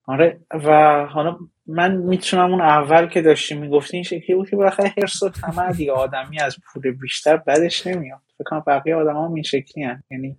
آره 0.06 0.40
و 0.52 0.70
حالا 1.06 1.38
من 1.68 1.96
می‌تونم 1.96 2.52
اون 2.52 2.62
اول 2.62 3.08
که 3.08 3.22
داشتیم 3.22 3.60
می‌گفتی 3.60 3.98
این 3.98 4.04
شکلی 4.04 4.36
بود 4.36 4.50
که 4.50 4.56
بالاخره 4.56 4.94
حرس 4.98 5.24
و 5.24 5.30
طمع 5.30 5.72
دیگه 5.74 5.92
آدمی 5.92 6.40
از 6.40 6.58
پول 6.66 6.92
بیشتر 6.92 7.38
بدش 7.38 7.88
نمیاد. 7.88 8.22
فکر 8.38 8.44
کنم 8.50 8.64
بقیه 8.68 8.96
آدم 8.96 9.18
هم 9.18 9.34
این 9.34 9.44
شکلی 9.44 9.84
هم. 9.84 10.04
یعنی 10.12 10.38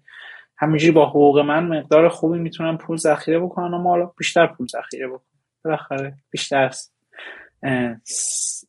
همینجوری 0.56 0.92
با 0.92 1.08
حقوق 1.08 1.38
من 1.38 1.66
مقدار 1.66 2.08
خوبی 2.08 2.38
می‌تونم 2.38 2.78
پول 2.78 2.96
ذخیره 2.96 3.38
بکنم 3.38 3.74
اما 3.74 3.90
حالا 3.90 4.10
بیشتر 4.18 4.46
پول 4.46 4.66
ذخیره 4.66 5.08
بکنم 5.08 5.40
بالاخره 5.64 6.14
بیشتر 6.30 6.70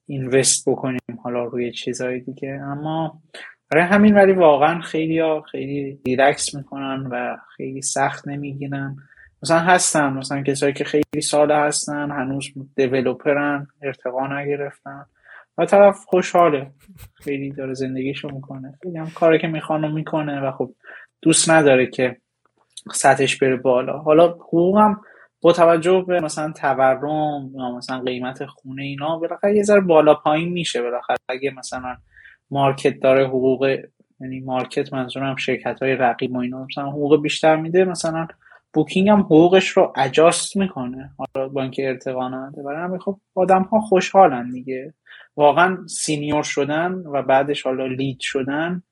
اینوست 0.07 0.69
بکنیم 0.69 0.99
حالا 1.23 1.43
روی 1.43 1.71
چیزهای 1.71 2.19
دیگه. 2.19 2.49
اما 2.49 3.21
برای 3.71 3.83
همین 3.83 4.15
ولی 4.15 4.33
واقعا 4.33 4.81
خیلی 4.81 5.19
ها 5.19 5.41
خیلی 5.41 5.99
ریلکس 6.05 6.55
می‌کنن 6.55 7.07
و 7.11 7.37
خیلی 7.57 7.81
سخت 7.81 8.27
نمی‌گیرن. 8.27 8.95
مثلا 9.43 9.59
هستن 9.59 10.13
مثلا 10.13 10.43
کسایی 10.43 10.73
که 10.73 10.83
خیلی 10.83 11.21
ساله 11.21 11.55
هستن 11.55 12.11
هنوز 12.11 12.53
دیولوپرن 12.75 13.67
ارتقا 13.81 14.39
نگرفتن. 14.39 15.05
و 15.57 15.65
طرف 15.65 15.97
خوشحاله 16.07 16.71
خیلی 17.13 17.51
داره 17.51 17.73
زندگیشو 17.73 18.27
می‌کنه. 18.33 18.73
خیلی 18.83 18.97
هم 18.97 19.09
کاری 19.15 19.39
که 19.39 19.47
میخوانو 19.47 19.91
می‌کنه 19.91 20.41
و 20.41 20.51
خب 20.51 20.71
دوست 21.21 21.49
نداره 21.49 21.87
که 21.87 22.17
سطحش 22.93 23.37
بره 23.37 23.55
بالا. 23.55 23.97
حالا 23.97 24.27
حقوقم 24.27 25.01
با 25.45 25.53
توجه 25.53 26.05
به 26.07 26.19
مثلا 26.19 26.51
تورم 26.51 27.51
یا 27.55 27.71
مثلا 27.77 27.99
قیمت 27.99 28.45
خونه 28.45 28.83
اینا 28.83 29.17
بالاخره 29.17 29.55
یه 29.55 29.63
ذره 29.63 29.81
بالا 29.81 30.13
پایین 30.13 30.49
میشه 30.49 30.81
بالاخره. 30.81 31.17
اگه 31.29 31.51
مثلا 31.57 31.95
مارکت 32.51 32.99
داره 32.99 33.27
حقوق 33.27 33.79
یعنی 34.19 34.39
مارکت 34.39 34.93
منظورم 34.93 35.35
شرکت 35.35 35.79
های 35.81 35.95
رقیب 35.95 36.35
و 36.35 36.37
اینا 36.37 36.65
مثلا 36.65 36.89
حقوق 36.89 37.21
بیشتر 37.21 37.55
میده 37.55 37.85
مثلا 37.85 38.27
بوکینگ 38.73 39.09
هم 39.09 39.19
حقوقش 39.19 39.69
رو 39.69 39.93
اجاست 39.95 40.57
می‌کنه. 40.57 41.11
حالا 41.17 41.49
با 41.49 41.61
اینکه 41.61 41.87
ارتقا 41.87 42.29
نده 42.29 42.63
برای 42.63 42.83
همین 42.83 42.99
خب 42.99 43.19
آدم 43.35 43.61
ها 43.61 43.79
خوشحالن 43.79 44.51
دیگه. 44.51 44.93
واقعا 45.37 45.77
senior 45.87 46.43
شدن 46.43 46.91
و 46.91 47.21
بعدش 47.21 47.63
حالا 47.63 47.85
lead 47.85 48.17
شدن. 48.19 48.83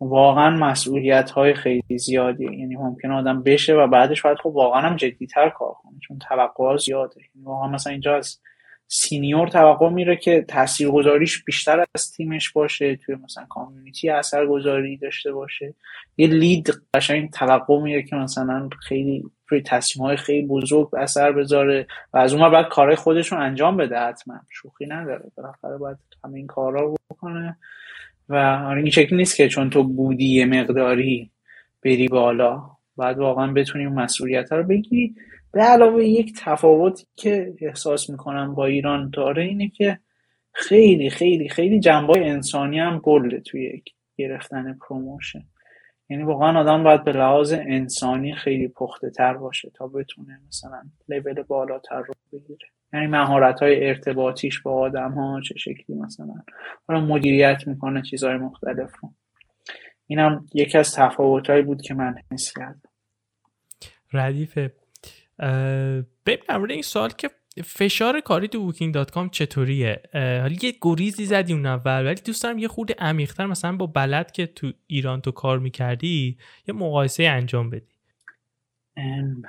واقعا 0.00 0.50
مسئولیت 0.50 1.30
های 1.30 1.54
خیلی 1.54 1.98
زیادیه. 1.98 2.58
یعنی 2.58 2.76
ممکنه 2.76 3.10
آدم 3.10 3.42
بشه 3.42 3.74
و 3.74 3.86
بعدش 3.86 4.22
باید 4.22 4.38
خب 4.38 4.46
واقعا 4.46 4.80
هم 4.80 4.96
جدیتر 4.96 5.48
کار 5.48 5.72
کنه 5.82 5.98
چون 6.02 6.18
توقع 6.18 6.76
زیاده. 6.76 7.20
یعنی 7.20 7.46
واقعا 7.46 7.68
مثلا 7.68 7.90
اینجا 7.90 8.16
از 8.16 8.38
senior 8.86 9.48
توقع 9.48 9.88
میره 9.88 10.16
که 10.16 10.44
تاثیرگذاریش 10.48 11.44
بیشتر 11.44 11.84
از 11.94 12.12
تیمش 12.12 12.52
باشه 12.52 12.96
توی 12.96 13.14
مثلا 13.14 13.44
community 13.44 14.10
اثرگذاری 14.10 14.96
داشته 14.96 15.32
باشه. 15.32 15.74
یه 16.16 16.26
lead 16.26 16.72
قشنگ 16.94 17.30
توقع 17.30 17.80
میره 17.80 18.02
که 18.02 18.16
مثلا 18.16 18.68
خیلی 18.88 19.24
روی 19.48 19.62
تصمیم 19.62 20.06
های 20.06 20.16
خیلی 20.16 20.46
بزرگ 20.46 20.94
اثر 20.94 21.32
بذاره 21.32 21.86
و 22.12 22.18
از 22.18 22.34
اون 22.34 22.50
بعد 22.50 22.68
کارهای 22.68 22.96
خودش 22.96 23.32
رو 23.32 23.38
انجام 23.38 23.76
بده 23.76 23.98
حتما. 23.98 24.40
شوخی 24.50 24.86
نداره. 24.86 25.30
بالاخره 25.36 25.76
باید 25.76 25.98
همه 26.24 26.36
این 26.36 26.46
کارا 26.46 26.80
رو 26.80 26.94
بکنه. 27.10 27.56
و 28.28 28.36
آره 28.36 28.80
این 28.80 28.90
شکل 28.90 29.16
نیست 29.16 29.36
که 29.36 29.48
چون 29.48 29.70
تو 29.70 29.82
بودی 29.82 30.34
یه 30.34 30.44
مقداری 30.44 31.30
بری 31.84 32.08
بالا 32.08 32.62
بعد 32.96 33.18
واقعا 33.18 33.52
بتونی 33.52 33.86
مسئولیت 33.86 34.52
رو 34.52 34.62
بگیری. 34.62 35.14
به 35.52 35.60
علاوه 35.60 36.04
یک 36.04 36.32
تفاوتی 36.38 37.06
که 37.16 37.54
احساس 37.60 38.10
می‌کنم 38.10 38.54
با 38.54 38.66
ایران 38.66 39.10
داره 39.10 39.44
اینه 39.44 39.68
که 39.68 39.98
خیلی 40.52 41.10
خیلی 41.10 41.48
خیلی 41.48 41.80
جنبه‌های 41.80 42.28
انسانی 42.28 42.78
هم 42.78 42.98
بله 42.98 43.40
توی 43.40 43.82
گرفتن 44.16 44.78
promotion. 44.88 45.42
یعنی 46.10 46.22
واقعا 46.22 46.60
آدم 46.60 46.84
باید 46.84 47.04
به 47.04 47.12
لحاظ 47.12 47.52
انسانی 47.52 48.34
خیلی 48.34 48.68
پخته 48.68 49.10
تر 49.10 49.34
باشه 49.34 49.70
تا 49.74 49.86
بتونه 49.86 50.40
مثلا 50.48 50.82
لول 51.08 51.42
بالاتر 51.42 51.98
رو 51.98 52.14
بگیره. 52.32 52.68
یعنی 52.94 53.06
مهارت 53.06 53.60
های 53.60 53.88
ارتباطیش 53.88 54.60
با 54.60 54.72
آدم 54.72 55.12
ها 55.12 55.40
چه 55.40 55.54
شکلی 55.58 55.96
مثلا. 55.96 56.34
حالا 56.88 57.00
مدیریت 57.00 57.66
می‌کنه 57.66 58.02
چیزهای 58.02 58.36
مختلف 58.36 58.90
رو. 59.02 59.14
اینم 60.06 60.46
یکی 60.54 60.78
از 60.78 60.94
تفاوتهایی 60.94 61.62
بود 61.62 61.82
که 61.82 61.94
من 61.94 62.14
حس 62.32 62.52
کردم. 62.56 62.90
ردیفه. 64.12 64.72
ببینم 66.26 66.62
این 66.70 66.82
سوال 66.82 67.10
که 67.10 67.30
فشار 67.64 68.20
کاری 68.20 68.48
تو 68.48 68.60
بوکینگ 68.60 68.94
دات 68.94 69.10
کام 69.10 69.28
چطوریه؟ 69.28 70.02
حالا 70.12 70.56
یه 70.62 70.74
گریزی 70.82 71.24
زدی 71.24 71.52
اون 71.52 71.66
اول 71.66 72.06
ولی 72.06 72.20
دوست 72.24 72.42
دارم 72.42 72.58
یه 72.58 72.68
خورده 72.68 72.92
عمیق‌تر 72.98 73.46
مثلا 73.46 73.76
با 73.76 73.86
بلد 73.86 74.32
که 74.32 74.46
تو 74.46 74.72
ایران 74.86 75.20
تو 75.20 75.30
کار 75.30 75.58
می‌کردی 75.58 76.38
یه 76.68 76.74
مقایسه 76.74 77.24
انجام 77.24 77.70
بدی. 77.70 77.93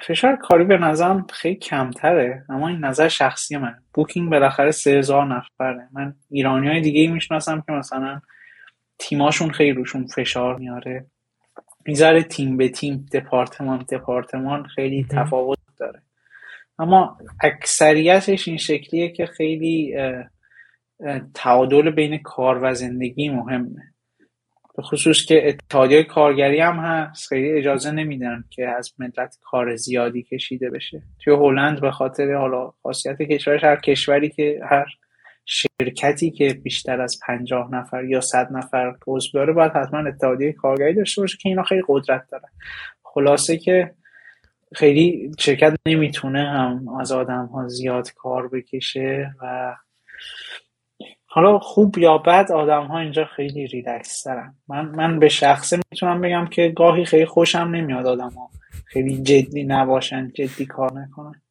فشار 0.07 0.35
کاری 0.35 0.63
به 0.63 0.77
نظرم 0.77 1.27
خیلی 1.33 1.55
کمتره 1.55 2.45
اما 2.49 2.67
این 2.67 2.85
نظر 2.85 3.07
شخصی 3.07 3.57
من 3.57 3.75
بوکینگ 3.93 4.29
بالاخره 4.29 4.71
سه 4.71 4.91
هزار 4.91 5.25
نفره. 5.25 5.87
من 5.91 6.15
ایرانی 6.29 6.67
های 6.67 6.81
دیگه 6.81 7.07
می‌شناسم 7.07 7.63
که 7.65 7.71
مثلا 7.71 8.21
تیماشون 8.99 9.51
خیلی 9.51 9.71
روشون 9.71 10.07
فشار 10.07 10.59
میاره. 10.59 11.05
می‌ذاره 11.85 12.23
تیم 12.23 12.57
به 12.57 12.69
تیم 12.69 13.05
دپارتمان 13.13 13.85
دپارتمان 13.91 14.63
خیلی 14.63 15.05
تفاوت 15.11 15.57
داره. 15.77 16.01
اما 16.79 17.17
اکثریتش 17.41 18.47
این 18.47 18.57
شکلیه 18.57 19.09
که 19.09 19.25
خیلی 19.25 19.95
تعادل 21.33 21.89
بین 21.89 22.17
کار 22.17 22.59
و 22.63 22.73
زندگی 22.73 23.29
مهمه. 23.29 23.94
به 24.77 24.83
خصوص 24.83 25.25
که 25.25 25.49
اتحادیه 25.49 26.03
کارگری 26.03 26.59
هم 26.59 26.75
هست 26.75 27.27
خیلی 27.27 27.51
اجازه 27.51 27.91
نمیدن 27.91 28.43
که 28.49 28.67
از 28.67 28.93
ملت 28.99 29.35
کار 29.41 29.75
زیادی 29.75 30.23
کشیده 30.23 30.69
بشه. 30.69 31.01
توی 31.23 31.33
هلند 31.33 31.81
به 31.81 31.91
خاطر 31.91 32.33
حالا 32.33 32.73
خاصیت 32.83 33.21
کشورش 33.21 33.63
هر 33.63 33.75
کشوری 33.75 34.29
که 34.29 34.59
هر 34.69 34.85
شرکتی 35.45 36.31
که 36.31 36.53
بیشتر 36.63 37.01
از 37.01 37.19
پنجاه 37.27 37.75
نفر 37.75 38.03
یا 38.05 38.21
صد 38.21 38.47
نفر 38.51 38.93
عضو 39.07 39.29
داره 39.33 39.53
باید 39.53 39.71
حتما 39.71 39.99
اتحادیه 39.99 40.53
کارگری 40.53 40.93
داشته 40.93 41.21
باشه 41.21 41.37
که 41.41 41.49
اینا 41.49 41.63
خیلی 41.63 41.83
قدرت 41.87 42.23
دارن. 42.31 42.49
خلاصه 43.03 43.57
که 43.57 43.91
خیلی 44.75 45.31
شرکت 45.39 45.75
نمی‌تونه 45.87 46.49
هم 46.49 46.87
از 46.99 47.11
آدم 47.11 47.45
ها 47.45 47.67
زیاد 47.67 48.13
کار 48.13 48.47
بکشه 48.47 49.31
و 49.41 49.75
حالا 51.35 51.59
خوب 51.59 51.97
یا 51.97 52.17
بد 52.17 52.51
آدم 52.51 52.85
ها 52.85 52.99
اینجا 52.99 53.25
خیلی 53.25 53.67
ریلکس 53.67 54.23
دارن 54.23 54.55
من, 54.67 54.85
من 54.85 55.19
به 55.19 55.29
شخصه 55.29 55.79
می‌تونم 55.91 56.21
بگم 56.21 56.47
که 56.47 56.73
گاهی 56.75 57.05
خیلی 57.05 57.25
خوشم 57.25 57.59
نمیاد 57.59 58.05
آدم 58.05 58.29
ها 58.29 58.49
خیلی 58.85 59.21
جدی 59.21 59.63
نباشن 59.63 60.31
جدی 60.35 60.65
کار 60.65 60.93
نکنن. 60.93 61.41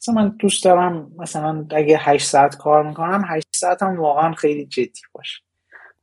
مثلا 0.00 0.14
من 0.14 0.28
دوست 0.38 0.64
دارم 0.64 1.12
مثلا 1.18 1.66
اگه 1.70 1.98
8 2.00 2.26
ساعت 2.26 2.56
کار 2.56 2.88
می‌کنم 2.88 3.22
8 3.28 3.46
ساعت 3.54 3.82
هم 3.82 4.00
واقعا 4.00 4.32
خیلی 4.32 4.66
جدی 4.66 5.00
باشه. 5.12 5.42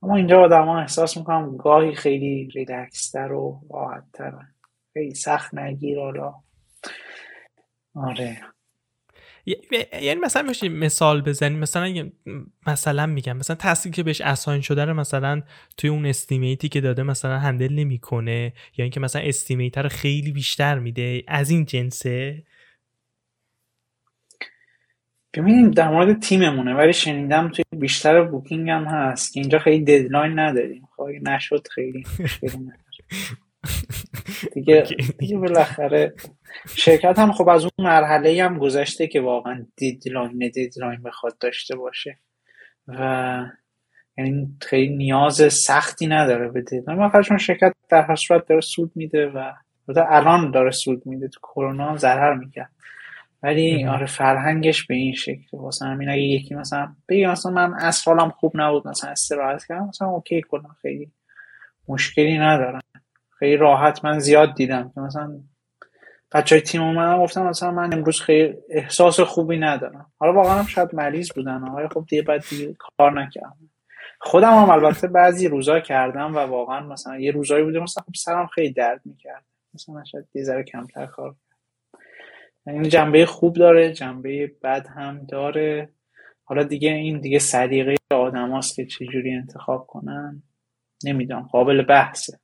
اما 0.04 0.16
اینجا 0.16 0.42
آدم 0.42 0.66
ها 0.66 0.80
احساس 0.80 1.18
می‌کنم 1.18 1.58
گاهی 1.58 1.96
خیلی 1.96 2.50
ریلکس 2.56 3.16
در 3.16 3.32
و 3.32 3.62
راحت 3.74 4.04
ترن. 4.14 4.56
خیلی 4.94 5.16
سخت 5.16 5.54
نگیر 5.54 6.00
حالا. 6.00 6.34
آره. 7.96 8.42
یعنی 10.02 10.20
مثلا 10.20 10.42
میشه 10.42 10.70
مثال 10.70 11.22
بزنیم 11.22 11.60
مثلا 11.60 12.10
مثلا 12.68 13.06
میگم 13.06 13.38
مثلا 13.38 13.56
task 13.56 13.88
ی 13.88 13.96
که 13.96 14.04
بهش 14.04 14.22
assign 14.22 14.62
شده 14.62 14.86
رو 14.86 14.94
مثلا 14.94 15.42
توی 15.78 15.90
اون 15.90 16.06
estimate 16.06 16.63
ی 16.63 16.70
که 16.70 16.82
داده 16.82 17.04
مثلا 17.04 17.40
handle 17.40 17.74
نمی‌کنه 17.74 18.54
یا 18.78 18.84
اینکه 18.84 19.00
مثلا 19.00 19.22
estimate 19.22 19.84
رو 19.84 19.90
خیلی 19.90 20.32
بیشتر 20.32 20.80
میده 20.80 21.24
از 21.28 21.50
این 21.50 21.66
جنسه؟ 21.66 22.44
ببینیم 25.34 25.72
در 25.72 25.90
مورد 25.90 26.20
تیممونه 26.20 26.74
ولی 26.74 26.94
شنیدم 26.94 27.50
توی 27.50 27.64
بیشتر 27.80 28.22
Booking 28.22 28.70
هم 28.70 28.84
هست 28.84 29.34
که 29.34 29.40
اینجا 29.40 29.60
خیلی 29.60 29.84
deadline 29.84 30.40
نداریم. 30.40 30.88
خب 30.98 31.08
نشد 31.22 31.68
خیلی 31.68 32.04
دیگه 34.54 34.88
دیگه 35.20 35.38
بالاخره 35.38 36.14
شرکت 36.76 37.20
هم 37.20 37.32
خب 37.32 37.50
از 37.50 37.64
اون 37.64 37.88
مرحله 37.88 38.44
هم 38.44 38.58
گذشته 38.58 39.08
که 39.08 39.22
واقعا 39.22 39.66
دیدلاین 39.76 40.52
دیدلاین 40.54 41.04
بخواد 41.04 41.38
داشته 41.40 41.76
باشه. 41.76 42.18
و 42.88 43.40
یعنی 44.18 44.58
خیلی 44.62 44.96
نیاز 44.96 45.42
سختی 45.54 46.08
نداره 46.08 46.50
به 46.50 46.62
دیدلاین 46.62 47.22
چون 47.22 47.38
شرکت 47.38 47.74
در 47.90 48.02
هر 48.02 48.16
صورت 48.16 48.48
داره 48.48 48.62
سود 48.62 48.92
میده 48.96 49.28
و 49.28 49.52
الان 50.10 50.52
داره 50.52 50.72
سود 50.72 51.06
میده. 51.06 51.28
تو 51.28 51.40
کرونا 51.40 51.98
ضرر 51.98 52.34
می‌کرد. 52.34 52.70
ولی 53.44 53.86
آره 53.86 54.06
فرهنگش 54.06 54.86
به 54.86 54.96
این 54.96 55.14
شکل. 55.14 55.58
واسه 55.58 55.86
همین 55.86 56.10
اگه 56.10 56.22
یکی 56.22 56.56
مثلا 56.56 56.96
بگی 57.10 57.26
مثلا 57.26 57.52
من 57.52 57.74
از 57.74 58.08
حالم 58.08 58.30
خوب 58.30 58.52
نبود 58.56 58.88
مثلا 58.88 59.10
استراحت 59.10 59.66
کردم 59.66 59.88
مثلا 59.88 60.08
اوکی 60.08 60.42
کنم 60.42 60.76
خیلی 60.82 61.12
مشکلی 61.88 62.38
ندارم. 62.38 62.82
خیلی 63.40 63.58
راحت 63.58 64.06
من 64.06 64.20
زیاد 64.20 64.56
دیدم. 64.56 64.92
که 64.96 65.02
مثلا 65.02 65.40
بچه 66.32 66.56
های 66.56 66.62
تیم 66.62 66.82
اومدن 66.82 67.24
گفتم 67.24 67.46
مثلا 67.46 67.72
من 67.72 67.94
امروز 67.94 68.22
خیلی 68.22 68.56
احساس 68.70 69.20
خوبی 69.20 69.58
ندارم. 69.58 70.12
حالا 70.18 70.34
واقعا 70.34 70.60
هم 70.60 70.66
شاید 70.66 70.96
مریض 70.96 71.32
بودن 71.36 71.70
آقای 71.70 71.88
خب 71.88 72.06
دیگه 72.10 72.22
بعد 72.22 72.44
دیگه 72.50 72.76
کار 72.98 73.22
نکردم. 73.22 73.70
خودم 74.22 74.52
هم 74.52 74.70
البته 74.70 75.08
بعضی 75.08 75.48
روزا 75.48 75.80
کردم 75.80 76.36
و 76.36 76.40
واقعا 76.40 76.80
مثلا 76.80 77.20
یه 77.20 77.32
روزایی 77.32 77.64
بوده 77.64 77.80
مثلا 77.80 78.04
خب 78.04 78.14
سرم 78.16 78.48
خیلی 78.48 78.74
درد 78.74 79.02
می‌کرد. 79.06 79.46
مثلا 79.74 80.04
شاید 80.04 80.26
یه 80.34 80.44
ذره 80.44 80.64
کمتر 80.64 81.06
کار 81.06 81.36
یعنی 82.68 82.90
جنبه 82.90 83.26
خوب 83.26 83.56
داره 83.56 83.94
جنبه 83.94 84.52
بد 84.64 84.88
هم 84.88 85.26
داره. 85.26 85.90
حالا 86.44 86.64
دیگه 86.64 86.90
این 86.90 87.20
دیگه 87.20 87.40
صدیقه 87.40 87.96
آدم 88.12 88.60
که 88.76 88.86
چجوری 88.86 89.34
انتخاب 89.34 89.88
کنن. 89.88 90.44
نمی‌دونم 91.04 91.42
قابل 91.42 91.82
بحثه. 91.82 92.40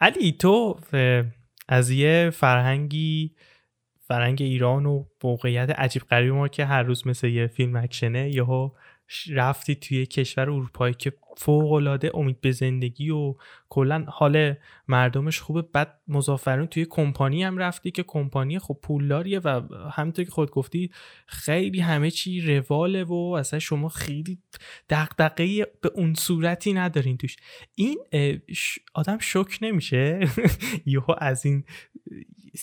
علی 0.00 0.32
تو 0.32 0.80
از 1.68 1.90
یه 1.90 2.30
فرهنگی 2.30 3.34
فرهنگ 4.00 4.42
ایران 4.42 4.86
و 4.86 5.04
موقعیت 5.24 5.70
عجیب 5.70 6.02
غریب 6.02 6.32
ما 6.32 6.48
که 6.48 6.64
هر 6.64 6.82
روز 6.82 7.06
مثل 7.06 7.26
یه 7.26 7.46
فیلم 7.46 7.76
اکشنه 7.76 8.30
یهو 8.30 8.70
رفتی 9.30 9.74
توی 9.74 10.06
کشور 10.06 10.42
اروپایی 10.42 10.94
که 10.94 11.12
فوق 11.36 11.72
العاده 11.72 12.10
امید 12.14 12.40
به 12.40 12.52
زندگی 12.52 13.10
و 13.10 13.34
کلا 13.68 14.04
حال 14.08 14.54
مردمش 14.88 15.40
خوبه. 15.40 15.62
بعد 15.62 16.00
مزافرون 16.08 16.66
توی 16.66 16.86
کمپانی 16.90 17.44
هم 17.44 17.58
رفتی 17.58 17.90
که 17.90 18.02
کمپانی 18.02 18.58
خب 18.58 18.78
پولداریه 18.82 19.38
و 19.38 19.60
همینطور 19.90 20.24
که 20.24 20.30
خود 20.30 20.50
گفتی 20.50 20.90
خیلی 21.26 21.80
همه 21.80 22.10
چی 22.10 22.40
رواله 22.40 23.04
و 23.04 23.14
اصلا 23.14 23.58
شما 23.58 23.88
خیلی 23.88 24.38
دغدغه 24.90 25.64
به 25.80 25.90
اون 25.94 26.14
صورتی 26.14 26.72
ندارین 26.72 27.16
توش. 27.16 27.36
این 27.74 27.98
آدم 28.94 29.18
شک 29.18 29.58
نمیشه؟ 29.62 30.20
یهو 30.86 31.14
از 31.18 31.46
این 31.46 31.64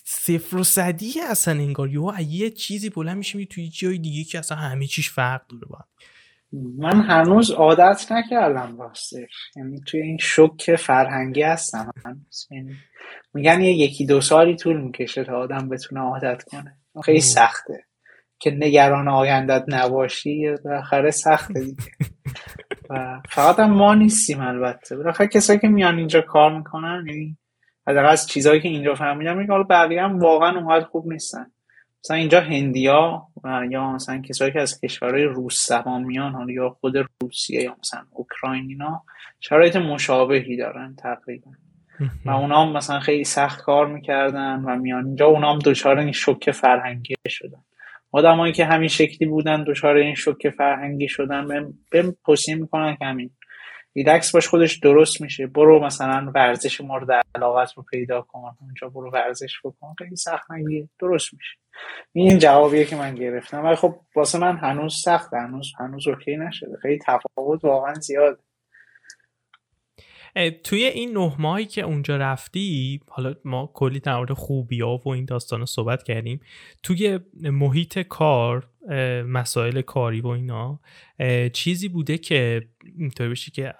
صفر 0.05 0.57
و 0.57 0.63
صدی 0.63 1.13
اصلا 1.29 1.53
انگار 1.53 1.89
یهو 1.89 2.21
یه 2.21 2.49
چیزی 2.49 2.89
بلند 2.89 3.17
میشه 3.17 3.45
توی 3.45 3.69
جای 3.69 3.97
دیگه 3.97 4.23
که 4.23 4.39
اصلا 4.39 4.57
همه 4.57 4.87
چیش 4.87 5.09
فرق 5.09 5.47
داره 5.47 5.65
با 5.65 5.79
من 6.53 7.01
هنوز 7.01 7.51
عادت 7.51 8.11
نکردم 8.11 8.77
راستش 8.79 9.51
یعنی 9.55 9.81
توی 9.87 10.01
این 10.01 10.17
شک 10.17 10.75
فرهنگی 10.75 11.41
هستم. 11.41 11.91
یعنی 12.51 12.75
میگن 13.33 13.61
یه 13.61 13.71
یکی 13.71 14.05
دو 14.05 14.21
سالی 14.21 14.55
طول 14.55 14.81
می‌کشه 14.81 15.23
تا 15.23 15.37
آدم 15.37 15.69
بتونه 15.69 16.01
عادت 16.01 16.43
کنه. 16.43 16.77
خیلی 17.03 17.21
سخته. 17.21 17.85
که 18.39 18.51
نگران 18.51 19.07
آیندت 19.07 19.63
نباشی 19.67 20.55
بالاخره 20.65 21.11
سخته 21.11 21.59
دیگه. 21.59 21.83
و 22.89 23.21
فقط 23.29 23.59
هم 23.59 23.73
ما 23.73 23.93
نیستیم 23.93 24.41
البته. 24.41 24.97
بالاخره 24.97 25.27
کسایی 25.27 25.59
که 25.59 25.67
میان 25.67 25.97
اینجا 25.97 26.21
کار 26.21 26.57
می‌کنن 26.57 27.05
یعنی 27.07 27.37
از 27.85 28.27
چیزهایی 28.27 28.61
که 28.61 28.69
اینجا 28.69 28.95
فهمیدم 28.95 29.37
میگه 29.37 29.51
حالا 29.51 29.63
بقیه 29.63 30.01
هم 30.01 30.19
واقعا 30.19 30.59
اونقدر 30.59 30.85
خوب 30.85 31.11
نیستن. 31.11 31.51
مثلا 32.03 32.17
اینجا 32.17 32.41
هندیا 32.41 33.27
و 33.43 33.65
یا 33.69 33.91
مثلا 33.91 34.21
کسایی 34.21 34.51
که 34.51 34.61
از 34.61 34.79
کشورهای 34.83 35.23
روس 35.23 35.67
زبان 35.67 36.03
میان 36.03 36.31
حالا 36.31 36.53
یا 36.53 36.69
خود 36.69 36.93
روسیه 37.21 37.61
یا 37.61 37.75
مثلا 37.79 38.01
اوکراین 38.11 38.65
اینا 38.69 39.03
شرایط 39.39 39.75
مشابهی 39.75 40.57
دارن 40.57 40.95
تقریبا. 40.95 41.51
و 42.25 42.29
اونا 42.29 42.65
هم 42.65 42.77
مثلا 42.77 42.99
خیلی 42.99 43.23
سخت 43.23 43.61
کار 43.61 43.87
می‌کردن 43.87 44.63
و 44.65 44.75
میان 44.75 45.05
اینجا. 45.05 45.25
اونا 45.25 45.53
هم 45.53 45.59
دچار 45.59 45.99
این 45.99 46.11
شوک 46.11 46.51
فرهنگی 46.51 47.15
شدن. 47.27 47.63
آدمایی 48.11 48.53
که 48.53 48.65
همین 48.65 48.87
شکلی 48.87 49.27
بودن 49.29 49.63
دچار 49.63 49.95
این 49.95 50.15
شوک 50.15 50.49
فرهنگی 50.49 51.07
شدن 51.07 51.47
بهم 51.91 52.15
توصیه 52.25 52.55
می‌کنن 52.55 52.95
که 52.95 53.05
همین 53.05 53.29
ریلکس 53.95 54.31
باش 54.31 54.47
خودش 54.47 54.77
درست 54.79 55.21
میشه. 55.21 55.47
برو 55.47 55.83
مثلا 55.83 56.31
ورزش 56.35 56.81
مورد 56.81 57.23
علاقت 57.35 57.73
رو 57.73 57.83
پیدا 57.83 58.21
کن. 58.21 58.57
اونجا 58.61 58.89
برو 58.89 59.11
ورزش 59.11 59.59
بکن. 59.63 59.93
خیلی 59.97 60.15
سخت 60.15 60.51
نگیر 60.51 60.87
درست 60.99 61.33
میشه. 61.33 61.57
این 62.13 62.39
جوابیه 62.39 62.85
که 62.85 62.95
من 62.95 63.15
گرفتم. 63.15 63.65
ولی 63.65 63.75
خب 63.75 63.99
واسه 64.15 64.39
من 64.39 64.57
هنوز 64.57 65.01
سخت 65.01 65.33
هنوز 65.33 65.71
هنوز 65.79 66.07
OK 66.07 66.37
نشده. 66.37 66.77
خیلی 66.81 66.99
تفاوت 67.05 67.65
واقعا 67.65 67.93
زیاد 67.93 68.39
توی 70.63 70.85
این 70.85 71.17
نه 71.17 71.35
ماهی 71.39 71.65
که 71.65 71.81
اونجا 71.81 72.17
رفتی 72.17 72.99
حالا 73.09 73.33
ما 73.45 73.71
کلی 73.73 73.99
در 73.99 74.17
مورد 74.17 74.33
خوبی 74.33 74.81
ها 74.81 74.97
و 75.05 75.09
این 75.09 75.25
داستان 75.25 75.59
رو 75.59 75.65
صحبت 75.65 76.03
کردیم. 76.03 76.41
توی 76.83 77.19
محیط 77.41 77.99
کار 77.99 78.67
مسائل 79.25 79.81
کاری 79.81 80.21
و 80.21 80.27
اینا. 80.27 80.79
چیزی 81.53 81.89
بوده 81.89 82.17
که 82.17 82.67
اینطور 82.95 83.29
بشه 83.29 83.51
که 83.51 83.73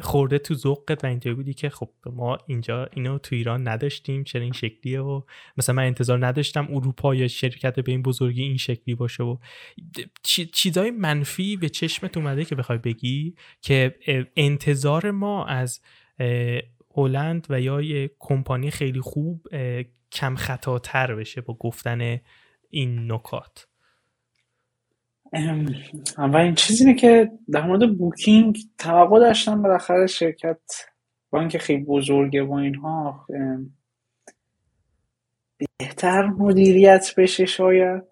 خورده 0.00 0.38
تو 0.38 0.54
ذوقت 0.54 1.04
و 1.04 1.06
اینطوری 1.06 1.34
بودی 1.34 1.54
که 1.54 1.68
خب 1.68 1.90
ما 2.06 2.38
اینجا 2.46 2.88
اینو 2.92 3.18
تو 3.18 3.34
ایران 3.34 3.68
نداشتیم 3.68 4.24
چرا 4.24 4.42
این 4.42 4.52
شکلیه 4.52 5.00
و 5.00 5.22
مثلا 5.56 5.74
من 5.74 5.86
انتظار 5.86 6.26
نداشتم 6.26 6.68
اروپا 6.70 7.14
یا 7.14 7.28
شرکت 7.28 7.80
به 7.80 7.92
این 7.92 8.02
بزرگی 8.02 8.42
این 8.42 8.56
شکلی 8.56 8.94
باشه 8.94 9.22
و 9.22 9.36
چیزای 10.52 10.90
منفی 10.90 11.56
به 11.56 11.68
چشمت 11.68 12.16
اومده 12.16 12.44
که 12.44 12.54
بخوای 12.54 12.78
بگی 12.78 13.34
که 13.60 13.94
انتظار 14.36 15.10
ما 15.10 15.44
از 15.44 15.80
هلند 16.96 17.46
و 17.50 17.60
یا 17.60 17.82
یه 17.82 18.10
کمپانی 18.18 18.70
خیلی 18.70 19.00
خوب 19.00 19.48
کم 20.12 20.36
خطاتر 20.36 21.14
بشه 21.14 21.40
با 21.40 21.54
گفتن 21.54 22.20
این 22.70 23.12
نکات. 23.12 23.66
اولین 26.18 26.54
چیزی 26.54 26.84
اینه 26.84 26.98
که 26.98 27.30
در 27.52 27.66
مورد 27.66 27.98
بوکینگ 27.98 28.58
توقع 28.78 29.18
داشتم 29.18 29.62
بالاخره 29.62 30.06
شرکت 30.06 30.60
با 31.30 31.40
اینکه 31.40 31.58
خیلی 31.58 31.84
بزرگه 31.84 32.42
و 32.42 32.52
اینها 32.52 33.26
بهتر 35.78 36.26
مدیریت 36.26 37.14
بشه 37.16 37.44
شاید. 37.44 38.02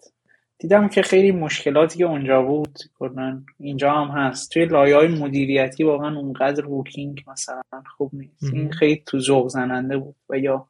دیدم 0.58 0.88
که 0.88 1.02
خیلی 1.02 1.32
مشکلاتی 1.32 1.98
که 1.98 2.04
اونجا 2.04 2.42
بود 2.42 2.78
کردن 3.00 3.44
اینجا 3.60 3.92
هم 3.92 4.08
هست. 4.08 4.50
توی 4.50 4.64
لایه 4.64 4.96
های 4.96 5.08
مدیریتی 5.08 5.84
واقعا 5.84 6.18
اونقدر 6.18 6.66
بوکینگ 6.66 7.24
مثلا 7.26 7.62
خوب 7.96 8.10
نیست. 8.14 8.54
این 8.54 8.72
خیلی 8.72 9.02
تو 9.06 9.18
ذوق 9.18 9.48
زننده 9.48 9.98
بود 9.98 10.16
و 10.28 10.38
یا 10.38 10.68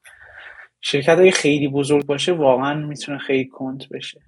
شرکت 0.81 1.19
های 1.19 1.31
خیلی 1.31 1.69
بزرگ 1.69 2.07
باشه 2.07 2.33
واقعا 2.33 2.87
می‌تونه 2.87 3.19
خیلی 3.19 3.49
کند 3.49 3.85
بشه. 3.93 4.21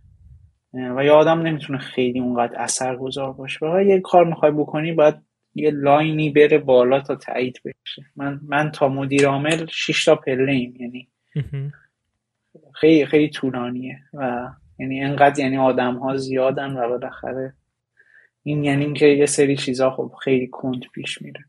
و 0.75 1.05
یا 1.05 1.15
آدم 1.15 1.41
نمی‌تونه 1.41 1.79
خیلی 1.79 2.21
اونقدر 2.21 2.63
اثر 2.63 2.97
گذار 2.97 3.33
باشه. 3.33 3.67
و 3.67 3.83
یه 3.83 4.01
کار 4.01 4.25
می‌خوای 4.25 4.51
بکنی 4.51 4.93
باید 4.93 5.15
یه 5.55 5.71
لاینی 5.71 6.31
بره 6.31 6.59
بالا 6.59 7.01
تا 7.01 7.17
تایید 7.17 7.61
بشه. 7.65 8.03
من 8.17 8.41
من 8.43 8.71
تا 8.71 8.89
مدیر 8.89 9.27
عامل 9.27 9.67
6 9.67 10.05
تا 10.05 10.17
پله 10.17 10.53
ایم 10.53 10.75
یعنی 10.81 11.09
خیلی 12.75 13.07
خیلی 13.07 13.29
طولانیه 13.29 13.99
و 14.15 14.49
یعنی 14.79 15.01
انقدر 15.01 15.39
یعنی 15.41 15.59
آدم 15.59 15.95
ها 15.95 16.17
زیادن 16.17 16.77
و 16.77 16.89
بالاخره 16.89 17.55
این 18.43 18.65
یعنی 18.65 18.85
اینکه 18.85 19.07
یه 19.07 19.27
سری 19.27 19.57
چیزا 19.57 19.91
خب 19.91 20.13
خیلی 20.25 20.47
کند 20.47 20.81
پیش 20.95 21.23
میره. 21.23 21.41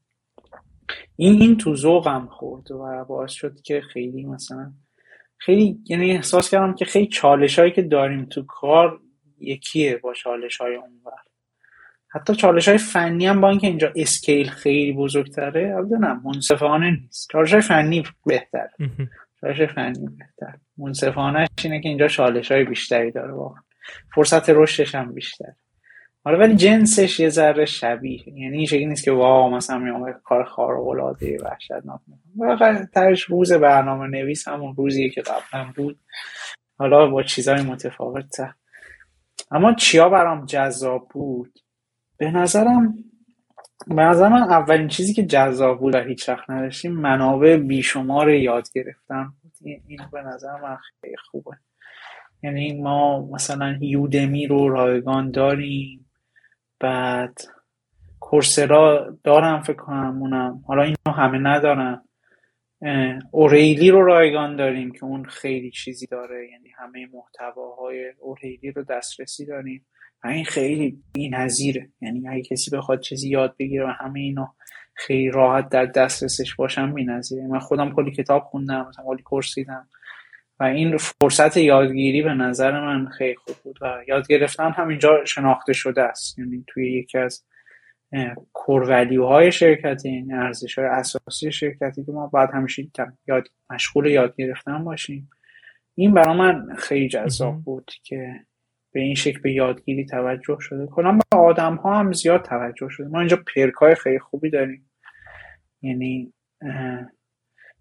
این 1.15 1.41
این 1.41 1.57
تو 1.57 1.75
ذوقم 1.75 2.27
خورد 2.31 2.71
و 2.71 3.05
باعث 3.05 3.31
شد 3.31 3.61
که 3.61 3.81
خیلی 3.81 4.25
مثلا 4.25 4.73
خیلی 5.37 5.79
یعنی 5.89 6.11
احساس 6.11 6.49
کردم 6.49 6.73
که 6.73 6.85
خیلی 6.85 7.07
چالش 7.07 7.59
هایی 7.59 7.71
که 7.71 7.81
داریم 7.81 8.25
تو 8.25 8.43
کار 8.43 8.99
یکیه 9.39 9.97
با 9.97 10.13
چالش 10.13 10.57
های 10.57 10.75
اونور. 10.75 11.13
حتی 12.07 12.35
چالش 12.35 12.67
های 12.67 12.77
فنی 12.77 13.27
هم 13.27 13.41
با 13.41 13.49
اینکه 13.49 13.67
اینجا 13.67 13.93
اسکیل 13.95 14.49
خیلی 14.49 14.93
بزرگتره 14.93 15.75
البته 15.75 15.97
نه 15.97 16.21
منصفانه 16.23 16.91
نیست. 16.91 17.29
چالش 17.31 17.53
های 17.53 17.61
فنی 17.61 18.03
بهتر 18.25 18.67
چالش 19.41 19.61
فنی 19.61 20.07
بهتر 20.17 20.57
منصفانه 20.77 21.47
اینه 21.63 21.81
که 21.81 21.89
اینجا 21.89 22.07
چالش 22.07 22.51
های 22.51 22.63
بیشتری 22.63 23.11
داره 23.11 23.33
واقعا. 23.33 23.61
فرصت 24.15 24.49
رشدش 24.49 24.95
هم 24.95 25.13
بیشتر 25.13 25.53
حالا 26.25 26.37
ولی 26.39 26.55
جنسش 26.55 27.19
یه 27.19 27.29
ذره 27.29 27.65
شبیه. 27.65 28.29
یعنی 28.29 28.57
این 28.57 28.65
شکلی 28.65 28.85
نیست 28.85 29.03
که 29.03 29.11
واو 29.11 29.55
مثلا 29.55 29.77
میام 29.77 30.13
کار 30.23 30.43
خارق 30.43 30.87
العاده 30.87 31.37
وحشتناک 31.43 31.99
واقعا 32.35 32.85
ترش 32.93 33.23
روز 33.23 33.53
برنامه 33.53 34.07
نویس 34.07 34.47
همون 34.47 34.75
روزیه 34.75 35.09
که 35.09 35.21
قبلا 35.21 35.71
بود. 35.75 35.99
حالا 36.77 37.07
با 37.07 37.23
چیزهای 37.23 37.61
متفاوت 37.61 38.41
اما 39.51 39.73
چیا 39.73 40.09
برام 40.09 40.45
جذاب 40.45 41.07
بود؟ 41.09 41.59
به 42.17 42.31
نظرم 42.31 42.95
به 43.87 44.03
نظر 44.03 44.27
من 44.27 44.41
اولین 44.41 44.87
چیزی 44.87 45.13
که 45.13 45.25
جذاب 45.25 45.79
بود 45.79 45.95
و 45.95 45.99
هیچ 45.99 46.29
وقت 46.29 46.49
نداشتیم 46.49 46.91
منابع 46.91 47.57
بیشمار 47.57 48.29
یاد 48.29 48.67
گرفتن 48.73 49.33
بود. 49.41 49.51
این 49.61 49.99
به 50.11 50.21
نظر 50.21 50.61
من 50.61 50.77
خیلی 51.01 51.15
خوبه. 51.31 51.51
یعنی 52.43 52.81
ما 52.81 53.27
مثلا 53.31 53.77
یودمی 53.81 54.47
رو 54.47 54.69
رایگان 54.69 55.31
داریم. 55.31 56.05
بعد 56.79 57.37
کورسرا 58.19 59.17
دارم 59.23 59.61
فکر 59.61 59.77
کنم 59.77 60.17
اونم. 60.21 60.63
حالا 60.67 60.83
اینو 60.83 61.11
همه 61.15 61.37
ندارن. 61.37 62.01
اوریلی 63.31 63.91
رو 63.91 64.05
رایگان 64.05 64.55
داریم 64.55 64.91
که 64.91 65.03
اون 65.03 65.23
خیلی 65.23 65.71
چیزی 65.71 66.07
داره. 66.07 66.49
یعنی 66.51 66.69
همه 66.77 67.07
محتواهای 67.13 68.13
اوریلی 68.19 68.71
رو 68.71 68.83
دسترسی 68.83 69.45
داریم. 69.45 69.85
و 70.23 70.27
این 70.27 70.45
خیلی 70.45 70.97
بی‌نظیره. 71.13 71.89
یعنی 72.01 72.27
اگه 72.27 72.41
کسی 72.41 72.71
بخواد 72.71 72.99
چیزی 72.99 73.29
یاد 73.29 73.55
بگیره 73.59 73.85
و 73.85 73.91
همه 73.99 74.19
اینا 74.19 74.55
خیلی 74.93 75.31
راحت 75.31 75.69
در 75.69 75.85
دسترسش 75.85 76.55
باشم 76.55 76.93
بی‌نظیره. 76.93 77.47
من 77.47 77.59
خودم 77.59 77.93
کلی 77.95 78.11
کتاب 78.11 78.43
خوندم 78.43 78.85
مثلا 78.89 79.05
کلی 79.05 79.23
کورس 79.23 79.55
دیدم. 79.55 79.87
و 80.59 80.63
این 80.63 80.97
فرصت 80.97 81.57
یادگیری 81.57 82.21
به 82.21 82.33
نظر 82.33 82.71
من 82.71 83.09
خیلی 83.09 83.35
خوب 83.35 83.55
بود. 83.63 83.79
و 83.81 84.03
یاد 84.07 84.27
گرفتن 84.27 84.71
همینجا 84.71 85.25
شناخته 85.25 85.73
شده 85.73 86.01
است. 86.01 86.39
یعنی 86.39 86.63
توی 86.67 86.99
یکی 86.99 87.17
از 87.17 87.45
کورولیو 88.53 89.25
های 89.25 89.51
شرکتی 89.51 90.09
این 90.09 90.33
ارزش 90.33 90.79
های 90.79 90.87
اساسی 90.87 91.51
شرکتی 91.51 92.05
که 92.05 92.11
ما 92.11 92.27
باید 92.27 92.49
همیشه 92.53 92.87
یاد 93.27 93.47
مشغول 93.69 94.05
یاد 94.05 94.35
گرفتن 94.35 94.83
باشیم. 94.83 95.29
این 95.95 96.13
برای 96.13 96.37
من 96.37 96.75
خیلی 96.75 97.07
جذاب 97.07 97.63
بود 97.63 97.91
که 98.03 98.33
به 98.91 98.99
این 98.99 99.15
شکل 99.15 99.39
به 99.39 99.53
یادگیری 99.53 100.05
توجه 100.05 100.57
شده. 100.59 100.87
کلا 100.87 101.11
به 101.11 101.37
آدم 101.37 101.75
ها 101.75 101.99
هم 101.99 102.13
زیاد 102.13 102.41
توجه 102.41 102.89
شده. 102.89 103.07
ما 103.07 103.19
اینجا 103.19 103.43
پرک 103.55 103.73
های 103.73 103.95
خیلی 103.95 104.19
خوبی 104.19 104.49
داریم. 104.49 104.89
یعنی 105.81 106.33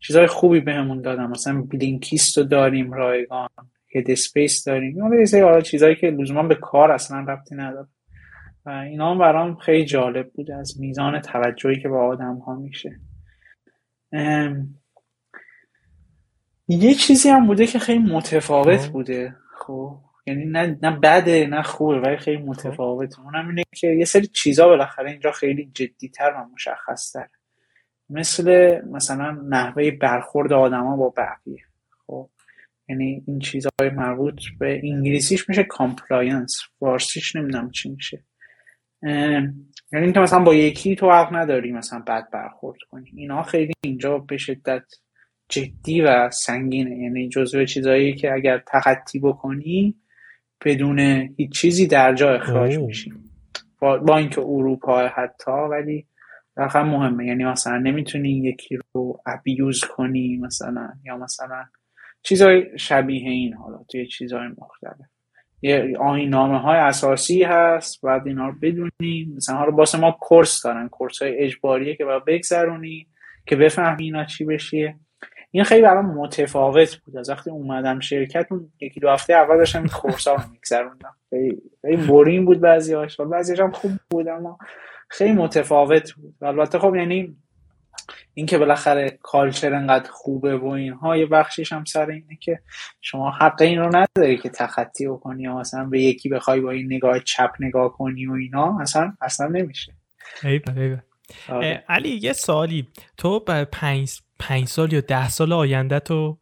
چیزهای 0.00 0.26
خوبی 0.26 0.60
بهمون 0.60 0.96
به 0.96 1.02
دادن. 1.02 1.26
مثلا 1.26 1.62
Blinkist 1.62 2.38
رو 2.38 2.44
داریم 2.44 2.92
رایگان 2.92 3.48
Headspace 3.94 4.64
داریم 4.64 5.02
حالا 5.42 5.60
چیزهایی 5.60 5.96
که 5.96 6.06
لزوما 6.06 6.42
به 6.42 6.54
کار 6.54 6.92
اصلا 6.92 7.18
ربطی 7.18 7.54
نداره. 7.54 7.88
و 8.66 8.70
اینا 8.70 9.10
هم 9.10 9.18
برام 9.18 9.56
خیلی 9.56 9.84
جالب 9.84 10.32
بود 10.32 10.50
از 10.50 10.80
میزان 10.80 11.20
توجهی 11.20 11.80
که 11.80 11.88
با 11.88 12.06
آدم 12.06 12.38
ها 12.38 12.54
میشه 12.54 13.00
یه 16.68 16.94
چیزی 16.94 17.28
هم 17.28 17.46
بوده 17.46 17.66
که 17.66 17.78
خیلی 17.78 18.12
متفاوت 18.12 18.80
خب. 18.80 18.92
بوده. 18.92 19.36
خب 19.58 20.00
یعنی 20.26 20.44
نه, 20.44 20.78
نه 20.82 20.90
بده 20.90 21.46
نه 21.46 21.62
خوبه 21.62 22.00
ولی 22.00 22.16
خیلی 22.16 22.38
خب. 22.38 22.48
متفاوت. 22.48 23.18
اونم 23.18 23.48
اینه 23.48 23.62
که 23.74 23.86
یه 23.86 24.04
سری 24.04 24.26
چیزا 24.26 24.68
بالاخره 24.68 25.10
اینجا 25.10 25.30
خیلی 25.30 25.70
جدیتر 25.74 26.30
و 26.30 26.44
مشخصتر. 26.54 27.28
مثل 28.10 28.78
مثلا 28.90 29.30
نحوه 29.48 29.90
برخورد 29.90 30.52
آدما 30.52 30.96
با 30.96 31.14
بقیه. 31.16 31.64
خب 32.06 32.30
یعنی 32.88 33.24
این 33.26 33.38
چیزهای 33.38 33.90
مربوط 33.90 34.40
به 34.58 34.80
انگلیسیش 34.84 35.48
میشه 35.48 35.64
compliance 35.64 36.60
فارسیش 36.78 37.36
نمی‌دونم 37.36 37.70
چی 37.70 37.90
میشه. 37.90 38.24
یعنی 39.04 40.04
اینکه 40.04 40.20
مثلا 40.20 40.40
با 40.40 40.54
یکی 40.54 40.96
تو 40.96 41.10
حق 41.10 41.34
نداری 41.34 41.72
مثلا 41.72 41.98
بد 41.98 42.30
برخورد 42.32 42.78
کنی. 42.90 43.10
اینا 43.16 43.42
خیلی 43.42 43.72
اینجا 43.84 44.18
به 44.18 44.36
شدت 44.36 44.82
جدی 45.48 46.00
و 46.00 46.30
سنگینه. 46.30 46.98
یعنی 46.98 47.28
جزو 47.28 47.64
چیزایی 47.64 48.14
که 48.14 48.32
اگر 48.32 48.62
تخطی 48.66 49.18
بکنی 49.18 49.94
بدون 50.64 50.98
هیچ 51.36 51.52
چیزی 51.52 51.86
در 51.86 52.14
جا 52.14 52.34
اخراج 52.34 52.78
میشی. 52.78 53.12
با, 53.80 53.98
با 53.98 54.16
اینکه 54.16 54.40
اروپا 54.40 55.08
حتی 55.08 55.50
ولی 55.70 56.06
واقعا 56.56 56.84
مهمه. 56.84 57.26
یعنی 57.26 57.44
مثلا 57.44 57.78
نمی‌تونی 57.78 58.30
یکی 58.30 58.78
رو 58.94 59.20
ابیوز 59.26 59.84
کنی 59.84 60.36
مثلا 60.36 60.92
یا 61.04 61.16
مثلا 61.16 61.64
چیزای 62.22 62.78
شبیه 62.78 63.30
این 63.30 63.54
حالا 63.54 63.84
توی 63.90 64.06
چیزهای 64.06 64.48
مختلف. 64.48 65.13
یه 65.64 65.96
آینامه 66.00 66.58
های 66.58 66.78
اساسی 66.78 67.42
هست 67.42 68.00
باید 68.02 68.22
اینا 68.26 68.48
رو 68.48 68.54
بدونیم 68.62 69.34
مثلا 69.36 69.64
رو 69.64 69.72
باسه 69.72 69.98
ما 69.98 70.16
کورس 70.20 70.62
دارن 70.64 70.88
کورس 70.88 71.22
های 71.22 71.38
اجباریه 71.38 71.96
که 71.96 72.04
باید 72.04 72.24
بگذرونی 72.24 73.06
که 73.46 73.56
بفهمی 73.56 74.04
اینا 74.04 74.24
چی 74.24 74.44
بشیه. 74.44 74.96
این 75.50 75.64
خیلی 75.64 75.82
برام 75.82 76.06
متفاوت 76.06 76.96
بود. 76.96 77.16
از 77.16 77.30
وقتی 77.30 77.50
اومدم 77.50 78.00
شرکت 78.00 78.46
اون 78.50 78.72
یکی 78.80 79.00
دو 79.00 79.10
هفته 79.10 79.34
اول 79.34 79.56
داشتم 79.56 79.78
این 79.78 79.88
کورس 79.88 80.28
ها 80.28 80.34
رو 80.34 80.42
میگذروندم. 80.52 81.14
خیلی 81.30 82.06
بورین 82.06 82.44
بود 82.44 82.60
بعضی 82.60 82.94
هاش 82.94 83.20
بعضی 83.20 83.62
هم 83.62 83.72
خوب 83.72 83.90
بود 84.10 84.28
اما 84.28 84.58
خیلی 85.08 85.32
متفاوت 85.32 86.12
بود. 86.12 86.34
البته 86.42 86.78
خب 86.78 86.94
یعنی 86.94 87.36
اینکه 88.34 88.58
بالاخره 88.58 89.18
کالچر 89.22 89.74
انقدر 89.74 90.10
خوبه 90.10 90.56
و 90.56 90.66
اینها 90.66 91.16
یه 91.16 91.26
بخشیش 91.26 91.72
هم 91.72 91.84
سر 91.84 92.10
اینه 92.10 92.36
که 92.40 92.60
شما 93.00 93.30
حق 93.30 93.62
این 93.62 93.78
رو 93.78 93.96
نداری 93.96 94.38
که 94.38 94.48
تخطی 94.48 95.08
بکنی 95.08 95.42
یا 95.42 95.56
مثلا 95.58 95.84
به 95.84 96.00
یکی 96.00 96.28
بخوای 96.28 96.60
با 96.60 96.70
این 96.70 96.86
نگاه 96.92 97.20
چپ 97.20 97.50
نگاه 97.60 97.92
کنی 97.92 98.26
و 98.26 98.32
اینا 98.32 98.78
اصلا 98.80 99.12
اصلا 99.20 99.46
نمیشه. 99.46 99.92
آره. 101.48 101.84
علی 101.88 102.08
یه 102.08 102.32
سالی 102.32 102.88
تو 103.16 103.40
پنج, 103.72 104.20
پنج 104.38 104.68
سال 104.68 104.92
یا 104.92 105.00
ده 105.00 105.28
سال 105.28 105.52
آینده 105.52 106.00
تو 106.00 106.38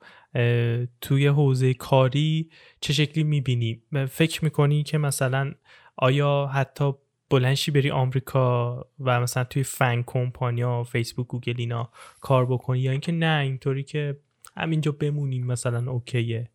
توی 1.00 1.26
حوزه 1.26 1.74
کاری 1.74 2.50
چه 2.80 2.92
شکلی 2.92 3.24
می‌بینی؟ 3.24 3.82
فکر 4.10 4.44
می‌کنی 4.44 4.82
که 4.82 4.98
مثلا 4.98 5.52
آیا 5.96 6.50
حتی 6.54 6.92
بلنشی 7.32 7.70
بری 7.70 7.90
آمریکا 7.90 8.76
و 9.00 9.20
مثلا 9.20 9.44
توی 9.44 9.62
فن 9.62 10.02
کمپانیا 10.06 10.82
فیسبوک 10.84 11.26
گوگل 11.26 11.54
اینا 11.58 11.90
کار 12.20 12.46
بکنی 12.46 12.80
یا 12.80 12.90
اینکه 12.90 13.12
نه 13.12 13.40
اینطوری 13.42 13.82
که 13.82 14.16
همینجا 14.56 14.92
بمونیم 14.92 15.46
مثلا 15.46 15.90
اوکیه. 15.90 16.50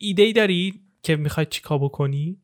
ایده 0.00 0.22
ای 0.22 0.32
داری 0.32 0.80
که 1.02 1.16
می‌خوای 1.16 1.46
چیکار 1.46 1.78
بکنی؟ 1.78 2.38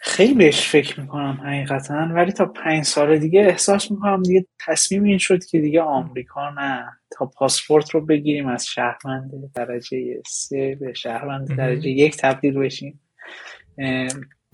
خیلی 0.00 0.34
بهش 0.34 0.68
فکر 0.68 1.00
می‌کنم 1.00 1.40
حقیقتا 1.44 2.08
ولی 2.14 2.32
تا 2.32 2.46
پنج 2.46 2.84
سال 2.84 3.18
دیگه 3.18 3.40
احساس 3.40 3.90
می‌کنم 3.90 4.22
دیگه 4.22 4.46
تصمیم 4.66 5.04
این 5.04 5.18
شد 5.18 5.44
که 5.44 5.60
دیگه 5.60 5.80
آمریکا 5.80 6.50
نه. 6.50 6.98
تا 7.10 7.26
پاسپورت 7.26 7.90
رو 7.90 8.06
بگیریم 8.06 8.46
از 8.46 8.66
شهروند 8.66 9.30
درجه 9.54 10.22
سه 10.26 10.78
به 10.80 10.92
شهروند 10.94 11.56
درجه 11.56 11.88
یک 11.88 12.16
تبدیل 12.16 12.58
بشیم. 12.58 13.00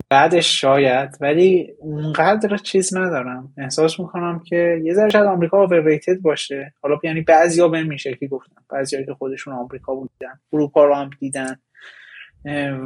بعدش 0.09 0.61
شاید 0.61 1.17
ولی 1.21 1.73
اونقدر 1.79 2.57
چیز 2.57 2.97
ندارم. 2.97 3.53
احساس 3.57 3.99
می‌کنم 3.99 4.41
که 4.45 4.81
یه 4.83 4.93
ذره 4.93 5.09
شاید 5.09 5.25
آمریکا 5.25 5.61
اوورریتد 5.61 6.21
باشه. 6.21 6.73
حالا 6.81 6.99
یعنی 7.03 7.21
بعضیا 7.21 7.67
به 7.67 7.83
میشه 7.83 8.13
که 8.13 8.27
گفتم 8.27 8.63
بعضیا 8.69 9.03
که 9.03 9.13
خودشون 9.13 9.53
آمریکا 9.53 9.95
بودن 9.95 10.39
اروپا 10.53 10.85
رو 10.85 10.95
هم 10.95 11.09
دیدن. 11.19 11.55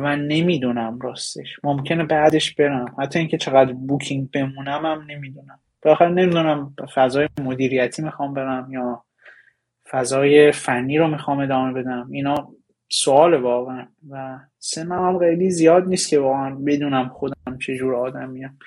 و 0.02 0.16
نمی‌دونم 0.16 1.00
راستش. 1.00 1.48
ممکنه 1.64 2.04
بعدش 2.04 2.56
برم. 2.56 2.96
حتی 3.00 3.20
اینکه 3.20 3.38
چقدر 3.38 3.74
بوکینگ 3.74 4.32
بمونم 4.32 4.86
هم 4.86 5.06
نمی‌دونم. 5.08 5.60
بخاطر 5.84 6.12
نمی‌دونم 6.12 6.76
فضای 6.96 7.28
مدیریتی 7.42 8.02
می‌خوام 8.02 8.34
برم 8.34 8.72
یا 8.72 9.04
فضای 9.92 10.52
فنی 10.52 10.98
رو 10.98 11.08
می‌خوام 11.08 11.40
ادامه 11.40 11.74
بدم. 11.74 12.10
اینا 12.12 12.50
سوال 12.90 13.34
واقعا. 13.34 13.88
و 14.10 14.40
سنم 14.60 15.06
هم 15.06 15.20
خیلی 15.20 15.50
زیاد 15.50 15.88
نیست 15.88 16.10
که 16.10 16.20
واقعا 16.20 16.56
بدونم 16.56 17.10
خودم 17.10 17.58
چجور 17.62 17.96
آدمیم. 17.96 18.60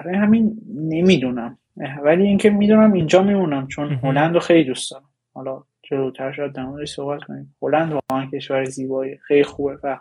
برای 0.00 0.16
همین 0.16 0.60
نمی‌دونم. 0.74 1.58
ولی 2.04 2.26
اینکه 2.26 2.50
می‌دونم 2.50 2.92
اینجا 2.92 3.22
میمونم 3.22 3.66
چون 3.66 3.88
هلند 4.02 4.34
رو 4.34 4.40
خیلی 4.40 4.64
دوست 4.64 4.90
دارم. 4.90 5.10
حالا 5.34 5.62
جلوتر 5.82 6.32
شاید 6.32 6.52
در 6.52 6.84
صحبت 6.84 7.22
کنیم. 7.22 7.56
هلند 7.62 7.92
واقعا 7.92 8.26
کشور 8.26 8.64
زیبایی 8.64 9.18
خیلی 9.18 9.44
خوبه 9.44 9.78
و 9.82 9.98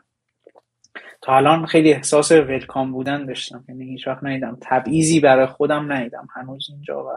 تا 1.22 1.38
الان 1.38 1.66
خیلی 1.66 1.94
احساس 1.94 2.32
ولکام 2.32 2.92
بودن 2.92 3.26
داشتم. 3.26 3.66
یعنی 3.70 3.86
هیچ 3.86 4.08
وقت 4.08 4.24
ندیدم. 4.24 4.58
تبعیضی 4.62 5.20
برای 5.20 5.46
خودم 5.46 5.94
ندیدم. 5.94 6.28
هنوز 6.36 6.68
اینجا 6.70 7.04
و 7.04 7.10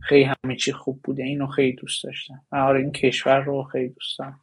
خیلی 0.00 0.24
همه 0.24 0.56
چی 0.56 0.72
خوب 0.72 1.00
بوده. 1.04 1.22
اینو 1.22 1.46
خیلی 1.46 1.72
دوست 1.72 2.04
داشتم. 2.04 2.40
آره 2.52 2.80
این 2.80 2.92
کشور 2.92 3.40
رو 3.40 3.62
خیلی 3.62 3.88
دوست 3.88 4.18
دارم. 4.18 4.40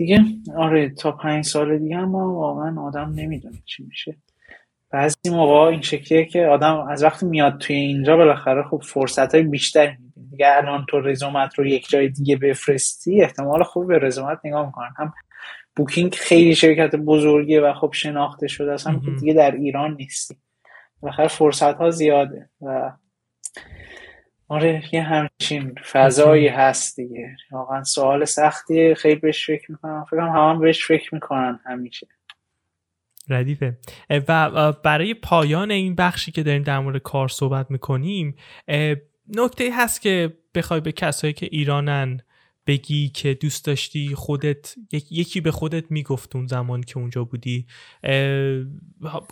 دیگه. 0.00 0.24
آره 0.56 0.90
تا 0.90 1.12
پنج 1.12 1.44
سال 1.44 1.78
دیگه 1.78 1.96
ما 1.96 2.34
واقعا 2.34 2.82
آدم 2.82 3.12
نمی‌دونه 3.14 3.58
چی 3.64 3.84
میشه. 3.84 4.16
بعضی 4.90 5.30
موقع 5.30 5.54
این 5.54 5.80
شکلیه 5.80 6.24
که 6.24 6.46
آدم 6.46 6.86
از 6.90 7.04
وقتی 7.04 7.26
میاد 7.26 7.58
توی 7.58 7.76
اینجا 7.76 8.16
بالاخره 8.16 8.62
خب 8.62 8.82
فرصت 8.84 9.34
های 9.34 9.44
بیشتر 9.44 9.96
دیگه 10.30 10.46
الان 10.56 10.86
تو 10.88 11.00
رزومت 11.00 11.58
رو 11.58 11.66
یک 11.66 11.88
جای 11.88 12.08
دیگه 12.08 12.36
بفرستی 12.36 13.22
احتمال 13.22 13.62
خوب 13.62 13.88
به 13.88 13.98
رزومت 13.98 14.38
نگاه 14.44 14.66
می‌کنن. 14.66 14.90
هم 14.96 15.12
بوکینگ 15.76 16.14
خیلی 16.14 16.54
شرکت 16.54 16.96
بزرگیه 16.96 17.60
و 17.60 17.72
خب 17.72 17.90
شناخته 17.92 18.48
شده 18.48 18.72
است 18.72 18.86
هم 18.86 19.00
که 19.00 19.10
دیگه 19.10 19.34
در 19.34 19.50
ایران 19.50 19.94
نیستی. 19.94 20.36
بالاخره 21.00 21.28
فرصت 21.28 21.76
ها 21.76 21.90
زیاده 21.90 22.48
و 22.62 22.92
آره 24.50 24.82
یه 24.92 25.02
همچین 25.02 25.74
فضایی 25.92 26.48
هست 26.48 26.96
دیگه. 26.96 27.36
واقعا 27.52 27.84
سوال 27.84 28.24
سختیه. 28.24 28.94
خیلی 28.94 29.20
بهش 29.20 29.46
فکر 29.46 29.72
می‌کنم. 29.72 30.04
فکرم 30.10 30.28
هم, 30.28 30.50
هم 30.50 30.60
بهش 30.60 30.86
فکر 30.86 31.14
می‌کنن 31.14 31.60
همیشه. 31.66 32.06
ردیفه. 33.28 33.78
و 34.28 34.72
برای 34.72 35.14
پایان 35.14 35.70
این 35.70 35.94
بخشی 35.94 36.32
که 36.32 36.42
داریم 36.42 36.62
در 36.62 36.78
مورد 36.78 36.98
کار 36.98 37.28
صحبت 37.28 37.70
می‌کنیم 37.70 38.34
نکته 39.28 39.70
هست 39.72 40.00
که 40.00 40.32
بخوای 40.54 40.80
به 40.80 40.92
کسایی 40.92 41.32
که 41.32 41.48
ایرانن 41.52 42.20
بگی 42.66 43.08
که 43.08 43.34
دوست 43.34 43.66
داشتی 43.66 44.14
خودت 44.14 44.74
یکی 44.92 45.40
به 45.40 45.50
خودت 45.50 45.90
می‌گفت 45.90 46.36
اون 46.36 46.46
زمان 46.46 46.80
که 46.80 46.98
اونجا 46.98 47.24
بودی. 47.24 47.66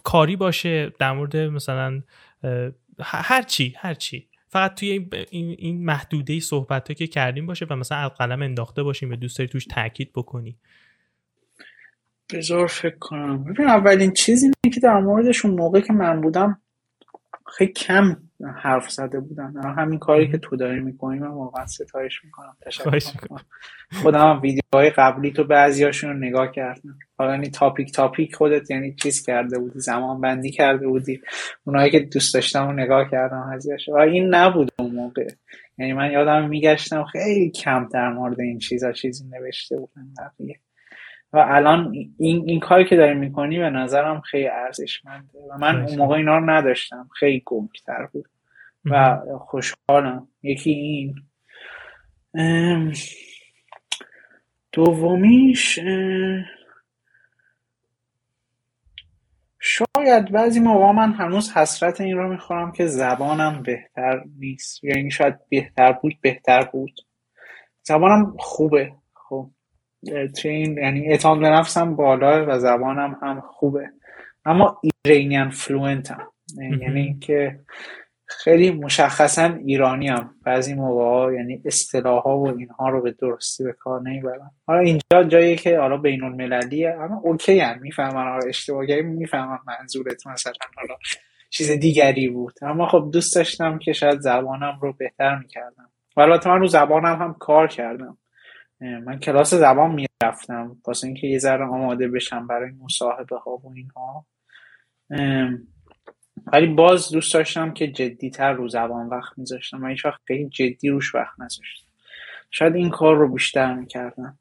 کاری 0.05 0.37
باشه 0.37 0.93
در 0.99 1.13
مورد 1.13 1.37
مثلا 1.37 2.03
هر 3.01 3.43
چی 3.43 3.75
هر 3.79 3.95
چی. 3.95 4.28
فقط 4.49 4.75
توی 4.75 5.09
این, 5.31 5.57
این 5.59 5.85
محدوده 5.85 6.41
صحبت 6.41 6.93
که 6.93 7.07
کردیم 7.07 7.47
باشه 7.47 7.67
و 7.71 7.77
مثلا 7.77 8.09
قلم 8.09 8.43
انداخته 8.43 8.83
باشیم 8.83 9.11
و 9.11 9.17
دوست 9.17 9.39
داری 9.39 9.49
توش 9.49 9.67
تاکید 9.67 10.13
بکنی. 10.13 10.57
بذار 12.33 12.67
فکر 12.67 12.99
کنم. 13.01 13.45
ببین 13.45 13.69
اولین 13.69 14.13
چیزی 14.13 14.51
که 14.75 14.81
در 14.81 15.01
موردش 15.01 15.45
اون 15.45 15.55
موقع 15.55 15.81
که 15.81 15.93
من 15.93 16.21
بودم 16.21 16.61
خیلی 17.47 17.73
کم 17.73 18.28
حرف 18.57 18.91
زده 18.91 19.21
بودن. 19.21 19.53
همین 19.77 19.99
کاری 19.99 20.31
که 20.31 20.39
تو 20.39 20.57
داری 20.57 20.81
می‌کنی 20.81 21.19
من 21.19 21.29
واقعا 21.29 21.67
ستایش 21.67 22.25
می‌کنم. 22.25 22.57
تشکر 22.63 22.99
خودم 24.03 24.21
هم 24.21 24.41
ویدیوهای 24.43 24.91
قبلی 24.91 25.33
تو 25.33 25.45
بعضیاشون 25.45 26.11
رو 26.11 26.19
نگاه 26.19 26.53
کردم. 26.53 26.99
حالا 27.19 27.31
یعنی 27.31 27.51
تاپیک 27.51 27.93
تاپیک 27.93 28.35
خودت 28.35 28.71
یعنی 28.71 28.95
چیز 28.95 29.27
کرده 29.27 29.59
بودی 29.59 29.81
زمان 29.81 30.21
بندی 30.21 30.51
کرده 30.51 30.89
بودی. 30.89 31.21
اونایی 31.65 31.91
که 31.91 32.01
دوست 32.01 32.35
داشتم 32.35 32.69
و 32.69 32.73
نگاه 32.73 33.11
کردم 33.11 33.51
هزیاش 33.55 33.89
و 33.89 33.97
این 33.97 34.35
نبود 34.35 34.71
اون 34.79 34.95
موقع. 34.95 35.29
یعنی 35.79 35.93
من 35.93 36.11
یادم 36.11 36.49
میگشتم 36.49 37.05
خیلی 37.05 37.51
کم 37.51 37.89
در 37.93 38.09
مورد 38.09 38.41
این 38.41 38.59
چیزا 38.59 38.93
چیزی 38.93 39.25
نوشته 39.29 39.77
بودن 39.77 40.09
بقیه. 40.19 40.61
و 41.33 41.39
الان 41.49 41.95
این, 42.19 42.45
این 42.47 42.61
کاری 42.61 42.85
که 42.85 42.97
داری 42.97 43.15
می‌کنی 43.15 43.59
به 43.59 43.71
نظرم 43.71 44.21
خیلی 44.21 44.49
ارزشمنده. 44.49 45.39
و 45.51 45.59
من 45.59 45.83
اون 45.83 45.99
موقع 45.99 46.17
اینا 46.17 46.39
رو 46.39 46.51
نداشتم. 46.51 47.09
خیلی 47.19 47.43
گمتر 47.47 48.07
بود. 48.13 48.29
و 48.85 49.19
خوشحالم. 49.39 50.29
یکی 50.43 50.71
این. 50.71 51.15
دومیش 54.73 55.79
شاید 59.61 60.33
بعضی 60.33 60.61
موقع 60.61 60.93
من 60.93 61.13
هنوز 61.13 61.53
حسرت 61.53 62.01
این 62.01 62.17
رو 62.17 62.29
می‌خورم 62.29 62.73
که 62.73 62.87
زبانم 62.87 63.63
بهتر 63.63 64.25
نیست. 64.39 64.85
یعنی 64.85 65.11
شاید 65.11 65.49
بهتر 65.49 65.93
بود 65.93 66.15
بهتر 66.21 66.65
بود. 66.65 67.01
زبانم 67.83 68.37
خوبه. 68.39 68.93
خب. 69.15 69.51
توی 70.41 70.51
این 70.51 70.79
یعنی 70.79 71.07
اعتماد 71.07 71.41
به 71.41 71.49
نفسم 71.49 71.97
بالا 71.97 72.47
و 72.49 72.59
زبانم 72.59 73.19
هم 73.23 73.41
خوبه. 73.41 73.89
اما 74.45 74.81
ایرانیان 75.05 75.51
fluent 75.51 76.11
ام. 76.11 76.27
یعنی 76.59 77.19
که 77.21 77.61
خیلی 78.27 78.71
مشخصا 78.71 79.55
ایرانی‌ام. 79.65 80.35
بعضی 80.45 80.75
موقع 80.75 81.33
یعنی 81.35 81.63
اصطلاح 81.65 82.23
ها 82.23 82.39
و 82.39 82.59
اینها 82.59 82.89
رو 82.89 83.03
به 83.03 83.11
درستی 83.11 83.65
به 83.65 83.73
کار 83.73 84.03
نمی‌برم 84.03 84.51
حالا 84.67 84.81
اینجا 84.81 85.25
جایی 85.29 85.57
که 85.57 85.79
حالا 85.79 85.97
بین 85.97 86.25
المللیه 86.25 86.97
اما 87.01 87.21
OK 87.25 87.61
ام. 87.61 87.79
می‌فهمن 87.81 88.31
حالا 88.33 88.47
اشتباهی 88.49 89.03
می‌فهمن 89.03 89.59
منظورت 89.67 90.27
مثلا 90.27 90.53
حالا 90.77 90.95
چیز 91.51 91.71
دیگری 91.71 92.29
بود. 92.29 92.55
اما 92.63 92.89
خب 92.89 93.11
دوست 93.13 93.37
داشتم 93.37 93.79
که 93.79 93.93
شاید 93.93 94.21
زبانم 94.21 94.79
رو 94.83 94.93
بهتر 94.93 95.39
می‌کردم. 95.39 95.91
و 96.17 96.21
البته 96.21 96.51
من 96.51 96.61
رو 96.61 96.67
زبانم 96.67 97.23
هم 97.23 97.35
کار 97.39 97.69
کردم. 97.69 98.19
من 98.81 99.19
کلاس 99.19 99.55
زبان 99.55 99.95
می‌رفتم. 99.95 100.77
واسه 100.87 101.07
اینکه 101.07 101.27
یه 101.27 101.39
ذره 101.39 101.65
آماده 101.65 102.09
بشم 102.09 102.47
برای 102.47 102.71
مصاحبه 102.71 103.39
ها 103.39 103.57
و 103.57 103.73
اینها. 103.75 104.27
ولی 106.53 106.67
باز 106.67 107.13
دوست 107.13 107.35
داشتم 107.35 107.73
که 107.73 107.89
جدیتر 107.89 108.53
رو 108.53 108.69
زبان 108.69 109.09
وقت 109.09 109.39
میذاشتم. 109.39 109.87
هیچ 109.87 110.05
وقت 110.05 110.21
خیلی 110.27 110.49
جدی 110.49 110.89
روش 110.89 111.15
وقت 111.15 111.41
نذاشتم. 111.41 111.87
شاید 112.51 112.75
این 112.75 112.91
کار 112.91 113.17
رو 113.17 113.33
بیشتر 113.33 113.75
می‌کردم. 113.75 114.39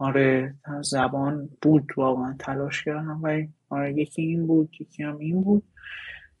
آره 0.00 0.54
زبان 0.80 1.48
بود 1.62 1.92
واقعا 1.96 2.36
تلاش 2.38 2.84
کردم 2.84 3.22
ولی 3.22 3.48
آره 3.68 3.92
یکی 3.92 4.22
این 4.22 4.46
بود 4.46 4.76
یکی 4.80 5.02
هم 5.02 5.18
این 5.18 5.42
بود. 5.42 5.62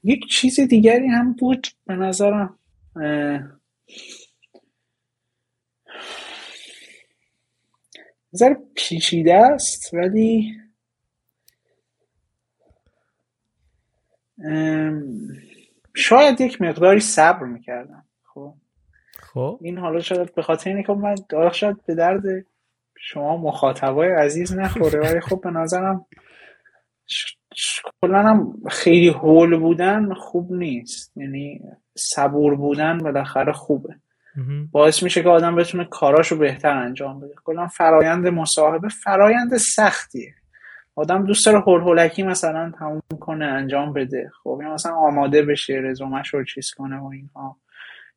یک 0.04 0.26
چیز 0.30 0.60
دیگری 0.60 1.06
هم 1.06 1.32
بود 1.32 1.66
به 1.86 1.96
نظرم. 1.96 2.58
نظر 8.32 8.54
پیچیده 8.74 9.34
است 9.34 9.94
ولی 9.94 10.54
شاید 15.94 16.40
یک 16.40 16.62
مقداری 16.62 17.00
صبر 17.00 17.44
می‌کردم 17.44 18.04
خب. 18.24 18.54
خب. 19.18 19.58
این 19.62 19.78
حالا 19.78 20.00
شاید 20.00 20.34
به 20.34 20.42
خاطر 20.42 20.70
اینه 20.70 20.82
که 20.82 20.92
من 20.92 21.16
شاید 21.52 21.86
به 21.86 21.94
درد 21.94 22.22
شما 22.98 23.36
مخاطبای 23.36 24.08
عزیز 24.08 24.52
نخوره 24.58 25.00
ولی 25.00 25.20
خب 25.20 25.40
به 25.40 25.50
نظرم 25.50 26.06
کلا 28.02 28.22
هم 28.22 28.62
خیلی 28.70 29.08
هول 29.08 29.56
بودن 29.56 30.14
خوب 30.14 30.52
نیست 30.52 31.16
یعنی 31.16 31.60
صبور 31.94 32.54
بودن 32.54 32.98
بالاخره 32.98 33.52
خوبه. 33.52 33.94
باعث 34.72 35.02
میشه 35.02 35.22
که 35.22 35.28
آدم 35.28 35.56
بتونه 35.56 35.84
کاراشو 35.84 36.38
بهتر 36.38 36.76
انجام 36.76 37.20
بده. 37.20 37.34
کلا 37.44 37.66
فرایند 37.66 38.26
مصاحبه 38.26 38.88
فرایند 38.88 39.56
سختیه. 39.56 40.34
آدم 40.96 41.26
دوست 41.26 41.46
داره 41.46 41.60
هول 41.60 41.80
هولکی 41.80 42.22
مثلا 42.22 42.72
تموم 42.78 43.02
کنه 43.20 43.44
انجام 43.44 43.92
بده. 43.92 44.30
خب 44.42 44.60
یا 44.62 44.74
مثلا 44.74 44.92
آماده 44.92 45.42
بشه 45.42 45.74
رزومش 45.74 46.34
رو 46.34 46.44
چیز 46.44 46.70
کنه 46.70 46.98
و 46.98 47.06
اینها. 47.06 47.56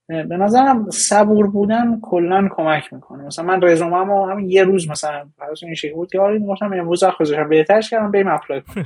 به 0.08 0.38
نظرم 0.38 0.90
صبور 0.90 1.48
بودن 1.48 2.00
کلا 2.02 2.48
کمک 2.52 2.94
می‌کنه. 2.94 3.24
مثلا 3.24 3.46
من 3.46 3.62
رزومم 3.62 4.12
همین 4.32 4.50
یه 4.50 4.64
روز 4.64 4.90
مثلا 4.90 5.30
فرض 5.38 5.64
این 5.64 5.74
شکلی 5.74 5.94
بود 5.94 6.12
که 6.12 6.20
آره 6.20 6.40
گفتم 6.40 6.74
امروز 6.74 7.04
خودشم 7.04 7.50
بهترش 7.50 7.90
کردم 7.90 8.12
بریم 8.12 8.28
اپلای 8.28 8.62
کنم 8.62 8.86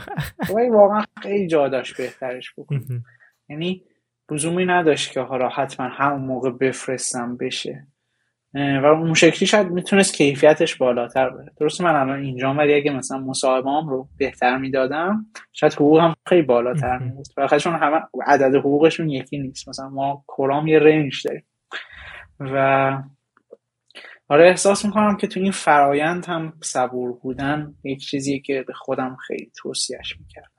واقعا 0.74 1.04
خیلی 1.22 1.48
جا 1.48 1.68
داشت 1.68 1.98
بهترش 1.98 2.54
بکنم 2.58 3.04
یعنی 3.50 3.84
لزومی 4.32 4.66
نداشت 4.66 5.12
که 5.12 5.20
حالا 5.20 5.50
حتما 5.50 5.88
همون 5.88 6.22
موقع 6.22 6.52
بفرستم 6.52 7.38
بشه. 7.38 7.88
و 8.54 8.86
اون 8.86 9.14
شکلی 9.14 9.48
شاید 9.48 9.68
می‌تونست 9.68 10.14
کیفیتش 10.14 10.76
بالاتر 10.76 11.30
بره. 11.30 11.52
درست 11.60 11.82
من 11.82 11.96
الان 11.96 12.20
اینجا 12.20 12.54
ولی 12.54 12.74
اگه 12.74 12.92
مثلا 12.92 13.18
مصاحبه 13.18 13.70
رو 13.70 14.08
بهتر 14.18 14.58
می‌دادم 14.58 15.26
شاید 15.54 15.74
حقوق 15.74 16.00
هم 16.00 16.14
خیلی 16.28 16.42
بالاتر 16.42 16.98
میبود 16.98 17.26
و 17.38 17.60
چون 17.60 17.76
همه 17.76 18.02
عدد 18.26 18.56
حقوقشون 18.56 19.10
یکی 19.10 19.38
نیست. 19.38 19.70
مثلا 19.70 19.90
ما 19.90 20.24
کرام 20.38 20.68
یه 20.68 20.80
رنج 20.80 21.28
داریم. 21.28 21.44
و 22.40 22.98
آره 24.28 24.48
احساس 24.48 24.86
می‌کنم 24.86 25.18
که 25.18 25.28
تو 25.28 25.40
این 25.40 25.52
فرایند 25.52 26.26
هم 26.26 26.54
صبور 26.62 27.12
بودن 27.12 27.76
یک 27.84 28.00
چیزی 28.00 28.40
که 28.40 28.64
به 28.68 28.74
خودم 28.74 29.18
خیلی 29.28 29.52
توصیهش 29.56 30.20
می‌کردم. 30.20 30.50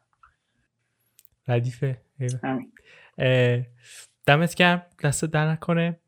ردیفه 1.48 1.98
همین. 2.42 2.72
دمت 4.26 4.54
گرم 4.54 4.82
دست 5.04 5.24
در 5.24 5.50
نکنه. 5.52 6.00